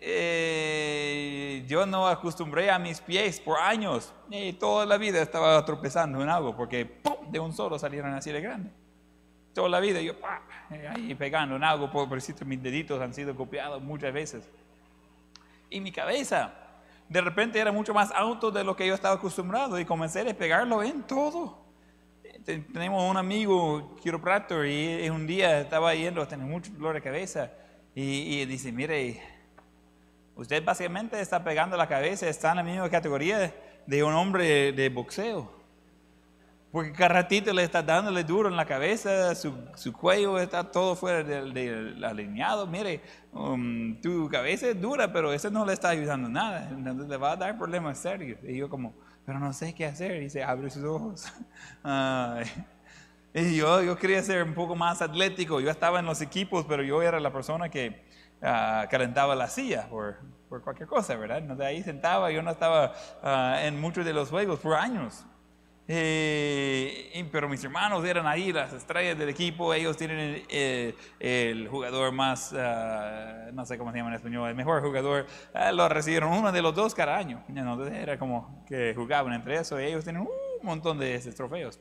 Eh, 0.02 1.66
yo 1.68 1.86
no 1.86 2.08
acostumbré 2.08 2.72
a 2.72 2.80
mis 2.80 3.02
pies 3.02 3.42
por 3.42 3.60
años 3.60 4.14
y 4.30 4.54
toda 4.54 4.86
la 4.86 4.98
vida 4.98 5.22
estaba 5.22 5.64
tropezando 5.66 6.24
en 6.24 6.30
algo 6.30 6.56
porque 6.56 7.02
de 7.30 7.38
un 7.38 7.52
solo 7.52 7.78
salieron 7.78 8.14
así 8.14 8.32
de 8.32 8.40
grande. 8.40 8.72
Toda 9.54 9.68
la 9.68 9.82
vida 9.82 10.00
yo 10.00 10.14
eh, 10.72 10.88
ahí 10.88 11.14
pegando 11.16 11.58
en 11.58 11.66
algo, 11.66 11.92
pobrecito, 11.92 12.46
mis 12.46 12.64
deditos 12.64 13.02
han 13.02 13.14
sido 13.14 13.36
copiados 13.36 13.82
muchas 13.82 14.14
veces. 14.14 14.48
Y 15.70 15.82
mi 15.82 15.92
cabeza 15.92 16.54
de 17.10 17.20
repente 17.20 17.60
era 17.60 17.74
mucho 17.74 17.94
más 17.94 18.10
alto 18.12 18.52
de 18.52 18.64
lo 18.64 18.78
que 18.78 18.88
yo 18.88 18.94
estaba 18.94 19.16
acostumbrado 19.16 19.78
y 19.78 19.84
comencé 19.84 20.22
a 20.30 20.34
pegarlo 20.34 20.82
en 20.82 21.04
todo. 21.04 21.58
Tenemos 22.46 23.04
un 23.04 23.18
amigo 23.18 23.98
quiropractor 24.02 24.66
y 24.66 25.10
un 25.10 25.28
día 25.28 25.60
estaba 25.60 25.94
yendo, 25.94 26.26
tenía 26.26 26.46
mucho 26.46 26.72
dolor 26.72 26.96
de 26.96 27.02
cabeza 27.02 27.52
y, 27.94 28.40
y 28.40 28.46
dice, 28.46 28.72
mire, 28.72 29.39
Usted 30.40 30.64
básicamente 30.64 31.20
está 31.20 31.44
pegando 31.44 31.76
la 31.76 31.86
cabeza, 31.86 32.26
está 32.30 32.52
en 32.52 32.56
la 32.56 32.64
misma 32.64 32.90
categoría 32.90 33.54
de 33.86 34.04
un 34.06 34.14
hombre 34.14 34.72
de, 34.72 34.88
boxeo. 34.88 35.52
Porque 36.72 36.94
cada 36.94 37.10
ratito 37.10 37.52
le 37.52 37.64
está 37.64 37.84
dándole 37.84 38.24
duro 38.24 38.48
en 38.48 38.56
la 38.56 38.66
cabeza, 38.66 39.36
su, 39.36 39.52
cuello 39.92 40.40
está 40.40 40.64
todo 40.64 40.96
fuera 40.96 41.24
del, 41.24 42.02
alineado. 42.02 42.66
Mire, 42.68 43.02
um, 43.34 44.00
tu 44.00 44.30
cabeza 44.30 44.70
es 44.70 44.80
dura, 44.80 45.12
pero 45.12 45.34
eso 45.34 45.50
no 45.50 45.66
le 45.66 45.74
está 45.74 45.90
ayudando 45.90 46.30
nada. 46.30 46.70
Entonces 46.70 47.10
le 47.10 47.18
va 47.18 47.34
a 47.34 47.36
dar 47.36 47.58
problemas 47.58 47.98
serios. 47.98 48.40
Y 48.42 48.56
yo 48.56 48.70
como, 48.70 48.94
pero 49.26 49.40
no 49.40 49.52
sé 49.52 49.76
qué 49.76 49.88
hacer. 49.88 50.24
Y 50.24 50.30
se 50.30 50.42
abre 50.42 50.70
sus 50.70 50.86
ojos. 50.86 51.28
y 53.34 53.58
yo, 53.58 53.84
yo 53.84 53.98
quería 53.98 54.24
ser 54.24 54.44
un 54.44 54.54
poco 54.54 54.74
más 54.74 55.02
atlético. 55.02 55.60
Yo 55.60 55.70
estaba 55.70 56.00
en 56.00 56.06
los 56.06 56.22
equipos, 56.22 56.66
pero 56.66 56.82
yo 56.82 57.02
era 57.02 57.20
la 57.20 57.34
persona 57.34 57.68
que 57.68 58.08
uh, 58.42 58.88
calentaba 58.90 59.36
la 59.36 59.48
silla 59.48 59.88
por, 59.90 60.18
por, 60.48 60.62
cualquier 60.62 60.88
cosa, 60.88 61.16
¿verdad? 61.16 61.42
De 61.42 61.66
ahí 61.66 61.84
sentaba, 61.84 62.32
yo 62.32 62.42
no 62.42 62.52
estaba 62.52 62.94
ah, 63.22 63.60
en 63.62 63.80
muchos 63.80 64.06
de 64.06 64.14
los 64.14 64.30
juegos 64.30 64.60
por 64.60 64.76
años. 64.76 65.26
Eh, 65.92 67.28
pero 67.32 67.50
mis 67.50 67.64
hermanos 67.64 68.06
eran 68.06 68.28
ahí 68.28 68.54
las 68.54 68.72
estrellas 68.74 69.18
del 69.18 69.30
equipo, 69.30 69.74
ellos 69.74 69.98
tienen 69.98 70.44
el, 70.50 71.68
jugador 71.68 72.12
más, 72.12 72.54
ah, 72.56 73.50
no 73.54 73.66
sé 73.66 73.76
cómo 73.80 73.92
se 73.92 73.98
llama 73.98 74.12
en 74.12 74.18
español, 74.18 74.50
el 74.50 74.56
mejor 74.56 74.84
jugador, 74.84 75.26
lo 75.74 75.90
recibieron 75.90 76.32
uno 76.32 76.52
de 76.52 76.62
los 76.62 76.76
dos 76.76 76.94
cada 76.94 77.18
año. 77.18 77.44
Entonces 77.50 77.96
era 77.96 78.20
como 78.20 78.64
que 78.68 78.94
jugaban 78.96 79.34
entre 79.34 79.56
eso, 79.56 79.80
y 79.82 79.86
ellos 79.86 80.04
tienen 80.04 80.22
uh, 80.22 80.30
un 80.60 80.66
montón 80.66 81.00
de 81.00 81.16
esos 81.16 81.34
trofeos. 81.34 81.80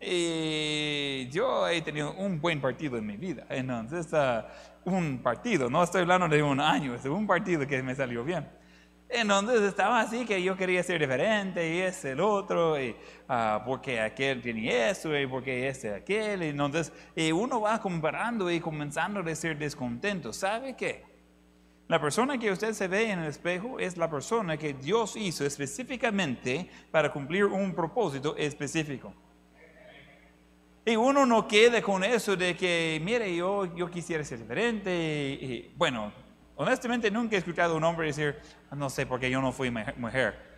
Y 0.00 1.28
yo 1.30 1.66
he 1.68 1.80
tenido 1.82 2.12
un 2.14 2.40
buen 2.40 2.60
partido 2.60 2.98
en 2.98 3.06
mi 3.06 3.16
vida. 3.16 3.46
Entonces, 3.48 4.12
uh, 4.12 4.90
un 4.90 5.22
partido, 5.22 5.70
no 5.70 5.82
estoy 5.82 6.02
hablando 6.02 6.28
de 6.28 6.42
un 6.42 6.60
año, 6.60 6.94
es 6.94 7.04
un 7.06 7.26
partido 7.26 7.66
que 7.66 7.82
me 7.82 7.94
salió 7.94 8.22
bien. 8.24 8.46
Entonces 9.08 9.60
estaba 9.62 10.00
así 10.00 10.24
que 10.24 10.42
yo 10.42 10.56
quería 10.56 10.82
ser 10.82 11.00
diferente 11.00 11.74
y 11.74 11.80
ese 11.80 12.12
el 12.12 12.20
otro, 12.20 12.80
y, 12.80 12.96
uh, 13.28 13.64
porque 13.64 14.00
aquel 14.00 14.42
tiene 14.42 14.90
eso 14.90 15.16
y 15.16 15.26
porque 15.26 15.68
este 15.68 15.94
aquel. 15.94 16.42
Y 16.42 16.48
entonces 16.48 16.92
y 17.14 17.30
uno 17.32 17.60
va 17.60 17.80
comparando 17.80 18.50
y 18.50 18.60
comenzando 18.60 19.20
a 19.20 19.34
ser 19.34 19.56
descontento. 19.56 20.32
¿Sabe 20.32 20.74
qué? 20.76 21.04
La 21.86 22.00
persona 22.00 22.38
que 22.38 22.50
usted 22.50 22.72
se 22.72 22.88
ve 22.88 23.10
en 23.10 23.20
el 23.20 23.28
espejo 23.28 23.78
es 23.78 23.96
la 23.98 24.10
persona 24.10 24.56
que 24.56 24.72
Dios 24.72 25.16
hizo 25.16 25.44
específicamente 25.44 26.68
para 26.90 27.12
cumplir 27.12 27.44
un 27.44 27.74
propósito 27.74 28.34
específico. 28.36 29.12
Y 30.86 30.96
uno 30.96 31.24
no 31.24 31.48
queda 31.48 31.80
con 31.80 32.04
eso 32.04 32.36
de 32.36 32.54
que, 32.54 33.00
mire, 33.02 33.34
yo, 33.34 33.74
yo 33.74 33.90
quisiera 33.90 34.22
ser 34.22 34.38
diferente. 34.38 34.90
Y, 34.92 35.72
bueno, 35.76 36.12
honestamente 36.56 37.10
nunca 37.10 37.36
he 37.36 37.38
escuchado 37.38 37.74
a 37.74 37.76
un 37.78 37.84
hombre 37.84 38.08
decir, 38.08 38.38
no 38.70 38.90
sé 38.90 39.06
por 39.06 39.18
qué 39.18 39.30
yo 39.30 39.40
no 39.40 39.50
fui 39.50 39.70
mujer. 39.70 40.52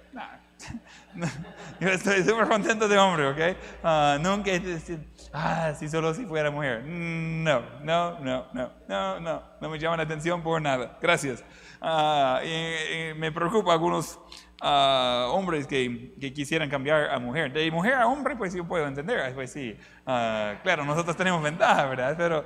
yo 1.81 1.89
estoy 1.89 2.25
súper 2.25 2.49
contento 2.49 2.89
de 2.89 2.99
hombre, 2.99 3.29
¿ok? 3.29 3.57
Uh, 3.85 4.23
nunca 4.23 4.51
he 4.51 4.59
dicho, 4.59 4.99
ah, 5.33 5.73
si 5.79 5.89
solo 5.89 6.13
si 6.13 6.25
fuera 6.25 6.51
mujer. 6.51 6.83
No, 6.85 7.61
no, 7.83 8.19
no, 8.19 8.47
no, 8.53 8.73
no, 8.89 9.21
no, 9.21 9.43
no 9.61 9.69
me 9.69 9.79
llaman 9.79 9.99
la 9.99 10.05
atención 10.05 10.43
por 10.43 10.61
nada. 10.61 10.99
Gracias. 11.01 11.45
Uh, 11.81 12.45
y, 12.45 13.11
y 13.11 13.15
me 13.15 13.31
preocupa 13.31 13.75
algunos 13.75 14.19
uh, 14.63 15.31
hombres 15.31 15.67
que, 15.67 16.15
quisieran 16.35 16.69
cambiar 16.69 17.11
a 17.11 17.19
mujer. 17.19 17.53
De 17.53 17.71
mujer 17.71 17.95
a 17.95 18.07
hombre, 18.07 18.37
pues 18.37 18.55
yo 18.55 18.67
puedo 18.67 18.87
entender, 18.87 19.35
pues 19.35 19.53
sí. 19.53 19.77
claro, 20.05 20.85
nosotros 20.85 21.17
tenemos 21.17 21.43
ventaja, 21.43 21.87
¿verdad? 21.87 22.15
Pero 22.17 22.45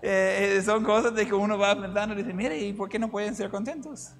eh, 0.00 0.60
son 0.64 0.84
cosas 0.84 1.14
de 1.14 1.26
que 1.26 1.34
uno 1.34 1.58
va 1.58 1.80
pensando 1.80 2.14
y 2.14 2.18
dice, 2.18 2.32
mire, 2.32 2.58
¿y 2.58 2.72
por 2.72 2.88
qué 2.88 2.98
no 2.98 3.10
pueden 3.10 3.34
ser 3.34 3.50
contentos? 3.50 4.12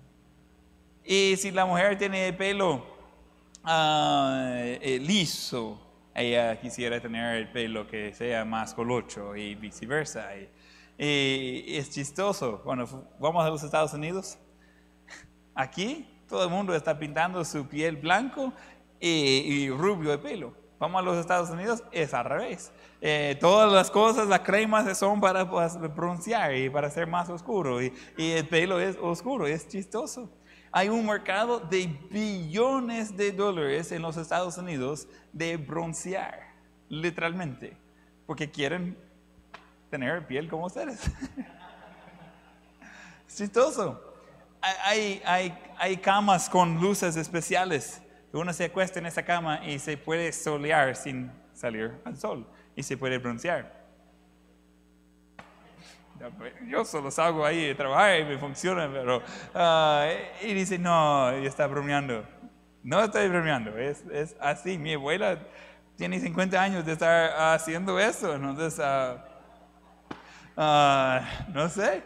Y 1.05 1.37
si 1.37 1.51
la 1.51 1.65
mujer 1.65 1.97
tiene 1.97 2.33
pelo 2.33 2.85
uh, 3.65 4.79
liso, 5.01 5.81
ella 6.15 6.59
quisiera 6.61 7.01
tener 7.01 7.37
el 7.37 7.49
pelo 7.51 7.87
que 7.87 8.13
sea 8.13 8.45
más 8.45 8.75
colocho 8.75 9.37
y 9.37 9.55
viceversa. 9.55 10.29
Y, 10.37 11.77
es 11.77 11.91
chistoso, 11.91 12.61
cuando 12.65 13.09
vamos 13.21 13.45
a 13.45 13.49
los 13.49 13.63
Estados 13.63 13.93
Unidos, 13.95 14.37
aquí 15.55 16.07
todo 16.29 16.45
el 16.45 16.51
mundo 16.51 16.75
está 16.75 16.99
pintando 16.99 17.45
su 17.45 17.67
piel 17.67 17.97
blanco 17.97 18.53
y, 19.01 19.71
rubio 19.71 20.11
de 20.11 20.19
pelo. 20.19 20.55
Vamos 20.79 21.01
a 21.01 21.05
los 21.05 21.17
Estados 21.17 21.51
Unidos, 21.51 21.83
es 21.91 22.15
al 22.15 22.25
revés. 22.25 22.71
Eh, 23.01 23.37
todas 23.41 23.73
las 23.73 23.91
cosas, 23.91 24.29
las 24.29 24.41
cremas 24.41 24.97
son 24.97 25.21
para 25.21 25.49
pues, 25.49 25.77
broncear 25.95 26.55
y 26.55 26.71
para 26.71 26.91
ser 26.91 27.07
más 27.07 27.29
oscuro. 27.29 27.83
y 27.83 27.93
el 28.17 28.47
pelo 28.47 28.79
es 28.79 28.97
oscuro, 29.01 29.47
es 29.47 29.67
chistoso. 29.67 30.31
Hay 30.71 30.91
un 30.91 31.07
mercado 31.07 31.61
de 31.61 31.87
billones 32.11 33.17
de 33.17 33.33
dólares 33.33 33.91
en 33.91 34.03
los 34.03 34.19
Estados 34.19 34.59
Unidos 34.59 35.09
de 35.33 35.57
broncear, 35.57 36.53
literalmente, 36.89 37.77
porque 38.27 38.51
quieren 38.51 38.97
tener 39.91 40.27
piel 40.27 40.49
como 40.49 40.67
ustedes. 40.67 41.01
es 43.27 43.37
chistoso. 43.37 44.08
Hay, 44.61 45.23
hay, 45.25 45.57
hay 45.77 45.97
camas 45.99 46.49
con 46.49 46.81
luces 46.81 47.17
especiales. 47.17 48.03
Uno 48.33 48.53
se 48.53 48.65
acuesta 48.65 48.99
en 48.99 49.07
esa 49.07 49.25
cama 49.25 49.65
y 49.65 49.79
se 49.79 49.97
puede 49.97 50.33
solear 50.33 50.95
sin 50.97 51.31
salir 51.55 51.93
al 52.05 52.17
sol 52.17 52.47
y 52.77 52.83
se 52.83 52.97
puede 52.97 53.19
broncear. 53.19 53.79
Yo 56.67 56.85
solo 56.85 57.11
salgo 57.11 57.45
ahí 57.45 57.71
a 57.71 57.77
trabajar 57.77 58.21
y 58.21 58.25
me 58.25 58.39
funciona, 58.39 58.91
pero... 58.93 59.23
Uh, 59.55 60.45
y 60.45 60.53
dice, 60.53 60.79
no, 60.79 61.31
está 61.31 61.67
bromeando. 61.67 62.25
No 62.83 63.03
estoy 63.03 63.29
bromeando, 63.29 63.77
es, 63.79 64.05
es, 64.13 64.37
así. 64.41 64.79
Mi 64.79 64.95
abuela 64.95 65.39
tiene 65.97 66.19
50 66.19 66.61
años 66.61 66.85
de 66.85 66.93
estar 66.93 67.55
haciendo 67.55 67.99
eso, 67.99 68.35
entonces, 68.35 68.79
uh, 68.79 69.19
uh, 70.61 71.21
no 71.53 71.69
sé. 71.69 72.03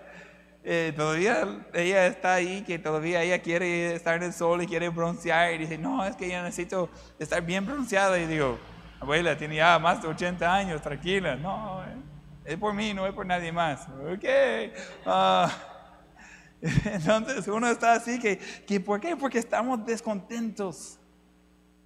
Eh, 0.65 0.93
todavía 0.97 1.67
ella 1.75 2.07
está 2.07 2.35
ahí, 2.35 2.63
que 2.63 2.79
todavía 2.79 3.23
ella 3.23 3.41
quiere 3.41 3.95
estar 3.95 4.17
en 4.17 4.23
el 4.23 4.33
sol 4.33 4.63
y 4.63 4.67
quiere 4.67 4.89
broncear 4.91 5.53
y 5.55 5.59
dice, 5.59 5.77
no, 5.77 6.05
es 6.05 6.15
que 6.15 6.31
yo 6.31 6.41
necesito 6.43 6.89
estar 7.19 7.43
bien 7.43 7.67
bronceada. 7.67 8.19
Y 8.19 8.27
digo, 8.27 8.59
abuela, 9.01 9.37
tiene 9.37 9.57
ya 9.57 9.79
más 9.79 10.03
de 10.03 10.09
80 10.09 10.55
años, 10.55 10.81
tranquila. 10.83 11.37
No, 11.37 11.83
eh. 11.83 12.13
Es 12.45 12.57
por 12.57 12.75
mí, 12.75 12.93
no 12.93 13.07
es 13.07 13.13
por 13.13 13.27
nadie 13.27 13.53
más. 13.53 13.87
Ok. 13.89 14.25
Ah, 15.07 15.51
entonces 16.85 17.47
uno 17.49 17.69
está 17.69 17.95
así 17.95 18.19
que, 18.19 18.39
que, 18.39 18.81
¿por 18.81 19.01
qué? 19.01 19.17
Porque 19.17 19.39
estamos 19.39 19.85
descontentos. 19.85 20.99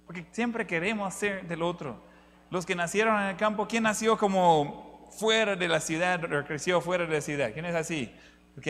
Porque 0.05 0.25
siempre 0.31 0.65
queremos 0.65 1.13
ser 1.13 1.47
del 1.47 1.61
otro. 1.61 2.01
Los 2.49 2.65
que 2.65 2.75
nacieron 2.75 3.19
en 3.21 3.27
el 3.27 3.35
campo, 3.35 3.67
¿quién 3.67 3.83
nació 3.83 4.17
como 4.17 5.07
fuera 5.17 5.55
de 5.55 5.67
la 5.67 5.79
ciudad 5.79 6.23
o 6.23 6.45
creció 6.45 6.79
fuera 6.79 7.05
de 7.05 7.13
la 7.13 7.21
ciudad? 7.21 7.51
¿Quién 7.53 7.65
es 7.65 7.75
así? 7.75 8.13
¿Ok? 8.57 8.67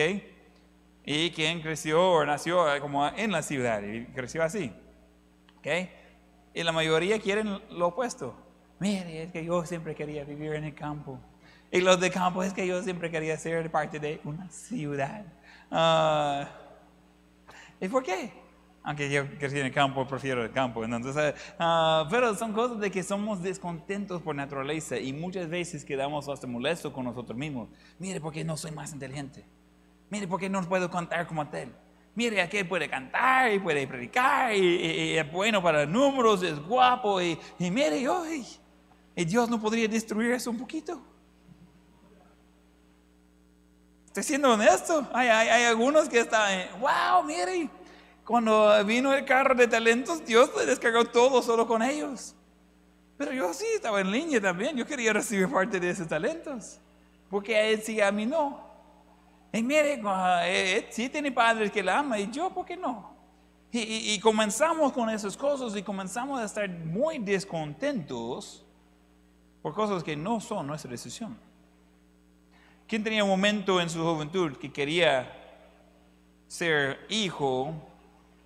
Y 1.04 1.30
quién 1.30 1.62
creció 1.62 2.12
o 2.12 2.24
nació 2.26 2.66
como 2.80 3.08
en 3.08 3.32
la 3.32 3.42
ciudad 3.42 3.82
y 3.82 4.04
creció 4.06 4.42
así. 4.42 4.72
¿Ok? 5.58 5.66
Y 6.54 6.62
la 6.62 6.72
mayoría 6.72 7.18
quieren 7.18 7.58
lo 7.70 7.86
opuesto. 7.88 8.34
Mire, 8.78 9.24
es 9.24 9.32
que 9.32 9.44
yo 9.44 9.64
siempre 9.64 9.94
quería 9.94 10.24
vivir 10.24 10.52
en 10.52 10.64
el 10.64 10.74
campo. 10.74 11.18
Y 11.70 11.80
los 11.80 12.00
de 12.00 12.10
campo 12.10 12.42
es 12.42 12.52
que 12.52 12.66
yo 12.66 12.82
siempre 12.82 13.10
quería 13.10 13.36
ser 13.36 13.70
parte 13.70 13.98
de 13.98 14.20
una 14.24 14.48
ciudad. 14.50 15.24
Uh, 15.70 16.46
¿Y 17.80 17.88
por 17.88 18.02
qué? 18.02 18.32
Aunque 18.82 19.10
yo 19.10 19.26
crecí 19.38 19.58
en 19.58 19.66
el 19.66 19.72
campo, 19.72 20.06
prefiero 20.06 20.42
el 20.42 20.50
campo. 20.50 20.84
Entonces, 20.84 21.34
uh, 21.58 22.08
pero 22.10 22.34
son 22.34 22.52
cosas 22.52 22.80
de 22.80 22.90
que 22.90 23.02
somos 23.02 23.42
descontentos 23.42 24.22
por 24.22 24.34
naturaleza 24.34 24.98
y 24.98 25.12
muchas 25.12 25.48
veces 25.48 25.84
quedamos 25.84 26.28
hasta 26.28 26.46
molestos 26.46 26.92
con 26.92 27.04
nosotros 27.04 27.36
mismos. 27.36 27.68
Mire, 27.98 28.20
¿por 28.20 28.32
qué 28.32 28.44
no 28.44 28.56
soy 28.56 28.70
más 28.70 28.92
inteligente? 28.92 29.44
Mire, 30.10 30.26
¿por 30.26 30.40
qué 30.40 30.48
no 30.48 30.62
puedo 30.62 30.90
cantar 30.90 31.26
como 31.26 31.42
aquel? 31.42 31.72
Mire, 32.14 32.40
aquel 32.40 32.66
puede 32.66 32.88
cantar 32.88 33.52
y 33.52 33.58
puede 33.58 33.86
predicar 33.86 34.54
y, 34.54 35.16
es 35.16 35.30
bueno 35.30 35.62
para 35.62 35.86
números, 35.86 36.42
es 36.42 36.58
guapo 36.58 37.20
y, 37.20 37.38
mire, 37.58 38.08
hoy, 38.08 38.44
¿y 39.14 39.24
Dios 39.24 39.48
no 39.48 39.60
podría 39.60 39.86
destruir 39.86 40.32
eso 40.32 40.50
un 40.50 40.58
poquito? 40.58 41.00
Estoy 44.06 44.22
siendo 44.22 44.52
honesto. 44.52 45.06
Hay, 45.12 45.28
hay, 45.28 45.64
algunos 45.64 46.08
que 46.08 46.20
están, 46.20 46.68
wow, 46.80 47.22
mire, 47.24 47.70
cuando 48.24 48.84
vino 48.84 49.12
el 49.12 49.24
carro 49.24 49.54
de 49.54 49.68
talentos, 49.68 50.24
Dios 50.24 50.50
le 50.56 50.66
descargó 50.66 51.04
todo 51.04 51.40
solo 51.40 51.66
con 51.68 51.82
ellos. 51.82 52.34
Pero 53.16 53.32
yo 53.32 53.54
sí 53.54 53.66
estaba 53.74 54.00
en 54.00 54.10
línea 54.10 54.40
también. 54.40 54.76
Yo 54.76 54.86
quería 54.86 55.12
recibir 55.12 55.50
parte 55.50 55.78
de 55.78 55.90
esos 55.90 56.06
talentos. 56.06 56.80
Porque 57.30 57.56
a 57.56 57.64
él 57.66 57.82
sí, 57.82 58.00
a 58.00 58.12
mí 58.12 58.26
no. 58.26 58.67
Y 59.52 59.62
mire, 59.62 59.94
él 59.94 60.86
sí 60.90 61.08
tiene 61.08 61.32
padres 61.32 61.70
que 61.70 61.82
la 61.82 62.00
aman 62.00 62.20
y 62.20 62.30
yo, 62.30 62.50
¿por 62.50 62.66
qué 62.66 62.76
no? 62.76 63.16
Y, 63.70 64.18
comenzamos 64.20 64.92
con 64.92 65.10
esas 65.10 65.36
cosas 65.36 65.76
y 65.76 65.82
comenzamos 65.82 66.40
a 66.40 66.44
estar 66.44 66.68
muy 66.70 67.18
descontentos 67.18 68.64
por 69.60 69.74
cosas 69.74 70.02
que 70.02 70.16
no 70.16 70.40
son 70.40 70.66
nuestra 70.66 70.90
decisión. 70.90 71.36
¿Quién 72.86 73.04
tenía 73.04 73.22
un 73.22 73.28
momento 73.28 73.78
en 73.80 73.90
su 73.90 74.02
juventud 74.02 74.56
que 74.56 74.72
quería 74.72 75.30
ser 76.46 77.04
hijo 77.10 77.74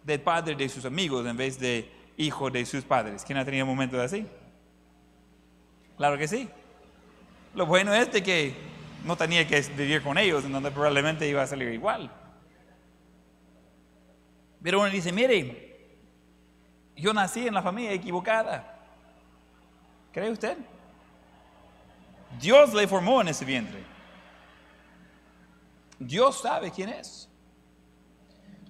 del 0.03 0.21
padre 0.21 0.57
de 0.57 0.69
sus 0.69 0.85
amigos 0.85 1.25
en 1.25 1.37
vez 1.37 1.57
de 1.59 1.89
hijo 2.17 2.51
de 2.51 2.67
sus 2.67 2.83
padres? 2.83 3.23
¿Quién 3.25 3.39
ha 3.39 3.45
tenido 3.45 3.65
un 3.65 3.71
momento 3.71 4.01
así? 4.03 4.27
Claro 5.97 6.19
que 6.19 6.27
sí. 6.27 6.49
Lo 7.55 7.65
bueno 7.65 7.95
es 7.95 8.11
de 8.13 8.25
que 8.25 8.72
no 9.05 9.17
tenía 9.17 9.47
que 9.47 9.61
vivir 9.77 10.03
con 10.03 10.17
ellos, 10.19 10.45
en 10.45 10.53
donde 10.53 10.71
probablemente 10.71 11.29
iba 11.29 11.43
a 11.43 11.47
salir 11.47 11.69
igual. 11.73 12.11
Pero 14.63 14.81
uno 14.81 14.91
dice, 14.91 15.13
mire, 15.13 15.99
yo 16.97 17.13
nací 17.13 17.47
en 17.47 17.55
la 17.55 17.63
familia 17.63 17.93
equivocada. 17.93 18.79
¿Cree 20.13 20.31
usted? 20.31 20.57
Dios 22.41 22.73
le 22.73 22.87
formó 22.87 23.21
en 23.21 23.29
ese 23.29 23.45
vientre. 23.45 23.83
Dios 25.99 26.41
sabe 26.41 26.71
quién 26.71 26.91
es. 26.91 27.29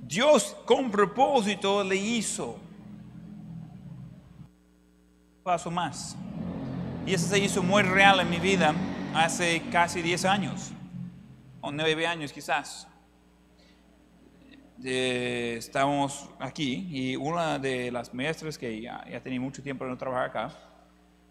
Dios 0.00 0.56
con 0.64 0.90
propósito 0.90 1.84
le 1.84 1.96
hizo. 1.96 2.58
Paso 5.42 5.70
más. 5.70 6.16
Y 7.06 7.14
eso 7.14 7.26
se 7.26 7.38
hizo 7.38 7.62
muy 7.62 7.82
real 7.82 8.20
en 8.20 8.30
mi 8.30 8.38
vida 8.38 8.74
hace 9.14 9.62
casi 9.70 10.02
10 10.02 10.24
años, 10.24 10.72
o 11.60 11.70
9 11.70 12.06
años 12.06 12.32
quizás. 12.32 12.88
eh, 14.84 15.56
estábamos 15.58 16.28
aquí 16.40 16.88
y 16.90 17.16
una 17.16 17.58
de 17.58 17.92
las 17.92 18.12
maestras 18.12 18.58
que 18.58 18.80
ya, 18.80 19.04
tenía 19.22 19.40
mucho 19.40 19.62
tiempo 19.62 19.84
de 19.84 19.90
no 19.90 19.98
trabajar 19.98 20.24
acá, 20.30 20.50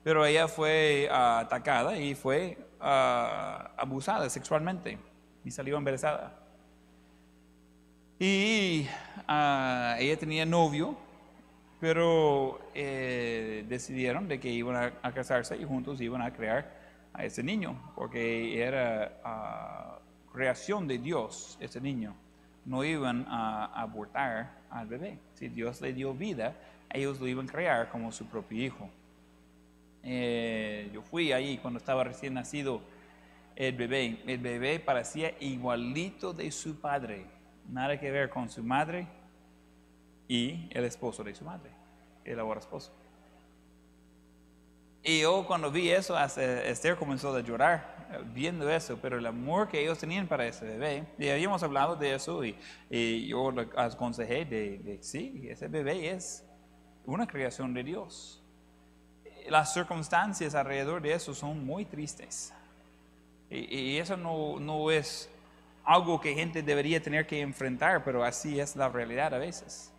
pero 0.04 0.26
ella 0.26 0.48
fue 0.48 1.10
ah, 1.12 1.40
atacada 1.40 1.98
y 1.98 2.16
fue 2.16 2.58
ah, 2.80 3.72
abusada 3.78 4.30
sexualmente 4.30 4.98
y 5.44 5.52
salió 5.52 5.78
embarazada. 5.78 6.38
Y 8.20 8.88
ah, 9.28 9.96
ella 10.00 10.18
tenía 10.18 10.46
novio, 10.46 10.96
pero 11.80 12.60
eh, 12.76 13.66
decidieron 13.68 14.28
de 14.28 14.40
que 14.40 14.50
iban 14.50 14.76
a, 14.76 14.94
a 15.02 15.12
casarse 15.12 15.58
y 15.58 15.66
juntos 15.66 16.00
iban 16.00 16.22
a 16.22 16.32
crear 16.32 16.81
a 17.14 17.26
ese 17.26 17.44
niño, 17.44 17.76
porque 17.96 18.62
era 18.62 19.20
ah, 19.24 20.00
creación 20.32 20.88
de 20.88 20.98
Dios 20.98 21.58
ese 21.60 21.82
niño. 21.82 22.16
No 22.66 22.84
iban 22.84 23.26
a 23.28 23.66
abortar 23.66 24.62
al 24.70 24.88
bebé. 24.88 25.18
Si 25.34 25.50
Dios 25.50 25.82
le 25.82 25.94
dio 25.94 26.14
vida, 26.14 26.56
ellos 26.92 27.20
lo 27.20 27.28
iban 27.28 27.50
a 27.50 27.52
crear 27.52 27.90
como 27.90 28.12
su 28.12 28.28
propio 28.28 28.64
hijo. 28.64 28.90
Eh, 30.04 30.90
yo 30.94 31.02
fui 31.02 31.32
ahí 31.32 31.58
cuando 31.58 31.78
estaba 31.78 32.04
recién 32.04 32.34
nacido 32.34 32.82
el 33.56 33.76
bebé. 33.76 34.22
El 34.26 34.40
bebé 34.40 34.80
parecía 34.80 35.36
igualito 35.40 36.34
de 36.34 36.52
su 36.52 36.80
padre. 36.80 37.26
Nada 37.70 38.00
que 38.00 38.12
ver 38.12 38.30
con 38.30 38.50
su 38.50 38.64
madre 38.64 39.08
y 40.28 40.68
el 40.72 40.86
esposo 40.86 41.24
de 41.24 41.36
su 41.36 41.44
madre, 41.46 41.72
el 42.24 42.40
ahora 42.40 42.60
esposo. 42.60 42.94
Y 45.04 45.22
yo 45.22 45.46
cuando 45.48 45.72
vi 45.72 45.90
eso, 45.90 46.16
hasta 46.16 46.64
Esther 46.64 46.96
comenzó 46.96 47.36
a 47.36 47.40
llorar 47.42 48.08
eh, 48.12 48.20
viendo 48.34 48.70
eso, 48.70 49.00
pero 49.02 49.18
el 49.18 49.26
amor 49.26 49.68
que 49.68 49.82
ellos 49.82 49.98
tenían 49.98 50.28
para 50.28 50.46
ese 50.46 50.64
bebé, 50.66 51.06
y 51.18 51.28
habíamos 51.30 51.64
hablado 51.64 51.96
de 51.96 52.14
eso 52.14 52.46
y, 52.46 52.56
y 52.90 53.28
yo 53.28 53.52
le 53.52 53.68
aconsejé 53.76 54.46
de, 54.46 54.78
de 54.78 55.00
sí, 55.02 55.48
ese 55.50 55.68
bebé 55.68 56.12
es 56.12 56.46
una 57.06 57.26
creación 57.26 57.74
de 57.74 57.84
Dios. 57.84 58.44
Las 59.50 59.74
circunstancias 59.74 60.54
alrededor 60.54 61.02
de 61.02 61.14
eso 61.14 61.34
son 61.34 61.66
muy 61.66 61.84
tristes. 61.86 62.54
Y, 63.50 63.76
y 63.76 63.98
eso 63.98 64.16
no, 64.16 64.60
no 64.60 64.92
es 64.92 65.30
algo 65.84 66.22
que 66.22 66.36
gente 66.36 66.62
debería 66.62 67.02
tener 67.02 67.26
que 67.26 67.42
enfrentar, 67.42 68.04
pero 68.04 68.24
así 68.24 68.60
es 68.60 68.76
la 68.76 68.88
realidad 68.88 69.34
a 69.34 69.40
veces. 69.40 69.92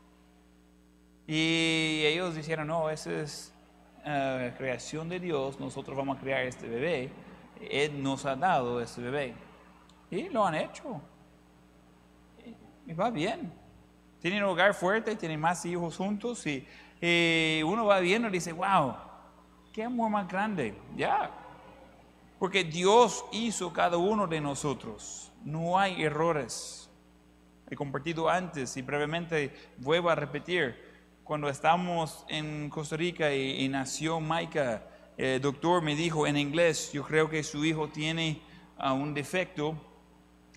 Y 1.27 2.03
ellos 2.05 2.37
dijeron, 2.37 2.69
no, 2.69 2.89
eso 2.89 3.11
es 3.11 3.52
eh, 4.05 4.55
creación 4.57 5.09
de 5.09 5.21
Dios, 5.21 5.59
nosotros 5.61 5.97
vamos 5.97 6.17
a 6.17 6.21
crear 6.21 6.45
este 6.45 6.69
bebé. 6.69 7.11
Él 7.61 8.03
nos 8.03 8.25
ha 8.27 8.37
dado 8.37 8.81
este 8.81 9.01
bebé. 9.01 9.35
Y 10.11 10.29
lo 10.29 10.45
han 10.45 10.55
hecho. 10.55 11.01
Y, 12.87 12.93
va 12.93 13.11
bien. 13.11 13.53
Tienen 14.21 14.43
un 14.43 14.51
hogar 14.51 14.75
fuerte, 14.75 15.17
tienen 15.17 15.41
más 15.41 15.65
hijos 15.65 15.97
juntos 15.97 16.47
y 16.47 16.67
uno 17.65 17.87
va 17.87 17.99
viendo 18.01 18.29
y 18.29 18.33
dice, 18.33 18.53
wow, 18.53 18.95
qué 19.73 19.85
amor 19.85 20.11
más 20.11 20.29
grande. 20.29 20.75
Ya. 20.97 21.31
Porque 22.39 22.65
Dios 22.65 23.25
hizo 23.33 23.73
cada 23.73 23.97
uno 23.97 24.27
de 24.27 24.41
nosotros. 24.41 25.33
No 25.45 25.79
hay 25.79 26.03
errores. 26.03 26.91
He 27.71 27.77
compartido 27.77 28.29
antes 28.29 28.77
y 28.77 28.83
brevemente 28.83 29.55
vuelvo 29.79 30.11
a 30.11 30.15
repetir 30.15 30.92
cuando 31.25 31.49
estamos 31.49 32.25
en 32.29 32.69
Costa 32.69 32.97
Rica 32.97 33.33
y, 33.33 33.65
y 33.65 33.69
nació 33.69 34.21
Maika, 34.21 34.83
el 35.17 35.41
doctor 35.41 35.83
me 35.83 35.95
dijo 35.95 36.27
en 36.27 36.37
inglés, 36.37 36.91
yo 36.93 37.05
creo 37.05 37.29
que 37.29 37.43
su 37.43 37.65
hijo 37.65 37.89
tiene 37.89 38.41
ah, 38.79 38.93
un 38.93 39.15
defecto 39.15 39.77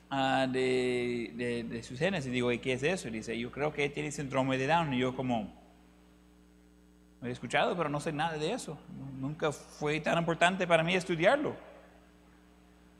ah, 0.09 0.47
de, 0.49 1.31
de, 1.35 1.63
de 1.63 1.83
sus 1.83 1.99
genes. 1.99 2.25
Y 2.25 2.29
digo, 2.29 2.51
¿y 2.51 2.59
qué 2.59 2.73
es 2.73 2.83
eso? 2.83 3.07
Y 3.09 3.11
dice, 3.11 3.37
yo 3.37 3.51
creo 3.51 3.73
que 3.73 3.89
tiene 3.89 4.11
síndrome 4.11 4.57
de 4.57 4.67
Down. 4.67 4.93
Y 4.93 4.99
yo 4.99 5.15
como, 5.15 5.53
he 7.21 7.29
escuchado, 7.29 7.75
pero 7.75 7.89
no 7.89 7.99
sé 7.99 8.11
nada 8.11 8.37
de 8.37 8.53
eso. 8.53 8.77
Nunca 9.19 9.51
fue 9.51 9.99
tan 9.99 10.17
importante 10.17 10.65
para 10.65 10.83
mí 10.83 10.95
estudiarlo. 10.95 11.55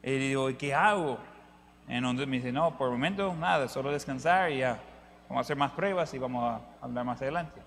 Y 0.03 0.11
digo, 0.11 0.49
¿y 0.49 0.55
qué 0.55 0.73
hago? 0.73 1.17
Entonces 1.87 2.27
me 2.27 2.37
dice, 2.37 2.51
no, 2.51 2.77
por 2.77 2.87
el 2.87 2.93
momento 2.93 3.33
nada, 3.35 3.67
solo 3.67 3.91
descansar 3.91 4.51
y 4.51 4.59
ya. 4.59 4.79
Vamos 5.29 5.37
a 5.37 5.41
hacer 5.41 5.57
más 5.57 5.71
pruebas 5.71 6.13
y 6.13 6.19
vamos 6.19 6.43
a 6.43 6.85
hablar 6.85 7.05
más 7.05 7.21
adelante. 7.21 7.61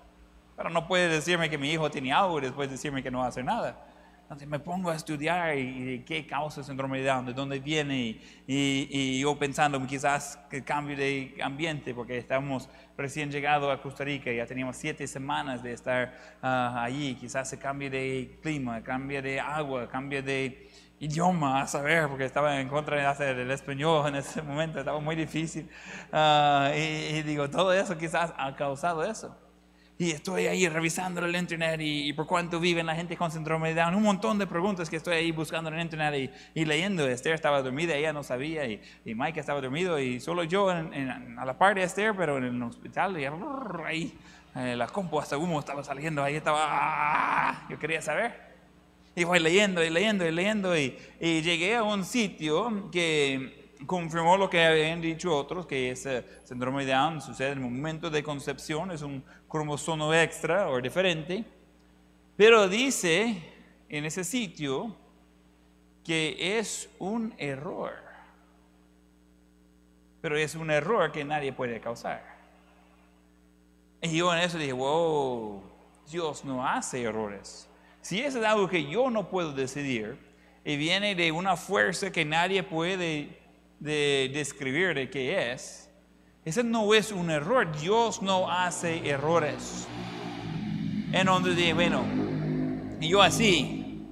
Pero 0.55 0.69
no 0.69 0.87
puede 0.87 1.07
decirme 1.07 1.49
que 1.49 1.57
mi 1.57 1.71
hijo 1.71 1.89
tiene 1.89 2.11
algo 2.11 2.39
y 2.39 2.41
después 2.41 2.69
decirme 2.69 3.01
que 3.03 3.11
no 3.11 3.23
hacer 3.23 3.45
nada. 3.45 3.85
Entonces 4.29 4.47
me 4.47 4.59
pongo 4.59 4.91
a 4.91 4.95
estudiar 4.95 5.57
y, 5.57 5.93
y 5.93 5.99
qué 5.99 6.27
causa 6.27 6.59
el 6.59 6.65
síndrome 6.67 6.99
de 6.99 7.05
Down, 7.05 7.25
de 7.25 7.33
dónde 7.33 7.59
viene 7.59 7.97
y, 7.97 8.21
y, 8.45 8.87
y 8.91 9.21
yo 9.21 9.35
pensando 9.39 9.83
quizás 9.87 10.37
que 10.51 10.63
cambio 10.63 10.95
de 10.95 11.35
ambiente 11.41 11.95
porque 11.95 12.15
estamos 12.15 12.69
recién 12.95 13.31
llegado 13.31 13.71
a 13.71 13.81
Costa 13.81 14.03
Rica, 14.03 14.31
ya 14.31 14.45
teníamos 14.45 14.77
siete 14.77 15.07
semanas 15.07 15.63
de 15.63 15.73
estar 15.73 16.13
ah, 16.43 16.83
allí, 16.83 17.15
quizás 17.15 17.49
se 17.49 17.57
cambie 17.57 17.89
de 17.89 18.37
clima, 18.43 18.83
cambie 18.83 19.19
de 19.23 19.39
agua, 19.39 19.89
cambie 19.89 20.21
de 20.21 20.69
idioma, 20.99 21.61
a 21.61 21.67
saber, 21.67 22.07
porque 22.09 22.25
estaba 22.25 22.59
en 22.59 22.67
contra 22.67 22.97
de 22.97 23.05
hacer 23.05 23.37
el 23.39 23.51
español 23.51 24.07
en 24.09 24.15
ese 24.15 24.41
momento, 24.41 24.79
estaba 24.79 24.99
muy 24.99 25.15
difícil. 25.15 25.69
Ah, 26.11 26.71
y, 26.75 26.79
y 27.17 27.23
digo, 27.23 27.49
todo 27.49 27.73
eso 27.73 27.97
quizás 27.97 28.33
ha 28.37 28.55
causado 28.55 29.03
eso. 29.03 29.35
Y 29.97 30.11
estoy 30.11 30.47
ahí 30.47 30.67
revisando 30.69 31.25
el 31.25 31.35
internet 31.35 31.81
y, 31.81 32.07
y 32.07 32.13
por 32.13 32.25
cuánto 32.25 32.61
viven 32.61 32.85
la 32.85 32.95
gente 32.95 33.17
con 33.17 33.31
síndrome 33.31 33.73
de 33.73 33.81
Down. 33.81 33.95
Un 33.95 34.03
montón 34.03 34.37
de 34.39 34.47
preguntas 34.47 34.89
que 34.89 34.95
estoy 34.95 35.15
ahí 35.15 35.31
buscando 35.33 35.69
en 35.69 35.75
el 35.75 35.81
internet 35.81 36.31
y, 36.55 36.61
y 36.61 36.63
leyendo. 36.65 37.05
Esther 37.05 37.33
estaba 37.33 37.61
dormida, 37.61 37.95
ella 37.95 38.13
no 38.13 38.23
sabía 38.23 38.65
y, 38.65 38.81
Mike 39.03 39.41
estaba 39.41 39.59
dormido 39.59 39.99
y 39.99 40.21
solo 40.21 40.45
yo 40.45 40.71
en, 40.71 40.93
en- 40.93 41.37
a 41.37 41.43
la 41.43 41.57
par 41.57 41.75
de 41.75 41.83
Esther, 41.83 42.15
pero 42.15 42.37
en 42.37 42.45
el 42.45 42.63
hospital 42.63 43.19
y 43.19 43.25
ahí 43.85 44.17
eh, 44.55 44.75
la 44.77 44.87
compu 44.87 45.19
hasta 45.19 45.37
humo 45.37 45.59
estaba 45.59 45.83
saliendo. 45.83 46.23
Ahí 46.23 46.35
estaba, 46.35 46.59
¡ah! 46.61 47.67
yo 47.69 47.77
quería 47.77 48.01
saber. 48.01 48.48
Y 49.15 49.25
fui 49.25 49.39
leyendo 49.39 49.83
y 49.83 49.89
leyendo 49.89 50.25
y 50.25 50.31
leyendo 50.31 50.77
y, 50.77 50.97
y 51.19 51.41
llegué 51.41 51.75
a 51.75 51.83
un 51.83 52.05
sitio 52.05 52.89
que 52.91 53.59
confirmó 53.85 54.37
lo 54.37 54.49
que 54.49 54.63
habían 54.63 55.01
dicho 55.01 55.35
otros, 55.35 55.65
que 55.65 55.91
ese 55.91 56.25
síndrome 56.43 56.85
de 56.85 56.93
Down 56.93 57.21
sucede 57.21 57.51
en 57.51 57.59
el 57.59 57.63
momento 57.63 58.09
de 58.09 58.23
concepción, 58.23 58.91
es 58.91 59.01
un 59.01 59.23
cromosomo 59.47 60.13
extra 60.13 60.69
o 60.69 60.81
diferente. 60.81 61.45
Pero 62.35 62.67
dice 62.67 63.41
en 63.89 64.05
ese 64.05 64.23
sitio 64.23 64.95
que 66.03 66.57
es 66.59 66.89
un 66.99 67.33
error. 67.37 67.93
Pero 70.21 70.37
es 70.37 70.55
un 70.55 70.69
error 70.71 71.11
que 71.11 71.23
nadie 71.23 71.53
puede 71.53 71.79
causar. 71.79 72.23
Y 74.01 74.17
yo 74.17 74.33
en 74.33 74.41
eso 74.41 74.57
dije, 74.57 74.73
wow, 74.73 75.61
Dios 76.09 76.43
no 76.43 76.65
hace 76.65 77.03
errores. 77.03 77.68
Si 78.01 78.19
es 78.21 78.35
algo 78.35 78.67
que 78.69 78.89
yo 78.89 79.09
no 79.09 79.29
puedo 79.29 79.51
decidir 79.53 80.17
y 80.63 80.77
viene 80.77 81.15
de 81.15 81.31
una 81.31 81.55
fuerza 81.55 82.11
que 82.11 82.25
nadie 82.25 82.63
puede 82.63 83.37
de- 83.79 84.29
describir 84.33 84.93
de 84.95 85.09
qué 85.09 85.51
es, 85.51 85.89
ese 86.45 86.63
no 86.63 86.93
es 86.93 87.11
un 87.11 87.29
error. 87.29 87.69
Dios 87.79 88.21
no 88.21 88.49
hace 88.49 89.07
errores. 89.07 89.87
En 91.11 91.25
donde 91.25 91.53
dije, 91.55 91.73
bueno, 91.73 92.03
yo 93.01 93.21
así, 93.21 94.05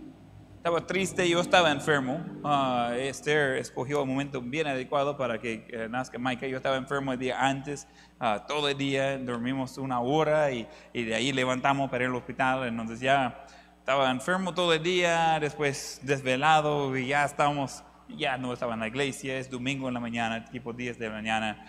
estaba 0.57 0.85
triste, 0.85 1.27
yo 1.29 1.39
estaba 1.39 1.71
enfermo. 1.71 2.23
Ah, 2.43 2.93
Esther 2.97 3.57
escogió 3.57 4.01
el 4.01 4.07
momento 4.07 4.41
bien 4.41 4.67
adecuado 4.67 5.15
para 5.15 5.39
que 5.39 5.65
eh, 5.69 5.87
nazca 5.89 6.17
Micah. 6.19 6.47
Yo 6.47 6.57
estaba 6.57 6.75
enfermo 6.75 7.13
el 7.13 7.19
día 7.19 7.39
antes, 7.39 7.87
ah, 8.19 8.45
todo 8.47 8.67
el 8.67 8.77
día, 8.77 9.17
dormimos 9.17 9.77
una 9.77 9.99
hora 10.01 10.51
y, 10.51 10.67
y 10.93 11.03
de 11.03 11.15
ahí 11.15 11.31
levantamos 11.31 11.89
para 11.89 12.03
ir 12.03 12.09
al 12.09 12.15
hospital. 12.15 12.67
Entonces 12.67 12.99
ya 12.99 13.45
estaba 13.87 14.11
enfermo 14.11 14.53
todo 14.53 14.73
el 14.73 14.83
día, 14.83 15.37
después 15.39 16.01
desvelado 16.03 16.97
y 16.97 17.07
ya 17.07 17.23
estábamos, 17.23 17.85
ya 18.09 18.37
no 18.37 18.51
estaba 18.51 18.73
en 18.73 18.81
la 18.81 18.89
iglesia, 18.89 19.37
es 19.37 19.49
domingo 19.49 19.87
en 19.87 19.93
la 19.93 20.01
mañana, 20.01 20.43
tipo 20.43 20.73
10 20.73 20.99
de 20.99 21.07
la 21.07 21.15
mañana 21.15 21.65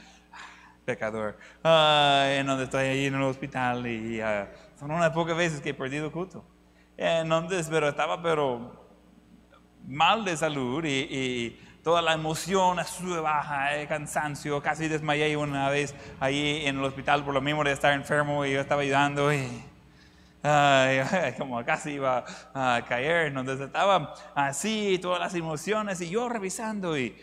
pecador. 0.84 1.38
Ah, 1.62 2.24
en 2.30 2.44
donde 2.44 2.64
estoy 2.64 2.86
ahí 2.86 3.06
en 3.06 3.14
el 3.14 3.22
hospital 3.22 3.86
y 3.86 4.20
ah, 4.20 4.50
son 4.80 4.90
unas 4.90 5.10
pocas 5.10 5.36
veces 5.36 5.60
que 5.60 5.68
he 5.68 5.74
perdido 5.74 6.10
culto. 6.10 6.44
Entonces, 6.96 7.68
pero 7.70 7.88
estaba 7.88 8.20
pero 8.20 8.88
mal 9.86 10.24
de 10.24 10.36
salud 10.36 10.84
y, 10.84 11.06
y 11.08 11.50
toda 11.84 12.02
la 12.02 12.14
emoción 12.14 12.84
sube 12.84 13.20
baja, 13.20 13.76
el 13.76 13.86
cansancio, 13.86 14.60
casi 14.60 14.88
desmayé 14.88 15.36
una 15.36 15.70
vez 15.70 15.94
ahí 16.18 16.66
en 16.66 16.78
el 16.78 16.84
hospital 16.84 17.24
por 17.24 17.32
lo 17.32 17.40
mismo 17.40 17.62
de 17.62 17.70
estar 17.70 17.92
enfermo 17.92 18.44
y 18.44 18.54
yo 18.54 18.60
estaba 18.60 18.82
ayudando 18.82 19.32
y 19.32 19.67
como 21.38 21.64
casi 21.64 21.92
iba 21.92 22.24
a 22.54 22.84
caer, 22.88 23.28
entonces 23.28 23.60
estaba 23.60 24.14
así, 24.34 24.98
todas 25.00 25.20
las 25.20 25.34
emociones 25.34 26.00
y 26.00 26.10
yo 26.10 26.28
revisando 26.28 26.98
y, 26.98 27.14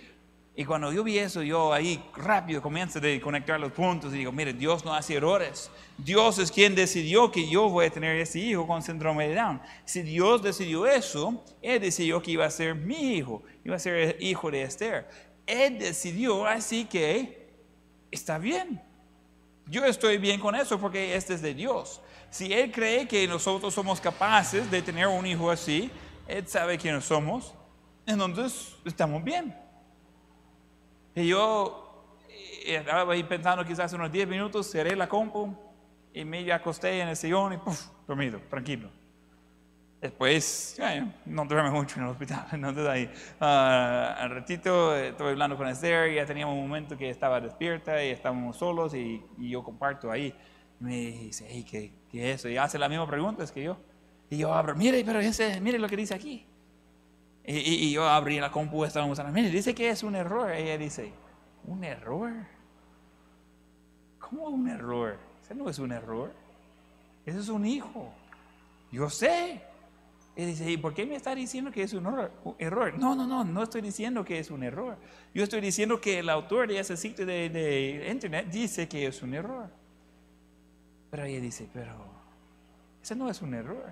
y 0.57 0.63
cuando 0.63 0.91
yo 0.93 1.03
vi 1.03 1.17
eso, 1.17 1.41
yo 1.41 1.73
ahí 1.73 2.01
rápido 2.15 2.61
comienzo 2.61 2.99
a 2.99 3.21
conectar 3.21 3.59
los 3.59 3.73
puntos 3.73 4.13
y 4.13 4.19
digo, 4.19 4.31
mire, 4.31 4.53
Dios 4.53 4.85
no 4.85 4.93
hace 4.93 5.15
errores. 5.15 5.69
Dios 5.97 6.39
es 6.39 6.49
quien 6.49 6.75
decidió 6.75 7.29
que 7.29 7.49
yo 7.49 7.67
voy 7.69 7.87
a 7.87 7.89
tener 7.89 8.15
ese 8.15 8.39
hijo 8.39 8.65
con 8.65 8.81
síndrome 8.81 9.27
de 9.27 9.35
Down. 9.35 9.61
Si 9.83 10.01
Dios 10.01 10.41
decidió 10.41 10.85
eso, 10.85 11.43
Él 11.61 11.81
decidió 11.81 12.21
que 12.21 12.31
iba 12.31 12.45
a 12.45 12.49
ser 12.49 12.73
mi 12.73 13.15
hijo, 13.15 13.43
iba 13.65 13.75
a 13.75 13.79
ser 13.79 13.95
el 13.95 14.23
hijo 14.23 14.49
de 14.49 14.61
Esther. 14.61 15.09
Él 15.45 15.77
decidió, 15.77 16.45
así 16.45 16.85
que 16.85 17.49
está 18.09 18.37
bien. 18.37 18.81
Yo 19.67 19.83
estoy 19.83 20.17
bien 20.19 20.39
con 20.39 20.55
eso 20.55 20.79
porque 20.79 21.15
este 21.15 21.33
es 21.33 21.41
de 21.41 21.53
Dios. 21.53 22.01
Si 22.35 22.51
Él 22.51 22.69
cree 22.69 23.07
que 23.07 23.25
nosotros 23.29 23.73
somos 23.73 24.01
capaces 24.01 24.69
de 24.69 24.81
tener 24.81 25.07
un 25.07 25.25
hijo 25.25 25.49
así, 25.49 25.89
Él 26.27 26.45
sabe 26.45 26.77
quiénes 26.77 27.05
somos, 27.05 27.55
entonces 28.05 28.75
estamos 28.83 29.23
bien. 29.23 29.55
Y 31.15 31.29
yo 31.29 32.11
eh, 32.27 32.75
estaba 32.75 33.13
ahí 33.13 33.23
pensando 33.23 33.63
quizás 33.63 33.93
unos 33.93 34.11
10 34.11 34.27
minutos, 34.27 34.69
cerré 34.69 34.97
la 34.97 35.07
compu 35.07 35.55
y 36.13 36.25
me 36.25 36.51
acosté 36.51 36.99
en 36.99 37.07
el 37.07 37.15
sillón 37.15 37.53
y 37.53 37.57
puff, 37.57 37.85
dormido, 38.05 38.41
tranquilo. 38.49 38.89
Después, 40.01 40.77
no 41.25 41.45
duerme 41.45 41.71
mucho 41.71 41.99
en 41.99 42.03
el 42.03 42.11
hospital, 42.11 42.47
entonces 42.51 42.85
ahí, 42.85 43.09
uh, 43.39 44.21
al 44.21 44.29
ratito 44.29 44.93
eh, 44.93 45.07
estoy 45.11 45.29
hablando 45.29 45.55
con 45.55 45.69
Esther, 45.69 46.13
ya 46.13 46.25
teníamos 46.25 46.55
un 46.55 46.67
momento 46.67 46.97
que 46.97 47.09
estaba 47.09 47.39
despierta 47.39 48.03
y 48.03 48.09
estábamos 48.09 48.57
solos 48.57 48.93
y, 48.93 49.23
y 49.37 49.51
yo 49.51 49.63
comparto 49.63 50.11
ahí. 50.11 50.35
Y 50.79 50.83
me 50.83 50.95
dice, 50.95 51.45
hey, 51.49 51.65
¿qué, 51.69 51.91
¿qué, 52.11 52.31
es 52.31 52.39
eso? 52.39 52.49
Y 52.49 52.57
hace 52.57 52.77
las 52.77 52.89
mismas 52.89 53.07
preguntas 53.07 53.51
que 53.51 53.63
yo. 53.63 53.77
Y 54.29 54.37
yo 54.37 54.53
abro, 54.53 54.75
mire, 54.75 55.03
pero 55.05 55.19
ese, 55.19 55.59
mire 55.61 55.79
lo 55.79 55.87
que 55.87 55.97
dice 55.97 56.13
aquí. 56.13 56.45
Y, 57.45 57.57
y, 57.57 57.91
yo 57.91 58.07
abrí 58.07 58.39
la 58.39 58.51
compu, 58.51 58.85
estábamos 58.85 59.19
hablando, 59.19 59.39
mire, 59.39 59.51
dice 59.51 59.75
que 59.75 59.89
es 59.89 60.03
un 60.03 60.15
error. 60.15 60.51
Ella 60.51 60.77
dice, 60.77 61.13
¿un 61.65 61.83
error? 61.83 62.31
¿Cómo 64.19 64.49
un 64.49 64.67
error? 64.67 65.19
Ese 65.43 65.53
no 65.53 65.69
es 65.69 65.77
un 65.77 65.91
error. 65.91 66.33
Ese 67.25 67.39
es 67.39 67.49
un 67.49 67.65
hijo. 67.65 68.11
Yo 68.91 69.09
sé. 69.09 69.61
Y 70.37 70.45
dice, 70.45 70.69
¿y 70.69 70.77
por 70.77 70.93
qué 70.93 71.05
me 71.05 71.15
está 71.15 71.33
diciendo 71.33 71.71
que 71.71 71.83
es 71.83 71.93
un 71.93 72.05
error? 72.59 72.97
No, 72.97 73.15
no, 73.15 73.25
no, 73.25 73.43
no 73.43 73.63
estoy 73.63 73.81
diciendo 73.81 74.25
que 74.25 74.39
es 74.39 74.51
un 74.51 74.63
error. 74.63 74.97
Yo 75.33 75.43
estoy 75.43 75.61
diciendo 75.61 76.01
que 76.01 76.19
el 76.19 76.29
autor 76.29 76.67
de 76.67 76.79
ese 76.79 76.97
sitio 76.97 77.25
de, 77.25 78.07
internet 78.11 78.47
dice 78.51 78.87
que 78.87 79.07
es 79.07 79.21
un 79.21 79.33
error. 79.33 79.69
Pero 81.15 81.27
ella 81.27 81.39
dice, 81.39 81.69
pero 81.71 81.93
ese 83.01 83.15
no 83.15 83.29
es 83.29 83.41
un 83.41 83.53
error. 83.53 83.89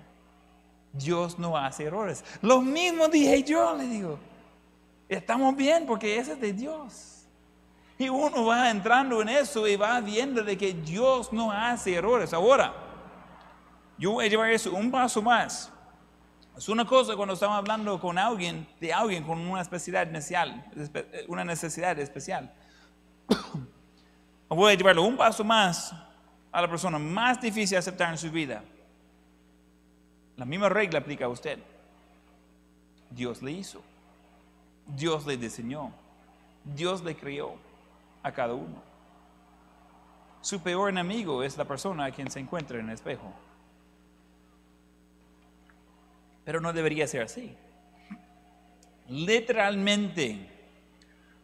Dios 0.92 1.38
no 1.38 1.56
hace 1.56 1.84
errores. 1.84 2.22
Lo 2.42 2.60
mismo 2.60 3.08
dije 3.08 3.42
yo, 3.42 3.74
le 3.74 3.86
digo. 3.86 4.18
Estamos 5.08 5.56
bien 5.56 5.86
porque 5.86 6.18
ese 6.18 6.32
es 6.32 6.40
de 6.42 6.52
Dios. 6.52 7.24
Y 7.96 8.10
uno 8.10 8.44
va 8.44 8.68
entrando 8.68 9.22
en 9.22 9.30
eso 9.30 9.66
y 9.66 9.74
va 9.74 9.98
viendo 10.02 10.42
de 10.42 10.58
que 10.58 10.74
Dios 10.74 11.32
no 11.32 11.50
hace 11.50 11.94
errores. 11.94 12.34
Ahora, 12.34 12.74
yo 13.96 14.12
voy 14.12 14.26
a 14.26 14.28
llevar 14.28 14.50
eso 14.50 14.74
un 14.74 14.90
paso 14.90 15.22
más. 15.22 15.72
Es 16.58 16.68
una 16.68 16.84
cosa 16.84 17.16
cuando 17.16 17.32
estamos 17.32 17.56
hablando 17.56 17.98
con 17.98 18.18
alguien, 18.18 18.68
de 18.78 18.92
alguien 18.92 19.24
con 19.24 19.38
una 19.38 19.62
necesidad 19.62 20.02
especial, 20.02 20.62
una 21.28 21.42
necesidad 21.42 21.98
especial. 21.98 22.52
Voy 24.50 24.74
a 24.74 24.76
llevarlo 24.76 25.04
un 25.04 25.16
paso 25.16 25.42
más 25.42 26.03
a 26.54 26.62
la 26.62 26.68
persona 26.68 27.00
más 27.00 27.40
difícil 27.40 27.70
de 27.70 27.78
aceptar 27.78 28.12
en 28.12 28.16
su 28.16 28.30
vida. 28.30 28.62
La 30.36 30.44
misma 30.44 30.68
regla 30.68 31.00
aplica 31.00 31.24
a 31.24 31.28
usted. 31.28 31.58
Dios 33.10 33.42
le 33.42 33.50
hizo. 33.50 33.82
Dios 34.86 35.26
le 35.26 35.36
diseñó. 35.36 35.90
Dios 36.62 37.02
le 37.02 37.16
crió 37.16 37.56
a 38.22 38.30
cada 38.30 38.54
uno. 38.54 38.80
Su 40.42 40.60
peor 40.60 40.90
enemigo 40.90 41.42
es 41.42 41.56
la 41.56 41.64
persona 41.64 42.04
a 42.04 42.12
quien 42.12 42.30
se 42.30 42.38
encuentra 42.38 42.78
en 42.78 42.88
el 42.88 42.94
espejo. 42.94 43.34
Pero 46.44 46.60
no 46.60 46.72
debería 46.72 47.08
ser 47.08 47.22
así. 47.22 47.52
Literalmente, 49.08 50.48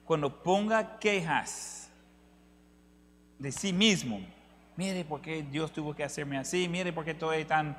cuando 0.05 0.41
ponga 0.41 1.01
quejas 1.01 1.91
de 3.41 3.51
sí 3.51 3.73
mismo, 3.73 4.21
mire 4.81 5.05
por 5.05 5.21
qué 5.21 5.43
Dios 5.43 5.71
tuvo 5.71 5.95
que 5.95 6.03
hacerme 6.03 6.39
así, 6.39 6.67
mire 6.67 6.91
por 6.91 7.05
qué 7.05 7.11
estoy 7.11 7.45
tan 7.45 7.77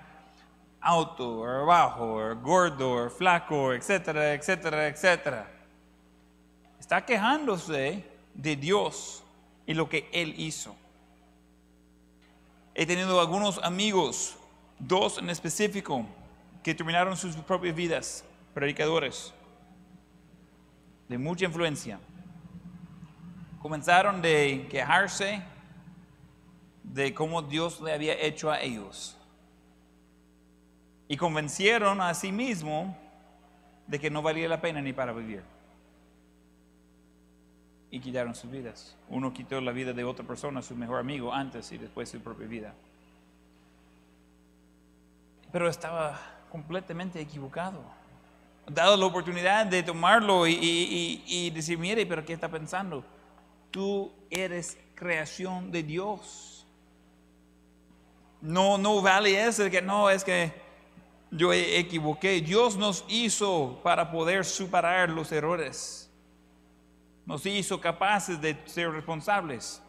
alto, 0.80 1.42
o 1.42 1.66
bajo, 1.66 2.04
o 2.04 2.36
gordo, 2.36 3.06
o 3.06 3.10
flaco, 3.10 3.74
etcétera, 3.74 4.36
etcétera, 4.36 4.88
etcétera. 4.88 5.52
Está 6.80 7.04
quejándose 7.04 8.06
de 8.36 8.56
Dios 8.56 9.24
y 9.66 9.74
lo 9.74 9.90
que 9.90 10.12
Él 10.14 10.36
hizo. 10.38 10.76
He 12.76 12.86
tenido 12.86 13.20
algunos 13.20 13.58
amigos, 13.64 14.38
dos 14.78 15.18
en 15.18 15.32
específico, 15.32 16.06
que 16.62 16.76
terminaron 16.76 17.18
sus 17.18 17.36
propias 17.38 17.74
vidas, 17.74 18.24
predicadores 18.54 19.34
de 21.10 21.18
mucha 21.18 21.46
influencia. 21.46 22.00
Comenzaron 23.60 24.22
de 24.22 24.68
quejarse 24.70 25.42
de 26.94 27.14
cómo 27.14 27.42
Dios 27.42 27.82
le 27.82 27.94
había 27.94 28.14
hecho 28.14 28.52
a 28.52 28.62
ellos. 28.62 29.18
Y 31.08 31.18
convencieron 31.18 32.02
a 32.02 32.14
sí 32.14 32.32
mismo 32.32 32.98
de 33.88 34.00
que 34.00 34.10
no 34.10 34.22
valía 34.22 34.48
la 34.48 34.62
pena 34.62 34.82
ni 34.82 34.94
para 34.94 35.14
vivir. 35.14 35.44
Y 37.90 38.00
quitaron 38.00 38.34
sus 38.36 38.50
vidas. 38.50 38.96
Uno 39.10 39.34
quitó 39.34 39.60
la 39.60 39.72
vida 39.72 39.92
de 39.92 40.04
otra 40.04 40.26
persona, 40.26 40.62
su 40.62 40.76
mejor 40.76 41.00
amigo, 41.00 41.34
antes 41.34 41.72
y 41.74 41.78
después 41.78 42.10
su 42.10 42.20
propia 42.22 42.48
vida. 42.48 42.74
Pero 45.52 45.68
estaba 45.68 46.20
completamente 46.50 47.20
equivocado. 47.20 47.82
Dado 48.68 48.96
la 48.96 49.06
oportunidad 49.06 49.66
de 49.66 49.84
tomarlo 49.84 50.48
y, 50.48 51.52
decir, 51.54 51.78
mire, 51.78 52.06
pero 52.06 52.24
¿qué 52.24 52.32
está 52.32 52.50
pensando? 52.50 53.04
Tú 53.72 54.12
eres 54.30 54.78
creación 54.96 55.72
de 55.72 55.84
Dios. 55.84 56.51
No, 58.42 58.78
no 58.78 59.02
vale 59.02 59.40
eso 59.42 59.70
que 59.70 59.82
no, 59.82 60.10
es 60.10 60.24
que 60.24 60.52
yo 61.30 61.54
equivoqué. 61.54 62.42
Dios 62.42 62.76
nos 62.76 63.06
hizo 63.08 63.80
para 63.84 64.12
poder 64.12 64.44
superar 64.44 65.10
los 65.10 65.32
errores. 65.32 66.10
Nos 67.26 67.46
hizo 67.46 67.80
capaces 67.80 68.42
de 68.42 68.58
ser 68.66 68.92
responsables 68.92 69.82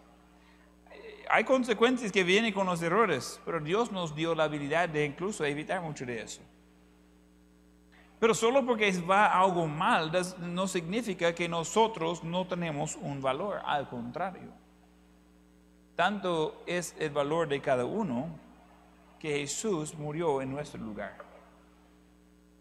hay 1.34 1.44
consecuencias 1.44 2.12
que 2.12 2.24
vienen 2.24 2.52
con 2.52 2.66
los 2.66 2.82
errores, 2.82 3.40
pero 3.46 3.58
Dios 3.58 3.90
nos 3.90 4.14
dio 4.14 4.34
la 4.34 4.44
habilidad 4.44 4.86
de 4.86 5.06
incluso 5.06 5.46
evitar 5.46 5.80
mucho 5.80 6.04
de 6.04 6.20
eso. 6.20 6.42
Pero 8.20 8.34
solo 8.34 8.64
porque 8.66 8.92
va 9.00 9.40
algo 9.40 9.66
mal 9.66 10.12
no 10.40 10.68
significa 10.68 11.34
que 11.34 11.48
nosotros 11.48 12.22
no 12.22 12.46
tenemos 12.46 12.96
un 12.96 13.22
valor, 13.22 13.62
al 13.64 13.88
contrario. 13.88 14.61
Tanto 16.02 16.64
es 16.66 16.96
el 16.98 17.10
valor 17.10 17.46
de 17.46 17.60
cada 17.60 17.84
uno 17.84 18.28
que 19.20 19.38
Jesús 19.38 19.94
murió 19.94 20.42
en 20.42 20.50
nuestro 20.50 20.80
lugar. 20.80 21.16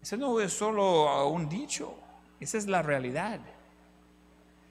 Ese 0.00 0.16
no 0.16 0.38
es 0.38 0.52
solo 0.52 1.26
un 1.26 1.48
dicho, 1.48 1.92
esa 2.38 2.56
es 2.56 2.68
la 2.68 2.82
realidad. 2.82 3.40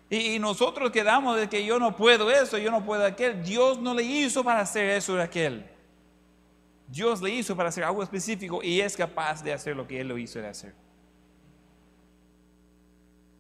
Y, 0.09 0.39
nosotros 0.39 0.89
quedamos 0.89 1.37
de 1.37 1.49
que 1.49 1.65
yo 1.65 1.79
no 1.79 1.97
puedo 1.97 2.31
eso, 2.31 2.57
yo 2.57 2.71
no 2.71 2.85
puedo 2.85 3.05
aquel. 3.05 3.43
Dios 3.43 3.77
no 3.77 3.93
le 3.93 4.03
hizo 4.03 4.41
para 4.41 4.61
hacer 4.61 4.89
eso 4.91 5.15
de 5.15 5.23
aquel. 5.23 5.69
Dios 6.87 7.21
le 7.21 7.29
hizo 7.29 7.57
para 7.57 7.67
hacer 7.67 7.83
algo 7.83 8.01
específico 8.01 8.63
y 8.63 8.79
es 8.79 8.95
capaz 8.95 9.43
de 9.43 9.51
hacer 9.51 9.75
lo 9.75 9.85
que 9.85 9.99
Él 9.99 10.07
lo 10.07 10.17
hizo 10.17 10.39
de 10.39 10.47
hacer. 10.47 10.73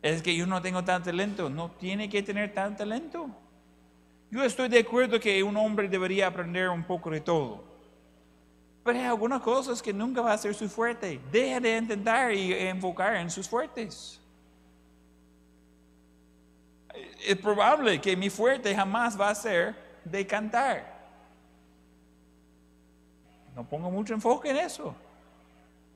Es 0.01 0.21
que 0.21 0.35
yo 0.35 0.45
no 0.45 0.61
tengo 0.61 0.83
tanto 0.83 1.05
talento, 1.05 1.49
no 1.49 1.71
tiene 1.71 2.09
que 2.09 2.21
tener 2.21 2.53
tanto 2.53 2.79
talento. 2.79 3.29
Yo 4.31 4.41
estoy 4.45 4.69
de 4.69 4.79
acuerdo 4.79 5.19
que 5.19 5.43
un 5.43 5.57
hombre 5.57 5.89
debería 5.89 6.27
aprender 6.27 6.69
un 6.69 6.85
poco 6.85 7.09
de 7.09 7.19
todo. 7.19 7.61
Pero 8.81 8.97
hay 8.97 9.05
algunas 9.05 9.41
cosas 9.41 9.81
que 9.81 9.91
nunca 9.91 10.21
va 10.21 10.31
a 10.31 10.37
ser 10.37 10.55
su 10.55 10.69
fuerte. 10.69 11.19
Deja 11.29 11.59
de 11.59 11.77
intentar 11.77 12.33
y 12.33 12.53
enfocar 12.53 13.17
en 13.17 13.29
sus 13.29 13.47
fuertes. 13.47 14.21
Es 17.27 17.35
probable 17.35 17.99
que 17.99 18.15
mi 18.15 18.29
fuerte 18.29 18.73
jamás 18.73 19.19
va 19.19 19.29
a 19.29 19.35
ser 19.35 19.75
de 20.05 20.25
cantar. 20.25 21.01
No 23.53 23.65
pongo 23.65 23.91
mucho 23.91 24.13
enfoque 24.13 24.49
en 24.49 24.57
eso. 24.57 24.95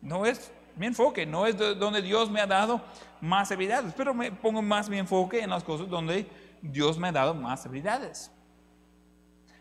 No 0.02 0.26
es 0.26 0.52
mi 0.76 0.88
enfoque, 0.88 1.26
no 1.26 1.48
es 1.48 1.58
donde 1.58 2.02
Dios 2.02 2.30
me 2.30 2.42
ha 2.42 2.46
dado 2.46 2.82
más 3.22 3.50
habilidades, 3.50 3.94
pero 3.96 4.14
me 4.14 4.30
pongo 4.30 4.62
más 4.62 4.90
mi 4.90 4.98
enfoque 4.98 5.40
en 5.40 5.50
las 5.50 5.64
cosas 5.64 5.90
donde 5.90 6.28
Dios 6.72 6.98
me 6.98 7.08
ha 7.08 7.12
dado 7.12 7.34
más 7.34 7.66
habilidades. 7.66 8.32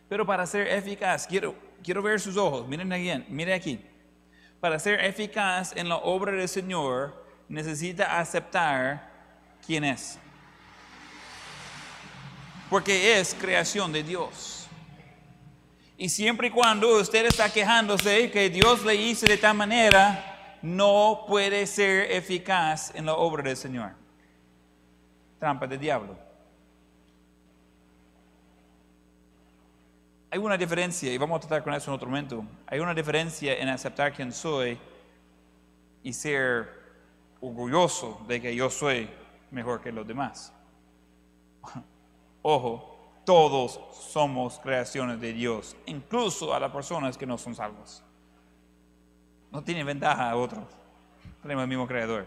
Pero 0.09 0.27
para 0.27 0.47
ser 0.47 0.69
eficaz, 0.69 1.27
quiero, 1.27 1.55
quiero 1.83 2.03
ver 2.03 2.21
sus 2.21 2.37
ojos, 2.37 2.67
miren 2.69 2.93
aquí, 2.93 3.25
miren 3.29 3.55
aquí. 3.55 3.81
Para 4.61 4.79
ser 4.79 5.05
eficaz 5.05 5.77
en 5.77 5.89
la 5.89 5.97
obra 5.97 6.33
del 6.33 6.49
Señor, 6.49 7.25
necesita 7.49 8.19
aceptar 8.19 9.11
quién 9.67 9.85
es. 9.85 10.19
Porque 12.71 13.19
es 13.19 13.35
creación 13.35 13.93
de 13.93 14.03
Dios. 14.03 14.67
Y 15.97 16.09
siempre 16.09 16.49
y 16.49 16.51
cuando 16.51 16.99
usted 17.01 17.27
está 17.27 17.53
quejándose 17.53 18.31
que 18.31 18.51
Dios 18.51 18.85
le 18.85 18.95
hizo 18.97 19.27
de 19.27 19.37
tal 19.37 19.57
manera, 19.57 20.59
no 20.63 21.25
puede 21.29 21.67
ser 21.67 22.11
eficaz 22.11 22.93
en 22.95 23.07
la 23.07 23.15
obra 23.15 23.43
del 23.43 23.57
Señor. 23.57 23.93
Trampa 25.39 25.67
de 25.67 25.79
diablo. 25.79 26.17
Hay 30.35 30.41
una 30.41 30.57
diferencia, 30.57 31.13
y 31.13 31.17
vamos 31.17 31.37
a 31.37 31.41
tratar 31.43 31.63
con 31.63 31.73
eso 31.75 31.93
en 31.93 31.95
otro 31.95 32.09
momento, 32.09 32.45
hay 32.67 32.81
una 32.81 32.93
diferencia 32.93 33.55
en 33.55 33.69
aceptar 33.69 34.13
quién 34.13 34.33
soy 34.33 34.77
y 36.03 36.13
ser 36.13 36.69
orgulloso 37.41 38.21
de 38.27 38.43
que 38.43 38.53
yo 38.53 38.69
soy 38.69 39.09
mejor 39.53 39.81
que 39.81 39.93
los 39.93 40.05
demás. 40.05 40.53
Ojo, 42.43 42.99
todos 43.25 43.79
somos 44.11 44.59
creaciones 44.59 45.21
de 45.21 45.33
Dios, 45.33 45.77
incluso 45.87 46.53
a 46.53 46.59
las 46.59 46.73
personas 46.73 47.17
que 47.17 47.27
no 47.27 47.39
son 47.39 47.55
salvos. 47.55 48.03
No 49.53 49.63
tiene 49.63 49.85
ventaja 49.85 50.29
a 50.29 50.35
otros, 50.35 50.65
tenemos 51.43 51.63
el 51.63 51.69
mismo 51.69 51.87
creador 51.87 52.27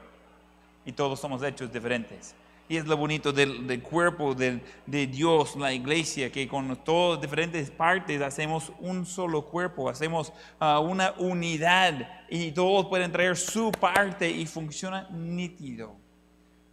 y 0.85 0.93
todos 0.93 1.19
somos 1.19 1.43
hechos 1.43 1.73
diferentes. 1.73 2.33
Y 2.69 2.75
es 2.75 2.85
lo 2.85 2.97
bonito 2.97 3.31
del, 3.31 3.81
cuerpo 3.81 4.35
de, 4.35 4.61
Dios, 4.85 5.55
la 5.55 5.71
iglesia, 5.71 6.29
que 6.29 6.47
con 6.49 6.75
todas 6.83 7.21
diferentes 7.21 7.71
partes 7.71 8.21
hacemos 8.21 8.73
un 8.79 9.05
solo 9.05 9.45
cuerpo, 9.45 9.89
hacemos 9.89 10.33
ah, 10.59 10.79
una 10.79 11.13
unidad 11.17 12.25
y 12.29 12.51
todos 12.51 12.87
pueden 12.87 13.11
traer 13.11 13.37
su 13.37 13.71
parte 13.71 14.29
y 14.29 14.45
funciona 14.45 15.07
nítido. 15.11 15.95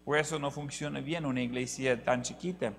Por 0.04 0.18
eso 0.18 0.38
no 0.38 0.50
funciona 0.50 1.00
bien 1.00 1.24
una 1.24 1.40
iglesia 1.40 2.02
tan 2.02 2.22
chiquita. 2.22 2.74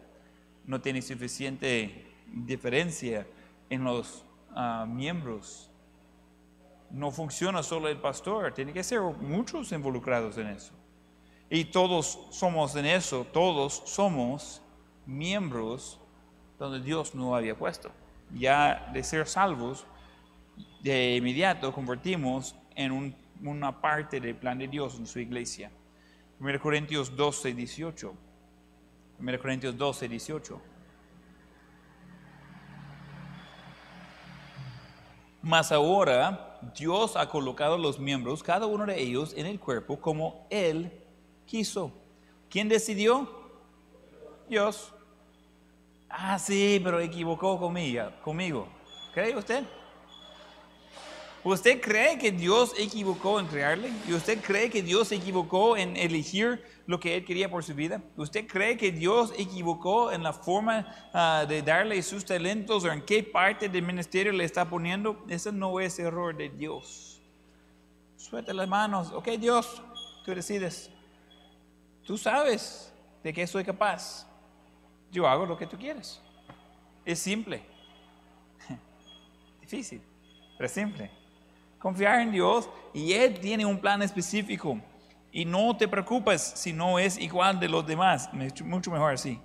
No 0.66 0.82
tiene 0.82 1.02
suficiente 1.02 2.06
diferencia 2.28 3.26
en 3.70 3.86
los 3.86 4.26
ah, 4.54 4.86
miembros. 4.88 5.72
No 6.92 7.12
funciona 7.12 7.64
solo 7.64 7.88
el 7.88 7.98
pastor, 7.98 8.54
tiene 8.54 8.74
que 8.74 8.84
ser 8.84 9.00
muchos 9.00 9.72
involucrados 9.72 10.38
en 10.38 10.48
eso. 10.48 10.74
Y 11.50 11.66
todos 11.66 12.20
somos 12.32 12.76
en 12.76 12.86
eso, 12.86 13.26
todos 13.32 13.84
somos 13.86 14.62
miembros 15.06 16.00
donde 16.58 16.82
Dios 16.82 17.14
no 17.14 17.36
había 17.36 17.56
puesto. 17.56 17.92
Ya 18.34 18.90
de 18.94 19.04
ser 19.04 19.28
salvos, 19.28 19.86
de 20.82 21.16
inmediato 21.16 21.72
convertimos 21.72 22.56
en 22.76 23.16
una 23.44 23.82
parte 23.82 24.20
del 24.20 24.36
plan 24.36 24.58
de 24.58 24.68
Dios 24.68 24.98
en 24.98 25.06
su 25.06 25.20
iglesia. 25.20 25.72
1 26.40 26.60
Corintios 26.60 27.16
12, 27.16 27.54
18. 27.54 28.14
1 29.20 29.40
Corintios 29.40 29.78
12, 29.78 30.08
18. 30.10 30.62
Mas 35.44 35.72
ahora 35.72 36.60
Dios 36.76 37.16
ha 37.16 37.30
colocado 37.30 37.78
los 37.78 38.00
miembros, 38.00 38.42
cada 38.42 38.66
uno 38.66 38.88
de 38.88 39.00
ellos, 39.00 39.34
en 39.38 39.46
el 39.46 39.60
cuerpo 39.60 40.02
como 40.02 40.48
Él 40.50 41.05
quiso. 41.56 41.90
¿Quién 42.50 42.68
decidió? 42.68 43.30
Dios. 44.50 44.94
Ah, 46.10 46.38
sí, 46.38 46.82
pero 46.84 47.00
equivocó 47.00 47.58
conmigo. 47.58 48.12
conmigo. 48.22 48.68
¿Cree 49.14 49.38
usted? 49.38 49.64
¿Usted 51.46 51.80
cree 51.80 52.18
que 52.18 52.34
Dios 52.34 52.74
equivocó 52.78 53.40
en 53.40 53.46
crearle? 53.48 53.90
¿Y 54.06 54.14
usted 54.14 54.42
cree 54.42 54.70
que 54.70 54.82
Dios 54.82 55.14
equivocó 55.14 55.78
en 55.78 55.96
elegir 55.96 56.62
lo 56.88 57.00
que 57.00 57.16
Él 57.16 57.24
quería 57.24 57.50
por 57.50 57.64
su 57.64 57.74
vida? 57.74 58.02
¿Usted 58.18 58.48
cree 58.48 58.76
que 58.76 58.92
Dios 58.92 59.32
equivocó 59.38 60.12
en 60.12 60.24
la 60.24 60.34
forma 60.34 60.88
ah, 61.14 61.46
de 61.48 61.62
darle 61.62 62.02
sus 62.04 62.26
talentos 62.26 62.84
o 62.84 62.92
en 62.92 63.02
qué 63.06 63.24
parte 63.24 63.70
del 63.70 63.84
ministerio 63.84 64.34
le 64.34 64.44
está 64.44 64.70
poniendo? 64.70 65.24
Ese 65.30 65.54
no 65.54 65.80
es 65.80 66.00
error 66.00 66.36
de 66.36 66.50
Dios. 66.50 67.22
Suelta 68.18 68.54
las 68.54 68.68
manos. 68.68 69.12
Ok, 69.14 69.30
Dios, 69.40 69.82
tú 70.26 70.36
decides. 70.36 70.95
Tú 72.06 72.18
sabes 72.18 72.94
de 73.24 73.34
qué 73.34 73.46
soy 73.48 73.64
capaz. 73.64 74.28
Yo 75.12 75.28
hago 75.28 75.46
lo 75.46 75.58
que 75.58 75.66
tú 75.66 75.78
quieres. 75.78 76.22
Es 77.04 77.20
simple. 77.20 77.64
Difícil, 79.62 80.02
pero 80.58 80.70
simple. 80.70 81.12
Confiar 81.80 82.22
en 82.22 82.32
Dios 82.32 82.70
y 82.94 83.14
Él 83.14 83.40
tiene 83.40 83.66
un 83.66 83.80
plan 83.80 84.02
específico. 84.02 84.80
Y 85.32 85.44
no 85.44 85.76
te 85.76 85.88
preocupes 85.88 86.42
si 86.42 86.72
no 86.72 86.98
es 86.98 87.18
igual 87.18 87.60
de 87.60 87.68
los 87.68 87.86
demás. 87.86 88.30
Mucho 88.64 88.92
mejor 88.92 89.14
así. 89.14 89.40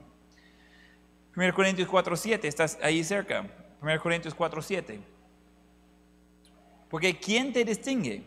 1 1.36 1.54
Corintios 1.54 1.88
4.7, 1.88 2.44
estás 2.44 2.78
ahí 2.82 3.02
cerca. 3.02 3.46
1 3.82 4.00
Corintios 4.00 4.36
4.7. 4.36 5.00
Porque 6.88 7.18
¿quién 7.18 7.52
te 7.52 7.64
distingue? 7.64 8.22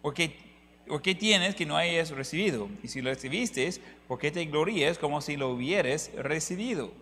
Porque 0.00 0.49
¿O 0.88 1.00
qué 1.00 1.14
tienes 1.14 1.54
que 1.54 1.66
no 1.66 1.76
hayas 1.76 2.10
recibido? 2.10 2.68
Y 2.82 2.88
si 2.88 3.00
lo 3.00 3.10
recibiste, 3.10 3.72
¿por 4.08 4.18
qué 4.18 4.30
te 4.30 4.44
glorías 4.46 4.98
como 4.98 5.20
si 5.20 5.36
lo 5.36 5.50
hubieras 5.50 6.10
recibido? 6.16 6.92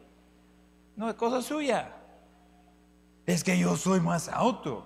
No 0.97 1.09
es 1.09 1.15
cosa 1.15 1.41
suya. 1.43 1.95
Es 3.25 3.45
que 3.45 3.59
yo 3.59 3.77
soy 3.77 4.01
más 4.01 4.29
alto. 4.29 4.85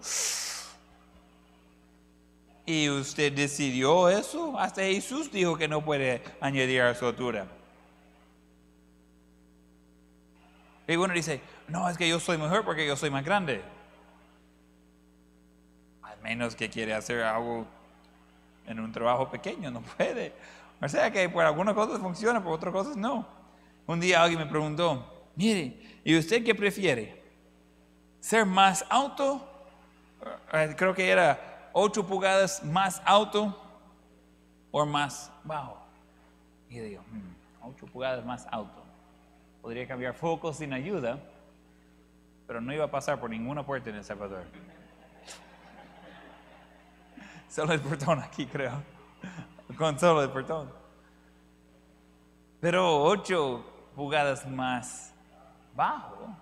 Y 2.66 2.88
usted 2.88 3.32
decidió 3.32 4.08
eso. 4.08 4.58
Hasta 4.58 4.82
Jesús 4.82 5.32
dijo 5.32 5.56
que 5.56 5.68
no 5.68 5.84
puede 5.84 6.22
añadir 6.40 6.82
a 6.82 6.94
su 6.94 7.06
altura. 7.06 7.46
Y 10.86 10.96
uno 10.96 11.14
dice, 11.14 11.40
no, 11.68 11.88
es 11.88 11.96
que 11.96 12.08
yo 12.08 12.20
soy 12.20 12.38
mejor 12.38 12.64
porque 12.64 12.86
yo 12.86 12.96
soy 12.96 13.10
más 13.10 13.24
grande. 13.24 13.62
Al 16.02 16.20
menos 16.20 16.54
que 16.54 16.68
quiere 16.68 16.94
hacer 16.94 17.22
algo 17.22 17.66
en 18.66 18.80
un 18.80 18.92
trabajo 18.92 19.30
pequeño, 19.30 19.70
no 19.70 19.80
puede. 19.96 20.32
O 20.80 20.88
sea 20.88 21.10
que 21.10 21.28
por 21.28 21.44
algunas 21.44 21.74
cosas 21.74 22.00
funciona, 22.00 22.42
por 22.42 22.52
otras 22.52 22.72
cosas 22.72 22.96
no. 22.96 23.26
Un 23.86 24.00
día 24.00 24.22
alguien 24.22 24.40
me 24.40 24.46
preguntó, 24.46 25.28
mire, 25.36 26.00
¿y 26.04 26.16
usted 26.16 26.44
qué 26.44 26.54
prefiere? 26.54 27.22
¿Ser 28.20 28.46
más 28.46 28.84
alto? 28.88 29.48
Eh, 30.52 30.74
creo 30.76 30.94
que 30.94 31.08
era 31.08 31.70
8 31.72 32.06
pulgadas 32.06 32.64
más 32.64 33.02
alto 33.04 33.58
o 34.70 34.86
más 34.86 35.30
bajo. 35.44 35.78
Y 36.68 36.76
yo 36.76 36.84
digo, 36.84 37.02
8 37.62 37.86
hmm, 37.86 37.88
pulgadas 37.90 38.24
más 38.24 38.46
alto. 38.50 38.82
Podría 39.60 39.86
cambiar 39.86 40.14
focos 40.14 40.56
sin 40.56 40.72
ayuda, 40.72 41.18
pero 42.46 42.60
no 42.60 42.72
iba 42.72 42.84
a 42.84 42.90
pasar 42.90 43.20
por 43.20 43.30
ninguna 43.30 43.64
puerta 43.64 43.90
en 43.90 43.96
El 43.96 44.04
Salvador. 44.04 44.44
Solo 47.52 47.74
el 47.74 47.80
portón 47.80 48.18
aquí, 48.18 48.46
creo. 48.46 48.82
Con 49.76 49.98
solo 49.98 50.22
el 50.22 50.30
portón. 50.30 50.72
Pero 52.62 53.02
ocho 53.02 53.62
pulgadas 53.94 54.48
más 54.48 55.12
bajo, 55.76 56.34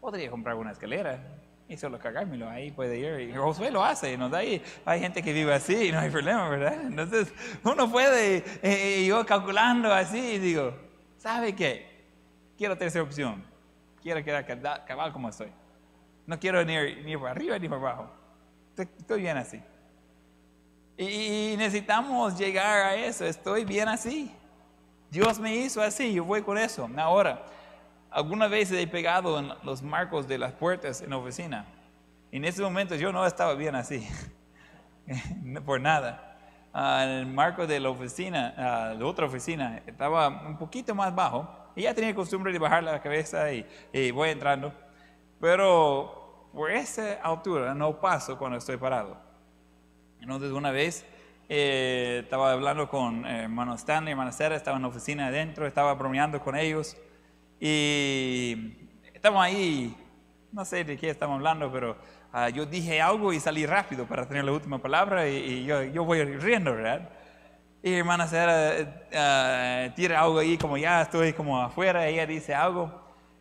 podría 0.00 0.30
comprar 0.30 0.56
una 0.56 0.72
escalera 0.72 1.22
y 1.68 1.76
solo 1.76 1.98
cargármelo. 1.98 2.48
Ahí 2.48 2.70
puede 2.70 2.96
ir. 2.96 3.28
Y 3.28 3.36
Josué 3.36 3.70
lo 3.70 3.84
hace. 3.84 4.16
¿no? 4.16 4.34
Hay, 4.34 4.62
hay 4.86 5.00
gente 5.00 5.22
que 5.22 5.34
vive 5.34 5.52
así 5.52 5.88
y 5.88 5.92
no 5.92 5.98
hay 5.98 6.08
problema, 6.08 6.48
¿verdad? 6.48 6.80
Entonces, 6.80 7.34
uno 7.62 7.92
puede, 7.92 8.42
eh, 8.62 9.04
yo 9.06 9.26
calculando 9.26 9.92
así, 9.92 10.18
y 10.18 10.38
digo, 10.38 10.74
¿sabe 11.18 11.54
qué? 11.54 12.06
Quiero 12.56 12.78
tercera 12.78 13.04
opción. 13.04 13.44
Quiero 14.00 14.24
quedar 14.24 14.46
cabal 14.86 15.12
como 15.12 15.28
estoy. 15.28 15.52
No 16.26 16.40
quiero 16.40 16.64
ni, 16.64 16.74
ni 17.02 17.18
por 17.18 17.28
arriba 17.28 17.58
ni 17.58 17.68
por 17.68 17.76
abajo. 17.76 18.10
estoy 18.78 19.20
bien 19.20 19.36
así. 19.36 19.62
Y 20.96 21.54
necesitamos 21.56 22.38
llegar 22.38 22.86
a 22.86 22.94
eso. 22.94 23.24
Estoy 23.24 23.64
bien 23.64 23.88
así. 23.88 24.30
Dios 25.10 25.38
me 25.38 25.54
hizo 25.54 25.80
así, 25.80 26.12
yo 26.12 26.24
voy 26.24 26.42
con 26.42 26.58
eso. 26.58 26.88
Ahora, 26.96 27.46
alguna 28.10 28.48
vez 28.48 28.72
he 28.72 28.86
pegado 28.86 29.38
en 29.38 29.52
los 29.62 29.82
marcos 29.82 30.26
de 30.26 30.38
las 30.38 30.52
puertas 30.52 31.00
en 31.02 31.10
la 31.10 31.18
oficina. 31.18 31.66
En 32.32 32.44
ese 32.44 32.62
momento 32.62 32.96
yo 32.96 33.12
no 33.12 33.24
estaba 33.24 33.54
bien 33.54 33.76
así, 33.76 34.08
por 35.64 35.80
nada. 35.80 36.36
Ah, 36.72 37.04
el 37.04 37.26
marco 37.26 37.64
de 37.64 37.78
la 37.78 37.90
oficina, 37.90 38.92
uh, 38.92 38.98
de 38.98 39.04
otra 39.04 39.26
oficina, 39.26 39.80
estaba 39.86 40.26
un 40.26 40.58
poquito 40.58 40.96
más 40.96 41.14
bajo. 41.14 41.48
Y 41.76 41.82
ya 41.82 41.94
tenía 41.94 42.12
costumbre 42.12 42.52
de 42.52 42.58
bajar 42.58 42.82
la 42.82 43.00
cabeza 43.00 43.52
y, 43.52 43.64
y 43.92 44.10
voy 44.10 44.30
entrando. 44.30 44.72
Pero 45.40 46.48
por 46.52 46.72
esa 46.72 47.20
altura 47.22 47.72
no 47.72 48.00
paso 48.00 48.36
cuando 48.36 48.58
estoy 48.58 48.76
parado. 48.76 49.23
Entonces 50.24 50.52
una 50.52 50.70
vez 50.70 51.04
eh, 51.50 52.20
estaba 52.24 52.52
hablando 52.52 52.88
con 52.88 53.26
eh, 53.26 53.42
hermano 53.42 53.74
Stanley, 53.74 54.12
hermana 54.12 54.32
Sara, 54.32 54.56
estaba 54.56 54.78
en 54.78 54.82
la 54.82 54.88
oficina 54.88 55.26
adentro, 55.26 55.66
estaba 55.66 55.92
bromeando 55.92 56.40
con 56.40 56.56
ellos 56.56 56.96
y 57.60 58.88
estamos 59.12 59.44
ahí, 59.44 59.94
no 60.50 60.64
sé 60.64 60.82
de 60.82 60.96
qué 60.96 61.10
estamos 61.10 61.36
hablando, 61.36 61.70
pero 61.70 61.98
ah, 62.32 62.48
yo 62.48 62.64
dije 62.64 63.02
algo 63.02 63.34
y 63.34 63.40
salí 63.40 63.66
rápido 63.66 64.06
para 64.06 64.26
tener 64.26 64.46
la 64.46 64.52
última 64.52 64.78
palabra 64.78 65.28
y, 65.28 65.66
yo, 65.66 65.82
yo, 65.82 66.04
voy 66.04 66.24
riendo, 66.24 66.74
¿verdad? 66.74 67.10
Y 67.82 67.92
hermana 67.92 68.26
Sara 68.26 69.90
uh, 69.90 69.94
tira 69.94 70.22
algo 70.22 70.38
ahí 70.38 70.56
como 70.56 70.78
ya 70.78 71.02
estoy 71.02 71.34
como 71.34 71.60
afuera, 71.60 72.06
ella 72.06 72.26
dice 72.26 72.54
algo, 72.54 72.90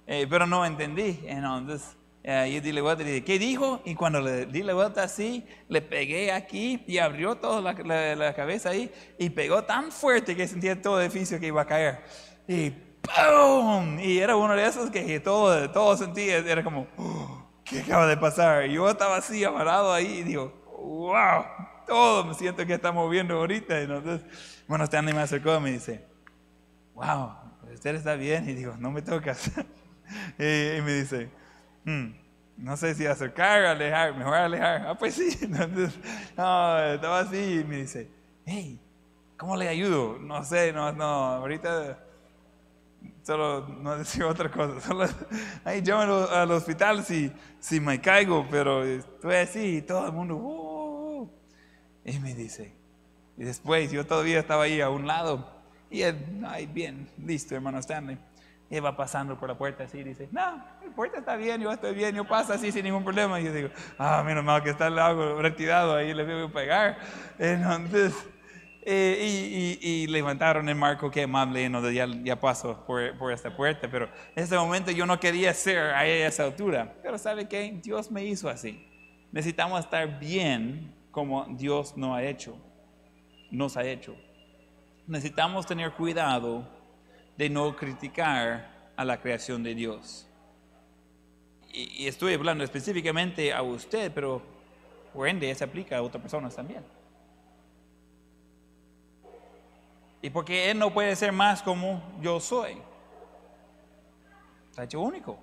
eh, 0.06 0.28
pero 0.30 0.46
no 0.46 0.66
entendí. 0.66 1.22
Entonces 1.26 1.96
eh, 2.24 2.52
yo 2.54 2.62
di 2.62 2.72
la 2.72 2.82
vuelta 2.82 3.04
y 3.04 3.06
dije, 3.06 3.24
¿qué 3.24 3.38
dijo? 3.38 3.82
Y 3.84 3.96
cuando 3.96 4.22
le 4.22 4.46
di 4.46 4.64
la 4.64 4.74
vuelta 4.74 5.04
así, 5.04 5.46
le 5.68 5.82
pegué 5.82 6.32
aquí 6.32 6.82
y 6.88 6.98
abrió 6.98 7.36
toda 7.36 7.62
la, 7.62 8.34
cabeza 8.34 8.70
ahí 8.70 8.90
y 9.20 9.30
pegó 9.30 9.64
tan 9.66 9.92
fuerte 9.92 10.36
que 10.36 10.48
sentía 10.48 10.82
todo 10.82 11.00
el 11.02 11.08
edificio 11.08 11.38
que 11.40 11.48
iba 11.48 11.62
a 11.62 11.68
caer. 11.68 12.00
Y 12.48 12.70
¡Pum! 13.04 14.00
Y 14.00 14.20
era 14.20 14.38
uno 14.38 14.56
de 14.56 14.66
esos 14.66 14.90
que 14.90 15.20
todo, 15.20 15.70
todo 15.72 15.98
sentía, 15.98 16.38
era 16.38 16.64
como, 16.64 16.88
"Oh, 16.98 17.46
¿qué 17.66 17.82
acaba 17.82 18.08
de 18.08 18.16
pasar? 18.16 18.68
Y 18.68 18.76
yo 18.76 18.90
estaba 18.90 19.18
así, 19.18 19.44
amarrado 19.44 19.92
ahí, 19.92 20.20
y 20.20 20.24
digo, 20.24 20.64
wow, 20.66 21.44
todo 21.86 22.24
me 22.24 22.34
siento 22.34 22.66
que 22.66 22.74
está 22.74 22.94
moviendo 22.94 23.36
ahorita. 23.36 23.80
Y 23.80 23.84
entonces, 23.84 24.22
bueno, 24.68 24.86
Stanley 24.86 25.14
me 25.14 25.22
acercó 25.22 25.56
y 25.58 25.60
me 25.60 25.72
dice, 25.72 26.06
wow, 26.94 27.34
usted 27.74 27.96
está 27.96 28.16
bien. 28.16 28.50
Y 28.50 28.54
digo, 28.54 28.76
no 28.78 28.92
me 28.92 29.02
tocas. 29.02 29.52
y, 30.40 30.78
y 30.78 30.82
me 30.82 30.94
dice, 30.94 31.30
"Hmm, 31.86 32.14
no 32.58 32.78
sé 32.78 32.94
si 32.96 33.06
acercar 33.06 33.64
o 33.64 33.70
alejar, 33.70 34.16
mejor 34.16 34.36
alejar. 34.36 34.88
Ah, 34.88 34.98
pues 34.98 35.16
sí. 35.16 35.30
Entonces, 35.42 35.98
no, 36.38 36.80
estaba 36.80 37.20
así 37.20 37.60
y 37.62 37.64
me 37.64 37.78
dice, 37.78 38.10
hey, 38.46 38.80
¿cómo 39.38 39.56
le 39.58 39.68
ayudo? 39.68 40.18
No 40.20 40.44
sé, 40.44 40.72
no, 40.74 40.92
no, 40.92 41.06
ahorita 41.06 42.00
solo 43.24 43.68
no 43.68 43.98
decía 43.98 44.28
otra 44.28 44.52
cosa. 44.52 44.80
Solo, 44.82 45.06
ahí 45.64 45.82
llámalo 45.82 46.30
al 46.30 46.52
hospital 46.52 47.04
si, 47.04 47.32
si 47.60 47.80
me 47.80 48.00
caigo, 48.02 48.46
pero 48.50 48.84
estoy 48.84 49.36
así 49.36 49.78
y 49.78 49.82
todo 49.82 50.06
el 50.06 50.12
mundo, 50.14 50.36
"Uh". 50.36 51.30
y 52.06 52.20
me 52.20 52.34
dice, 52.36 52.74
y 53.38 53.44
después 53.44 53.92
yo 53.92 54.06
todavía 54.06 54.40
estaba 54.40 54.64
ahí 54.64 54.82
a 54.82 54.90
un 54.90 55.08
lado, 55.08 55.50
y 55.90 56.02
él, 56.02 56.44
ay, 56.46 56.66
bien, 56.68 57.10
listo, 57.24 57.56
hermano 57.56 57.80
Stanley. 57.80 58.18
Y 58.70 58.80
va 58.80 58.96
pasando 58.96 59.38
por 59.38 59.50
la 59.50 59.58
puerta 59.58 59.84
así 59.84 60.00
y 60.00 60.04
dice, 60.04 60.30
no, 60.32 60.42
la 60.42 60.96
puerta 60.96 61.20
está 61.20 61.36
bien, 61.36 61.62
yo 61.62 61.72
estoy 61.72 61.94
bien, 61.94 62.16
yo 62.16 62.26
paso 62.26 62.54
así 62.54 62.72
sin 62.72 62.84
ningún 62.86 63.04
problema. 63.04 63.40
Y 63.40 63.46
yo 63.46 63.54
digo, 63.54 63.70
ah, 64.00 64.24
menos 64.26 64.44
mal 64.44 64.64
que 64.64 64.72
está 64.72 64.88
el 64.88 64.96
lago 64.96 65.40
retirado, 65.42 65.96
ahí 65.96 66.14
le 66.14 66.24
voy 66.24 66.50
a 66.50 66.52
pegar. 66.52 66.98
Entonces, 67.38 68.16
eh, 68.86 69.78
y, 69.82 69.88
y- 69.88 70.04
y 70.04 70.08
levantaron 70.08 70.68
el 70.68 70.76
marco, 70.76 71.12
qué 71.12 71.24
amable, 71.24 71.70
no, 71.70 71.88
ya, 71.92 72.08
ya 72.08 72.40
paso 72.40 72.84
por, 72.88 73.16
por 73.18 73.32
esta 73.32 73.56
puerta, 73.56 73.88
pero 73.92 74.10
en 74.36 74.44
ese 74.44 74.58
momento 74.58 74.92
yo 74.92 75.06
no 75.06 75.20
quería 75.20 75.54
ser 75.54 75.80
a 75.94 76.06
esa 76.08 76.44
altura. 76.46 76.96
Pero 77.04 77.18
¿sabe 77.18 77.48
qué? 77.48 77.80
Dios 77.84 78.10
me 78.12 78.26
hizo 78.26 78.50
así. 78.50 78.88
Necesitamos 79.32 79.80
estar 79.82 80.20
bien 80.20 80.96
como 81.12 81.46
Dios 81.52 81.96
nos 81.96 82.18
ha 82.18 82.24
hecho, 82.24 82.58
nos 83.52 83.78
ha 83.78 83.84
hecho. 83.86 84.16
Necesitamos 85.08 85.66
tener 85.66 85.92
cuidado 85.92 86.68
de 87.38 87.50
no 87.50 87.76
criticar 87.76 88.92
a 88.96 89.06
la 89.06 89.20
creación 89.20 89.64
de 89.64 89.76
Dios. 89.76 90.28
Y, 91.72 92.08
estoy 92.08 92.36
hablando 92.36 92.64
específicamente 92.64 93.52
a 93.52 93.64
usted, 93.64 94.12
pero 94.14 94.42
por 95.14 95.28
ende 95.28 95.54
se 95.56 95.64
aplica 95.64 95.98
a 95.98 96.02
otras 96.04 96.22
personas 96.22 96.56
también. 96.56 96.84
Y 100.22 100.30
porque 100.30 100.70
Él 100.70 100.80
no 100.80 100.94
puede 100.94 101.16
ser 101.16 101.32
más 101.32 101.62
como 101.62 102.02
yo 102.22 102.40
soy. 102.40 102.78
Está 104.70 104.84
hecho 104.84 105.02
único. 105.02 105.38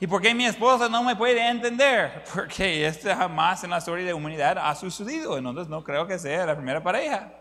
¿Y 0.00 0.06
por 0.06 0.20
qué 0.20 0.34
mi 0.34 0.46
esposa 0.46 0.88
no 0.88 1.02
me 1.02 1.16
puede 1.16 1.46
entender? 1.48 2.24
Porque 2.34 2.86
esto 2.86 3.08
jamás 3.14 3.62
en 3.64 3.70
la 3.70 3.78
historia 3.78 4.04
de 4.04 4.10
la 4.10 4.16
humanidad 4.16 4.58
ha 4.58 4.74
sucedido. 4.74 5.38
Entonces 5.38 5.68
no 5.68 5.84
creo 5.84 6.06
que 6.06 6.18
sea 6.18 6.46
la 6.46 6.56
primera 6.56 6.82
pareja. 6.82 7.32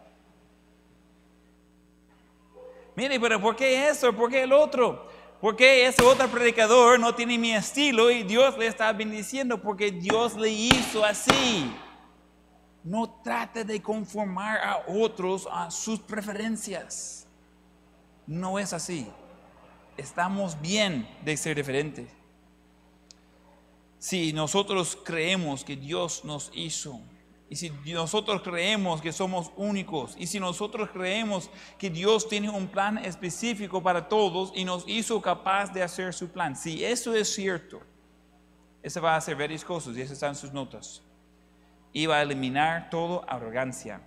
Mire, 2.96 3.20
pero 3.20 3.42
¿por 3.42 3.56
qué 3.56 3.90
eso? 3.90 4.14
¿Por 4.14 4.30
qué 4.30 4.44
el 4.44 4.54
otro? 4.54 5.08
¿Por 5.42 5.56
qué 5.56 5.86
ese 5.86 6.02
otro 6.04 6.28
predicador 6.30 7.00
no 7.00 7.14
tiene 7.16 7.38
mi 7.38 7.54
estilo 7.54 8.10
y 8.10 8.24
Dios 8.24 8.58
le 8.58 8.68
está 8.68 8.94
bendiciendo? 8.94 9.62
Porque 9.62 9.92
Dios 9.92 10.36
le 10.36 10.50
hizo 10.50 11.04
así. 11.04 11.70
No 12.84 13.20
trate 13.24 13.64
de 13.64 13.82
conformar 13.82 14.60
a 14.60 14.84
otros 14.88 15.48
a 15.52 15.70
sus 15.70 16.00
preferencias. 16.00 17.28
No 18.26 18.58
es 18.58 18.72
así. 18.72 19.08
Estamos 19.98 20.60
bien 20.62 21.08
de 21.24 21.36
ser 21.36 21.58
diferentes. 21.58 22.10
Si 24.00 24.34
nosotros 24.34 24.98
creemos 25.04 25.64
que 25.64 25.76
Dios 25.76 26.26
nos 26.26 26.52
hizo, 26.54 27.00
y 27.54 27.56
si 27.56 27.70
nosotros 27.94 28.42
creemos 28.42 29.00
que 29.00 29.12
somos 29.12 29.52
únicos, 29.56 30.16
y 30.18 30.26
si 30.26 30.40
nosotros 30.40 30.90
creemos 30.90 31.52
que 31.78 31.92
Dios 31.92 32.28
tiene 32.28 32.50
un 32.50 32.66
plan 32.68 32.98
específico 32.98 33.84
para 33.84 34.10
todos 34.10 34.52
y 34.56 34.66
nos 34.66 34.84
hizo 34.88 35.22
capaz 35.22 35.72
de 35.72 35.84
hacer 35.84 36.16
su 36.16 36.30
plan, 36.30 36.56
si 36.56 36.84
eso 36.84 37.14
es 37.14 37.32
cierto, 37.32 37.80
eso 38.82 39.00
va 39.04 39.14
a 39.14 39.18
hacer 39.18 39.36
varias 39.36 39.64
cosas, 39.64 39.96
y 39.96 40.02
esas 40.02 40.14
están 40.14 40.36
sus 40.36 40.52
notas. 40.52 41.04
Iba 41.92 42.16
a 42.16 42.24
eliminar 42.24 42.90
toda 42.90 43.24
arrogancia. 43.28 44.02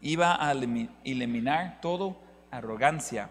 Iba 0.00 0.34
a 0.34 0.54
elimi- 0.54 0.88
eliminar 1.04 1.82
toda 1.82 2.16
arrogancia. 2.50 3.28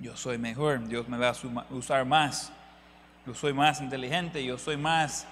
Yo 0.00 0.16
soy 0.16 0.36
mejor, 0.36 0.84
Dios 0.88 1.08
me 1.08 1.16
va 1.16 1.28
a 1.28 1.74
usar 1.74 2.04
más. 2.04 2.52
Yo 3.30 3.34
soy 3.36 3.52
más 3.52 3.80
inteligente, 3.80 4.44
yo 4.44 4.58
soy 4.58 4.76
más 4.76 5.24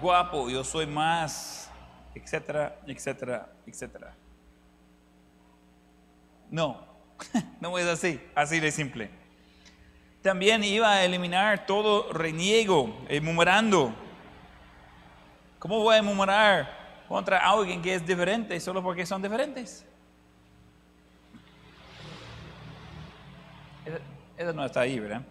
guapo, 0.00 0.48
yo 0.48 0.64
soy 0.64 0.86
más, 0.86 1.70
etcétera, 2.14 2.74
etcétera, 2.86 3.52
etcétera. 3.66 4.14
No, 6.50 6.86
no 7.60 7.78
es 7.78 7.86
así, 7.86 8.18
así 8.34 8.60
de 8.60 8.72
simple. 8.72 9.10
También 10.22 10.64
iba 10.64 10.90
a 10.90 11.04
eliminar 11.04 11.66
todo 11.66 12.10
reniego, 12.14 13.04
el 13.10 13.20
murmurando. 13.20 13.94
¿Cómo 15.58 15.80
voy 15.80 15.98
a 15.98 16.02
murmurar 16.02 17.04
contra 17.08 17.40
alguien 17.40 17.82
que 17.82 17.94
es 17.94 18.06
diferente 18.06 18.58
solo 18.58 18.82
porque 18.82 19.04
son 19.04 19.20
diferentes? 19.20 19.84
Eso 24.38 24.52
no 24.54 24.64
está 24.64 24.80
ahí, 24.80 24.98
¿verdad? 24.98 25.22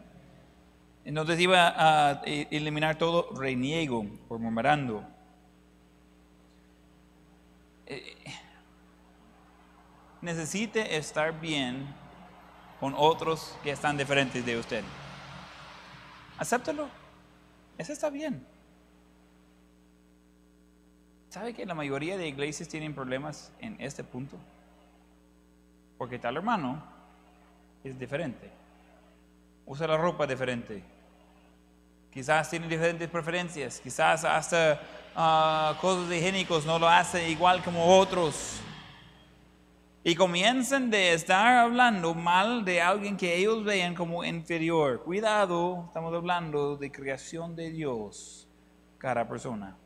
Entonces 1.04 1.39
iba 1.39 1.74
a 1.76 2.22
e- 2.26 2.47
eliminar 2.52 2.97
todo 2.97 3.30
reniego 3.36 4.06
por 4.28 4.39
murmurando. 4.39 5.04
Eh, 7.88 8.16
Necesite 10.22 10.97
estar 10.97 11.39
bien 11.39 11.88
con 12.80 12.93
otros 12.95 13.58
que 13.64 13.72
están 13.72 13.97
diferentes 13.97 14.45
de 14.45 14.58
usted. 14.58 14.84
Acéptalo. 16.38 16.88
Eso 17.78 17.91
está 17.93 18.10
bien. 18.12 18.45
¿Sabe 21.30 21.54
que 21.54 21.66
la 21.66 21.74
mayoría 21.74 22.18
de 22.18 22.28
iglesias 22.28 22.70
tienen 22.70 22.93
problemas 22.93 23.52
en 23.60 23.78
este 23.80 24.04
punto? 24.04 24.38
Porque 25.97 26.20
tal 26.20 26.38
hermano 26.38 26.84
es 27.84 27.97
diferente. 27.97 28.52
Usa 29.66 29.88
la 29.88 29.97
ropa 29.97 30.28
diferente. 30.28 30.84
Quizás 32.12 32.49
tiene 32.49 32.68
diferentes 32.68 33.09
preferencias. 33.09 33.80
Quizás 33.80 34.26
hasta 34.26 34.82
ah, 35.16 35.78
cosas 35.80 36.12
higiénicos 36.12 36.66
no 36.66 36.78
lo 36.78 36.89
hace 36.89 37.30
igual 37.30 37.64
como 37.64 37.97
otros. 37.97 38.62
Y 40.03 40.16
comienzan 40.16 40.89
de 40.89 41.14
estar 41.14 41.57
hablando 41.57 42.16
mal 42.16 42.66
de 42.66 42.82
alguien 42.82 43.16
que 43.16 43.36
ellos 43.38 43.64
vean 43.64 43.93
como 43.93 44.24
inferior. 44.24 45.03
Cuidado, 45.03 45.86
estamos 45.88 46.14
hablando 46.14 46.76
de 46.76 46.91
creación 46.91 47.55
de 47.55 47.70
Dios, 47.70 48.47
cada 48.97 49.28
persona. 49.28 49.78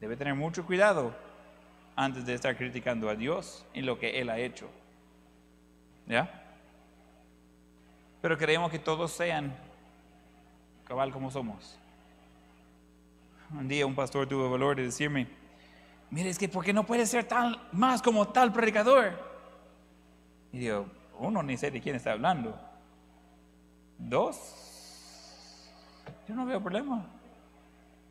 Debe 0.00 0.16
tener 0.16 0.34
mucho 0.34 0.64
cuidado 0.64 1.14
antes 1.94 2.24
de 2.24 2.34
estar 2.34 2.56
criticando 2.56 3.08
a 3.08 3.14
Dios 3.14 3.66
en 3.74 3.86
lo 3.86 3.98
que 3.98 4.20
Él 4.20 4.30
ha 4.30 4.38
hecho. 4.38 4.70
¿Ya? 6.06 6.45
Pero 8.26 8.36
queremos 8.36 8.72
que 8.72 8.80
todos 8.80 9.12
sean 9.12 9.54
cabal 10.84 11.12
como 11.12 11.30
somos. 11.30 11.78
Un 13.52 13.68
día 13.68 13.86
un 13.86 13.94
pastor 13.94 14.26
tuvo 14.26 14.50
valor 14.50 14.74
de 14.74 14.82
decirme, 14.82 15.28
mire, 16.10 16.30
es 16.30 16.36
que 16.36 16.48
¿por 16.48 16.64
qué 16.64 16.72
no 16.72 16.84
puede 16.84 17.06
ser 17.06 17.22
tal, 17.22 17.68
más 17.70 18.02
como 18.02 18.26
tal 18.26 18.52
predicador? 18.52 19.12
Y 20.50 20.58
digo, 20.58 20.88
uno 21.20 21.40
ni 21.40 21.56
sé 21.56 21.70
de 21.70 21.80
quién 21.80 21.94
está 21.94 22.10
hablando. 22.10 22.58
Dos, 23.96 25.70
yo 26.26 26.34
no 26.34 26.46
veo 26.46 26.60
problema. 26.60 27.06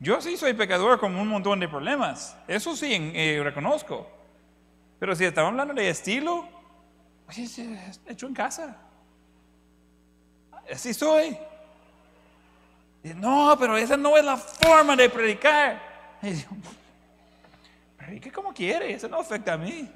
Yo 0.00 0.22
sí 0.22 0.38
soy 0.38 0.54
pecador 0.54 0.98
con 0.98 1.14
un 1.14 1.28
montón 1.28 1.60
de 1.60 1.68
problemas. 1.68 2.34
Eso 2.48 2.74
sí 2.74 3.12
eh, 3.14 3.42
reconozco. 3.44 4.08
Pero 4.98 5.14
si 5.14 5.26
estamos 5.26 5.50
hablando 5.50 5.74
de 5.74 5.90
estilo, 5.90 6.48
pues 7.26 7.36
es, 7.36 7.58
es 7.58 8.00
hecho 8.06 8.26
en 8.26 8.32
casa. 8.32 8.85
Así 10.72 10.92
soy. 10.92 11.36
Y, 13.02 13.08
no, 13.14 13.56
pero 13.58 13.76
esa 13.76 13.96
no 13.96 14.16
es 14.16 14.24
la 14.24 14.36
forma 14.36 14.96
de 14.96 15.08
predicar. 15.08 15.80
Y 16.22 16.30
digo, 16.30 16.50
predique 17.96 18.32
como 18.32 18.52
quiere, 18.52 18.92
eso 18.92 19.08
no 19.08 19.20
afecta 19.20 19.52
a 19.52 19.56
mí. 19.56 19.88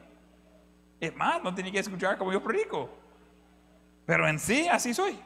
Es 1.01 1.15
más, 1.17 1.43
no 1.43 1.55
tiene 1.55 1.73
que 1.73 1.79
escuchar 1.79 2.19
como 2.19 2.33
yo 2.33 2.43
predico. 2.43 2.91
Pero 4.07 4.29
en 4.29 4.39
sí, 4.39 4.69
así 4.69 4.93
soy. 4.93 5.19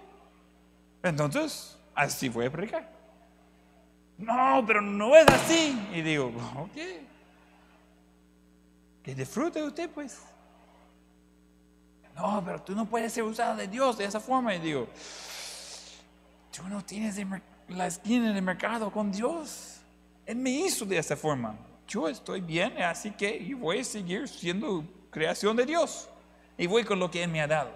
Entonces, 1.03 1.77
así 1.95 2.29
voy 2.29 2.47
a 2.47 2.53
predicar. 2.53 2.89
No, 4.17 4.65
pero 4.67 4.81
no 4.81 5.17
es 5.17 5.27
así. 5.29 5.79
Y 5.93 6.03
digo, 6.03 6.33
ok. 6.57 6.77
Que 9.03 9.15
disfrute 9.15 9.63
usted, 9.63 9.91
pues. 9.91 10.19
No, 12.15 12.43
pero 12.45 12.63
tú 12.63 12.75
no 12.75 12.87
puedes 12.87 13.13
ser 13.13 13.25
usado 13.25 13.57
de 13.57 13.67
Dios 13.67 13.99
de 13.99 14.05
esa 14.05 14.21
forma. 14.21 14.55
Y 14.55 14.61
digo, 14.61 14.87
tú 16.55 16.63
no 16.69 16.85
tienes 16.85 17.21
la 17.69 17.87
esquina 17.87 18.31
en 18.31 18.37
el 18.37 18.43
mercado 18.43 18.91
con 18.91 19.11
Dios. 19.11 19.81
Él 20.25 20.37
me 20.37 20.51
hizo 20.51 20.85
de 20.85 20.99
esa 20.99 21.17
forma. 21.17 21.57
Yo 21.87 22.09
estoy 22.09 22.41
bien, 22.41 22.81
así 22.83 23.11
que 23.11 23.55
voy 23.59 23.81
a 23.81 23.85
seguir 23.85 24.29
siendo 24.29 24.85
creación 25.11 25.57
de 25.57 25.67
Dios. 25.67 26.09
Y 26.57 26.67
voy 26.67 26.85
con 26.85 26.99
lo 26.99 27.11
que 27.11 27.23
Él 27.23 27.31
me 27.31 27.41
ha 27.41 27.47
dado. 27.47 27.73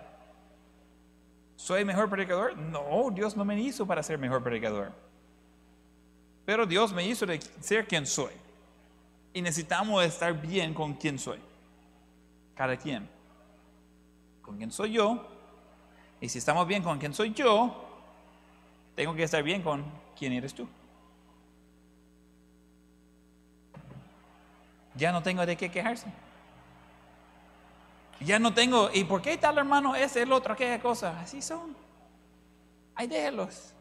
¿Soy 1.56 1.84
mejor 1.84 2.08
predicador? 2.08 2.56
No, 2.56 3.10
Dios 3.12 3.36
no 3.36 3.44
me 3.44 3.60
hizo 3.60 3.84
para 3.84 4.02
ser 4.02 4.16
mejor 4.16 4.42
predicador. 4.42 4.92
Pero 6.44 6.64
Dios 6.64 6.92
me 6.92 7.04
hizo 7.04 7.26
de 7.26 7.40
ser 7.60 7.86
quien 7.86 8.06
soy. 8.06 8.32
Y 9.34 9.42
necesitamos 9.42 10.04
estar 10.04 10.40
bien 10.40 10.72
con 10.72 10.94
quien 10.94 11.18
soy. 11.18 11.40
Cada 12.54 12.76
quien. 12.76 13.08
Con 14.40 14.56
quien 14.56 14.70
soy 14.70 14.92
yo. 14.92 15.28
Y 16.20 16.28
si 16.28 16.38
estamos 16.38 16.66
bien 16.66 16.82
con 16.82 16.98
quien 16.98 17.12
soy 17.12 17.32
yo, 17.32 17.87
tengo 18.98 19.14
que 19.14 19.22
estar 19.22 19.44
bien 19.44 19.62
con 19.62 19.84
quién 20.18 20.32
eres 20.32 20.52
tú. 20.52 20.68
Ya 24.96 25.12
no 25.12 25.22
tengo 25.22 25.46
de 25.46 25.54
qué 25.56 25.70
quejarse. 25.70 26.08
Ya 28.18 28.40
no 28.40 28.52
tengo, 28.52 28.90
¿y 28.92 29.04
por 29.04 29.22
qué 29.22 29.36
tal 29.36 29.56
hermano 29.56 29.94
es 29.94 30.16
el 30.16 30.32
otro, 30.32 30.54
aquella 30.54 30.80
cosa? 30.80 31.20
Así 31.20 31.40
son. 31.40 31.76
Ahí 32.96 33.06
déjelos. 33.06 33.72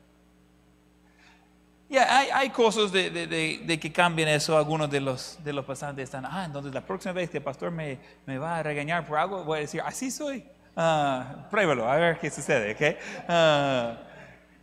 Ya 1.89 2.19
hay, 2.19 2.29
hay, 2.29 2.49
cosas 2.51 2.91
de, 2.91 3.09
de, 3.09 3.25
de, 3.65 3.79
que 3.79 3.91
cambien 3.91 4.27
eso. 4.27 4.55
Algunos 4.55 4.87
de 4.87 5.01
los, 5.01 5.43
de 5.43 5.51
los 5.51 5.65
pasantes 5.65 6.03
están, 6.03 6.27
ah, 6.27 6.43
entonces 6.45 6.71
la 6.75 6.85
próxima 6.85 7.13
vez 7.13 7.31
que 7.31 7.37
el 7.37 7.43
pastor 7.43 7.71
me, 7.71 7.97
me 8.27 8.37
va 8.37 8.59
a 8.59 8.61
regañar 8.61 9.03
por 9.07 9.17
algo, 9.17 9.43
voy 9.43 9.57
a 9.57 9.61
decir, 9.61 9.81
así 9.83 10.11
soy. 10.11 10.45
Uh, 10.75 11.49
pruébalo, 11.49 11.89
a 11.89 11.95
ver 11.95 12.19
qué 12.19 12.29
sucede, 12.29 12.73
¿ok? 12.73 12.99
Uh, 13.27 14.06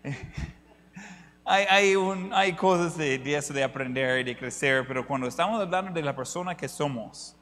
hay, 1.45 1.67
hay, 1.69 1.97
un, 1.97 2.33
hay 2.33 2.53
cosas 2.55 2.97
de, 2.97 3.21
eso 3.35 3.53
de 3.53 3.65
aprender 3.65 4.21
y 4.21 4.25
de 4.25 4.37
crecer, 4.37 4.87
pero 4.87 5.07
cuando 5.07 5.27
estamos 5.27 5.61
hablando 5.61 5.93
de 5.93 6.03
la 6.03 6.15
persona 6.15 6.57
que 6.57 6.69
somos, 6.69 7.37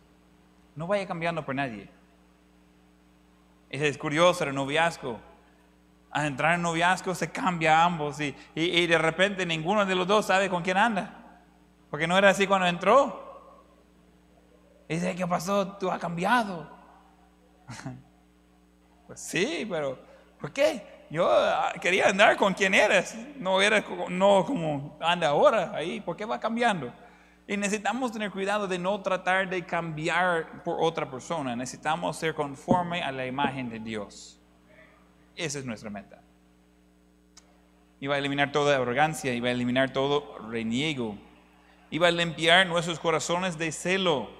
no 0.76 0.86
vaya 0.86 1.06
cambiando 1.06 1.44
por 1.44 1.54
nadie. 1.54 1.88
Es 3.68 3.98
curioso 3.98 4.44
el 4.44 4.54
noviazgo. 4.54 5.18
Al 6.10 6.26
entrar 6.26 6.54
en 6.54 6.62
noviazgo 6.62 7.14
se 7.14 7.30
cambia 7.30 7.80
a 7.80 7.84
ambos 7.84 8.20
y, 8.20 8.36
y, 8.54 8.86
de 8.86 8.98
repente 8.98 9.46
ninguno 9.46 9.86
de 9.86 9.94
los 9.94 10.06
dos 10.06 10.26
sabe 10.26 10.50
con 10.50 10.62
quién 10.62 10.76
anda. 10.76 11.40
Porque 11.90 12.06
no 12.06 12.16
era 12.16 12.30
así 12.30 12.46
cuando 12.46 12.66
entró. 12.66 13.30
Y 14.88 14.94
dice, 14.94 15.14
¿qué 15.14 15.26
pasó? 15.26 15.76
Tú 15.78 15.90
has 15.90 15.98
cambiado. 15.98 16.68
pues 19.06 19.20
sí, 19.20 19.66
pero 19.68 19.98
¿por 20.38 20.52
qué? 20.52 21.01
Yo 21.12 21.28
ah, 21.30 21.74
quería 21.78 22.08
andar 22.08 22.38
con 22.38 22.54
quien 22.54 22.72
eres, 22.72 23.14
no 23.36 23.60
era 23.60 23.84
no 24.08 24.46
como 24.46 24.96
anda 24.98 25.28
ahora 25.28 25.70
ahí. 25.74 26.00
¿Por 26.00 26.16
qué 26.16 26.24
va 26.24 26.40
cambiando? 26.40 26.90
Y 27.46 27.54
necesitamos 27.58 28.12
tener 28.12 28.30
cuidado 28.30 28.66
de 28.66 28.78
no 28.78 28.98
tratar 29.02 29.46
de 29.50 29.62
cambiar 29.66 30.62
por 30.62 30.78
otra 30.80 31.10
persona. 31.10 31.54
Necesitamos 31.54 32.16
ser 32.16 32.34
conforme 32.34 33.02
a 33.02 33.12
la 33.12 33.26
imagen 33.26 33.68
de 33.68 33.78
Dios. 33.78 34.40
Esa 35.36 35.58
es 35.58 35.66
nuestra 35.66 35.90
meta. 35.90 36.22
Va 38.08 38.14
a 38.14 38.18
eliminar 38.18 38.50
toda 38.50 38.74
arrogancia, 38.74 39.38
va 39.38 39.48
a 39.48 39.50
eliminar 39.50 39.92
todo 39.92 40.38
reniego. 40.48 41.18
Va 42.02 42.08
a 42.08 42.10
limpiar 42.10 42.66
nuestros 42.66 42.98
corazones 42.98 43.58
de 43.58 43.70
celo. 43.70 44.30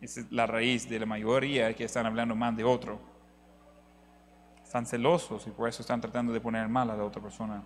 Esa 0.00 0.20
es 0.20 0.30
la 0.30 0.46
raíz 0.46 0.88
de 0.88 1.00
la 1.00 1.06
mayoría 1.06 1.74
que 1.74 1.82
están 1.82 2.06
hablando 2.06 2.36
mal 2.36 2.54
de 2.54 2.62
otro. 2.62 3.13
Están 4.74 4.86
celosos 4.86 5.46
y 5.46 5.52
por 5.52 5.68
eso 5.68 5.82
están 5.82 6.00
tratando 6.00 6.32
de 6.32 6.40
poner 6.40 6.68
mal 6.68 6.90
a 6.90 6.96
la 6.96 7.04
otra 7.04 7.22
persona. 7.22 7.62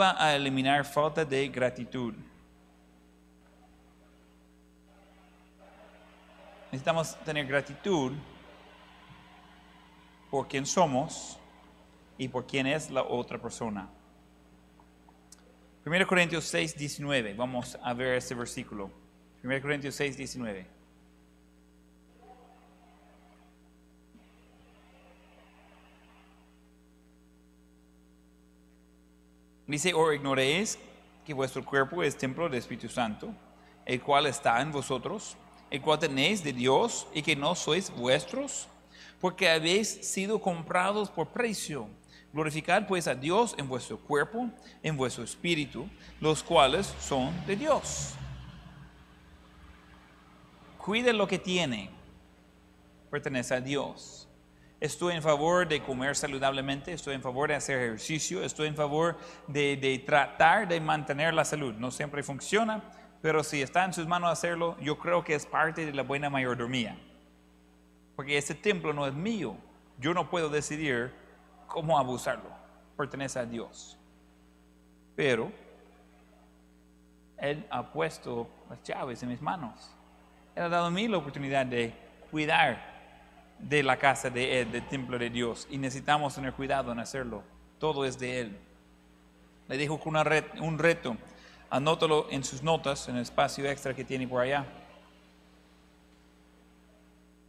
Va 0.00 0.16
a 0.18 0.34
eliminar 0.34 0.86
falta 0.86 1.22
de 1.22 1.48
gratitud. 1.48 2.14
Necesitamos 6.72 7.14
tener 7.26 7.46
gratitud 7.46 8.12
por 10.30 10.48
quién 10.48 10.64
somos 10.64 11.38
y 12.16 12.26
por 12.28 12.46
quién 12.46 12.66
es 12.66 12.90
la 12.90 13.02
otra 13.02 13.38
persona. 13.38 13.86
1 15.84 16.06
Corintios 16.06 16.46
6, 16.46 16.74
19. 16.74 17.34
Vamos 17.34 17.78
a 17.82 17.92
ver 17.92 18.14
este 18.14 18.34
versículo. 18.34 18.90
1 19.44 19.60
Corintios 19.60 19.94
6, 19.94 20.16
19. 20.16 20.75
Dice, 29.66 29.92
o 29.94 30.12
ignoréis 30.12 30.78
que 31.24 31.34
vuestro 31.34 31.64
cuerpo 31.64 32.02
es 32.02 32.16
templo 32.16 32.44
del 32.44 32.58
Espíritu 32.58 32.88
Santo, 32.88 33.32
el 33.84 34.00
cual 34.00 34.26
está 34.26 34.60
en 34.60 34.70
vosotros 34.70 35.36
el 35.70 35.80
cual 35.80 35.98
tenéis 35.98 36.42
de 36.44 36.52
Dios 36.52 37.06
y 37.12 37.22
que 37.22 37.36
no 37.36 37.54
sois 37.54 37.90
vuestros, 37.90 38.68
porque 39.20 39.50
habéis 39.50 39.88
sido 39.88 40.40
comprados 40.40 41.10
por 41.10 41.28
precio. 41.28 41.88
Glorificad 42.32 42.86
pues 42.86 43.08
a 43.08 43.14
Dios 43.14 43.54
en 43.58 43.68
vuestro 43.68 43.98
cuerpo, 43.98 44.50
en 44.82 44.96
vuestro 44.96 45.24
espíritu, 45.24 45.88
los 46.20 46.42
cuales 46.42 46.94
son 47.00 47.32
de 47.46 47.56
Dios. 47.56 48.12
Cuide 50.78 51.12
lo 51.12 51.26
que 51.26 51.38
tiene, 51.38 51.90
pertenece 53.10 53.54
a 53.54 53.60
Dios. 53.60 54.25
Estoy 54.78 55.14
en 55.14 55.22
favor 55.22 55.66
de 55.66 55.82
comer 55.82 56.14
saludablemente, 56.16 56.92
estoy 56.92 57.14
en 57.14 57.22
favor 57.22 57.48
de 57.48 57.54
hacer 57.54 57.78
ejercicio, 57.78 58.42
estoy 58.42 58.68
en 58.68 58.76
favor 58.76 59.16
de, 59.46 59.76
de 59.76 59.98
tratar 60.00 60.68
de 60.68 60.80
mantener 60.80 61.32
la 61.32 61.46
salud. 61.46 61.72
No 61.74 61.90
siempre 61.90 62.22
funciona, 62.22 62.82
pero 63.22 63.42
si 63.42 63.62
está 63.62 63.86
en 63.86 63.94
sus 63.94 64.06
manos 64.06 64.30
hacerlo, 64.30 64.76
yo 64.80 64.98
creo 64.98 65.24
que 65.24 65.34
es 65.34 65.46
parte 65.46 65.86
de 65.86 65.94
la 65.94 66.02
buena 66.02 66.28
mayordomía. 66.28 66.98
Porque 68.14 68.36
ese 68.36 68.54
templo 68.54 68.92
no 68.92 69.06
es 69.06 69.14
mío. 69.14 69.56
Yo 69.98 70.12
no 70.12 70.28
puedo 70.28 70.50
decidir 70.50 71.12
cómo 71.66 71.98
abusarlo. 71.98 72.50
Pertenece 72.98 73.38
a 73.38 73.46
Dios. 73.46 73.98
Pero 75.14 75.50
Él 77.38 77.66
ha 77.70 77.90
puesto 77.92 78.48
las 78.68 78.82
llaves 78.82 79.22
en 79.22 79.30
mis 79.30 79.40
manos. 79.40 79.90
Él 80.54 80.64
ha 80.64 80.68
dado 80.68 80.86
a 80.86 80.90
mí 80.90 81.08
la 81.08 81.16
oportunidad 81.16 81.64
de 81.64 81.94
cuidar 82.30 82.95
de 83.58 83.82
la 83.82 83.96
casa 83.96 84.30
de 84.30 84.60
Él, 84.60 84.72
del 84.72 84.86
templo 84.88 85.18
de 85.18 85.30
Dios. 85.30 85.66
Y 85.70 85.78
necesitamos 85.78 86.34
tener 86.34 86.52
cuidado 86.52 86.92
en 86.92 86.98
hacerlo. 86.98 87.42
Todo 87.78 88.04
es 88.04 88.18
de 88.18 88.40
Él. 88.40 88.58
Le 89.68 89.76
dijo 89.76 89.98
con 89.98 90.16
un 90.16 90.78
reto 90.78 91.16
Anótalo 91.68 92.28
en 92.30 92.44
sus 92.44 92.62
notas, 92.62 93.08
en 93.08 93.16
el 93.16 93.22
espacio 93.22 93.68
extra 93.68 93.94
que 93.94 94.04
tiene 94.04 94.28
por 94.28 94.40
allá. 94.40 94.64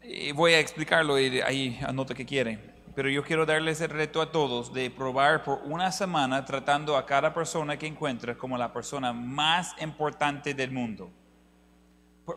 Y 0.01 0.31
voy 0.31 0.53
a 0.53 0.59
explicarlo 0.59 1.19
y 1.19 1.39
ahí 1.41 1.79
anota 1.85 2.15
que 2.15 2.25
quiere. 2.25 2.57
Pero 2.95 3.09
yo 3.09 3.23
quiero 3.23 3.45
darles 3.45 3.79
el 3.81 3.91
reto 3.91 4.21
a 4.21 4.31
todos 4.31 4.73
de 4.73 4.89
probar 4.89 5.43
por 5.43 5.61
una 5.65 5.91
semana 5.91 6.43
tratando 6.45 6.97
a 6.97 7.05
cada 7.05 7.31
persona 7.31 7.77
que 7.77 7.85
encuentra 7.85 8.35
como 8.35 8.57
la 8.57 8.73
persona 8.73 9.13
más 9.13 9.75
importante 9.79 10.55
del 10.55 10.71
mundo. 10.71 11.11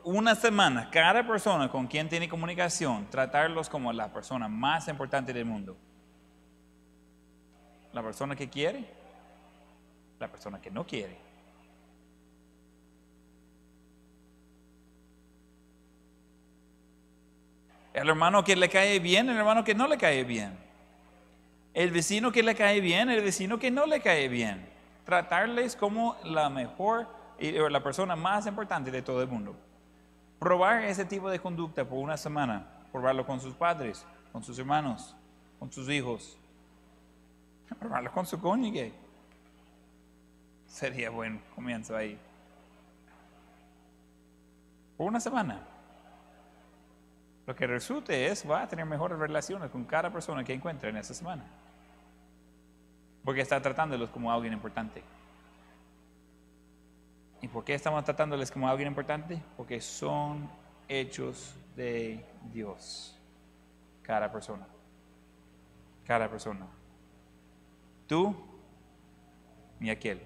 Una 0.04 0.34
semana, 0.34 0.88
cada 0.90 1.26
persona 1.26 1.68
con 1.68 1.86
quien 1.86 2.08
tiene 2.08 2.28
comunicación, 2.28 3.08
tratarlos 3.10 3.68
como 3.68 3.92
la 3.92 4.12
persona 4.12 4.48
más 4.48 4.86
importante 4.88 5.32
del 5.32 5.44
mundo. 5.44 5.76
La 7.92 8.02
persona 8.02 8.36
que 8.36 8.48
quiere, 8.48 8.84
la 10.20 10.28
persona 10.28 10.60
que 10.60 10.70
no 10.70 10.86
quiere 10.86 11.30
El 17.92 18.08
hermano 18.08 18.44
que 18.44 18.54
le 18.54 18.68
cae 18.68 19.00
bien, 19.00 19.28
el 19.28 19.36
hermano 19.36 19.64
que 19.64 19.74
no 19.74 19.88
le 19.88 19.98
cae 19.98 20.24
bien. 20.24 20.56
El 21.74 21.90
vecino 21.90 22.30
que 22.30 22.42
le 22.42 22.54
cae 22.54 22.80
bien, 22.80 23.10
el 23.10 23.20
vecino 23.20 23.58
que 23.58 23.70
no 23.70 23.86
le 23.86 24.00
cae 24.00 24.28
bien. 24.28 24.68
Tratarles 25.04 25.74
como 25.74 26.16
la 26.24 26.48
mejor 26.48 27.08
la 27.40 27.82
persona 27.82 28.16
más 28.16 28.46
importante 28.46 28.90
de 28.90 29.02
todo 29.02 29.22
el 29.22 29.28
mundo. 29.28 29.56
Probar 30.40 30.84
ese 30.84 31.04
tipo 31.04 31.28
de 31.28 31.38
conducta 31.38 31.84
por 31.84 31.98
una 31.98 32.16
semana. 32.16 32.66
Probarlo 32.90 33.26
con 33.26 33.40
sus 33.40 33.54
padres, 33.54 34.06
con 34.32 34.42
sus 34.42 34.58
hermanos, 34.58 35.14
con 35.58 35.70
sus 35.70 35.88
hijos. 35.90 36.38
Probarlo 37.78 38.10
con 38.10 38.24
su 38.24 38.40
cónyuge. 38.40 38.92
Sería 40.66 41.10
buen 41.10 41.42
comienzo 41.54 41.94
ahí. 41.94 42.18
Por 44.96 45.08
una 45.08 45.20
semana. 45.20 45.60
Lo 47.46 47.54
que 47.54 47.66
resulte 47.66 48.28
es, 48.28 48.48
va 48.48 48.62
a 48.62 48.68
tener 48.68 48.86
mejores 48.86 49.18
relaciones 49.18 49.70
con 49.70 49.84
cada 49.84 50.10
persona 50.10 50.42
que 50.42 50.54
encuentre 50.54 50.88
en 50.88 50.96
esa 50.96 51.12
semana. 51.12 51.44
Porque 53.24 53.42
está 53.42 53.60
tratándolos 53.60 54.08
como 54.08 54.32
alguien 54.32 54.54
importante. 54.54 55.02
¿Y 57.42 57.48
por 57.48 57.64
qué 57.64 57.74
estamos 57.74 58.04
tratándoles 58.04 58.50
como 58.50 58.68
alguien 58.68 58.88
importante? 58.88 59.40
Porque 59.56 59.80
son 59.80 60.48
hechos 60.88 61.54
de 61.74 62.24
Dios. 62.52 63.16
Cada 64.02 64.30
persona. 64.30 64.66
Cada 66.06 66.28
persona. 66.28 66.66
Tú 68.06 68.34
y 69.80 69.88
aquel. 69.88 70.20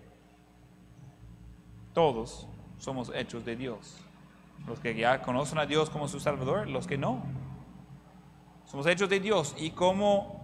Todos 1.93 2.49
somos 2.79 3.12
hechos 3.15 3.45
de 3.45 3.55
Dios. 3.55 3.97
Los 4.67 4.81
que 4.81 4.95
ya 4.95 5.23
conocen 5.23 5.59
a 5.59 5.67
Dios 5.67 5.91
como 5.91 6.09
su 6.09 6.19
Salvador, 6.19 6.69
los 6.69 6.87
que 6.87 6.99
no. 6.99 7.23
Somos 8.65 8.87
hechos 8.87 9.09
de 9.09 9.21
Dios 9.21 9.55
y 9.57 9.71
como 9.71 10.43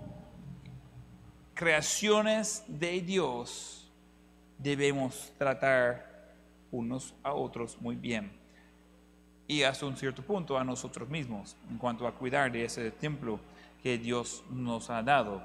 creaciones 1.55 2.65
de 2.69 3.01
Dios 3.01 3.91
debemos 4.59 5.33
tratar 5.37 6.10
unos 6.71 7.15
a 7.23 7.33
otros 7.33 7.81
muy 7.81 7.97
bien. 7.97 8.33
Y 9.47 9.63
hasta 9.63 9.87
un 9.87 9.97
cierto 9.97 10.23
punto 10.23 10.57
a 10.57 10.65
nosotros 10.65 11.09
mismos 11.09 11.57
en 11.69 11.79
cuanto 11.79 12.07
a 12.07 12.13
cuidar 12.13 12.53
de 12.53 12.65
ese 12.65 12.91
templo 12.91 13.41
que 13.83 13.99
Dios 13.99 14.45
nos 14.51 14.91
ha 14.91 15.03
dado. 15.03 15.43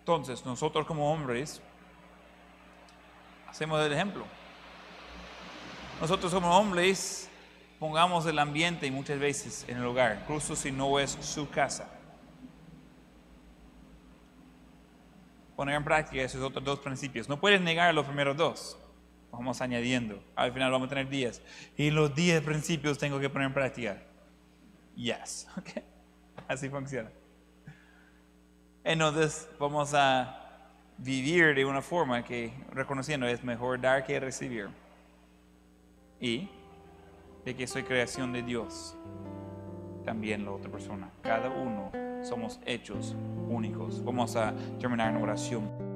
Entonces, 0.00 0.44
nosotros 0.44 0.86
como 0.86 1.12
hombres 1.12 1.62
hacemos 3.46 3.84
el 3.84 3.92
ejemplo. 3.92 4.24
Nosotros 6.00 6.32
como 6.32 6.56
hombres 6.56 7.28
pongamos 7.78 8.26
el 8.26 8.38
ambiente 8.38 8.90
muchas 8.90 9.18
veces 9.18 9.64
en 9.68 9.78
el 9.78 9.84
hogar, 9.84 10.18
incluso 10.22 10.54
si 10.54 10.70
no 10.70 10.98
es 10.98 11.10
su 11.20 11.48
casa. 11.48 11.88
Poner 15.56 15.74
en 15.74 15.84
práctica 15.84 16.22
esos 16.22 16.42
otros 16.42 16.64
dos 16.64 16.78
principios. 16.78 17.28
No 17.28 17.40
puedes 17.40 17.60
negar 17.60 17.92
los 17.92 18.06
primeros 18.06 18.36
dos. 18.36 18.78
Vamos 19.30 19.60
añadiendo. 19.60 20.22
Al 20.34 20.52
final 20.52 20.70
vamos 20.70 20.86
a 20.86 20.88
tener 20.90 21.08
días. 21.08 21.42
Y 21.76 21.90
los 21.90 22.14
diez 22.14 22.42
principios 22.42 22.98
tengo 22.98 23.20
que 23.20 23.28
poner 23.28 23.48
en 23.48 23.54
práctica. 23.54 24.02
Yes. 24.96 25.46
Okay. 25.58 25.82
Así 26.46 26.68
funciona. 26.70 27.10
Entonces 28.84 29.48
vamos 29.58 29.92
a 29.92 30.48
vivir 30.96 31.54
de 31.54 31.64
una 31.64 31.82
forma 31.82 32.24
que 32.24 32.52
reconociendo 32.72 33.26
es 33.26 33.44
mejor 33.44 33.80
dar 33.80 34.04
que 34.04 34.18
recibir. 34.18 34.68
Y 36.20 36.48
de 37.44 37.54
que 37.54 37.66
soy 37.66 37.82
creación 37.82 38.32
de 38.32 38.42
Dios, 38.42 38.96
también 40.04 40.44
la 40.44 40.52
otra 40.52 40.70
persona. 40.70 41.10
Cada 41.22 41.50
uno 41.50 41.92
somos 42.22 42.58
hechos 42.64 43.14
únicos. 43.48 44.02
Vamos 44.04 44.36
a 44.36 44.54
terminar 44.78 45.14
en 45.14 45.22
oración. 45.22 45.87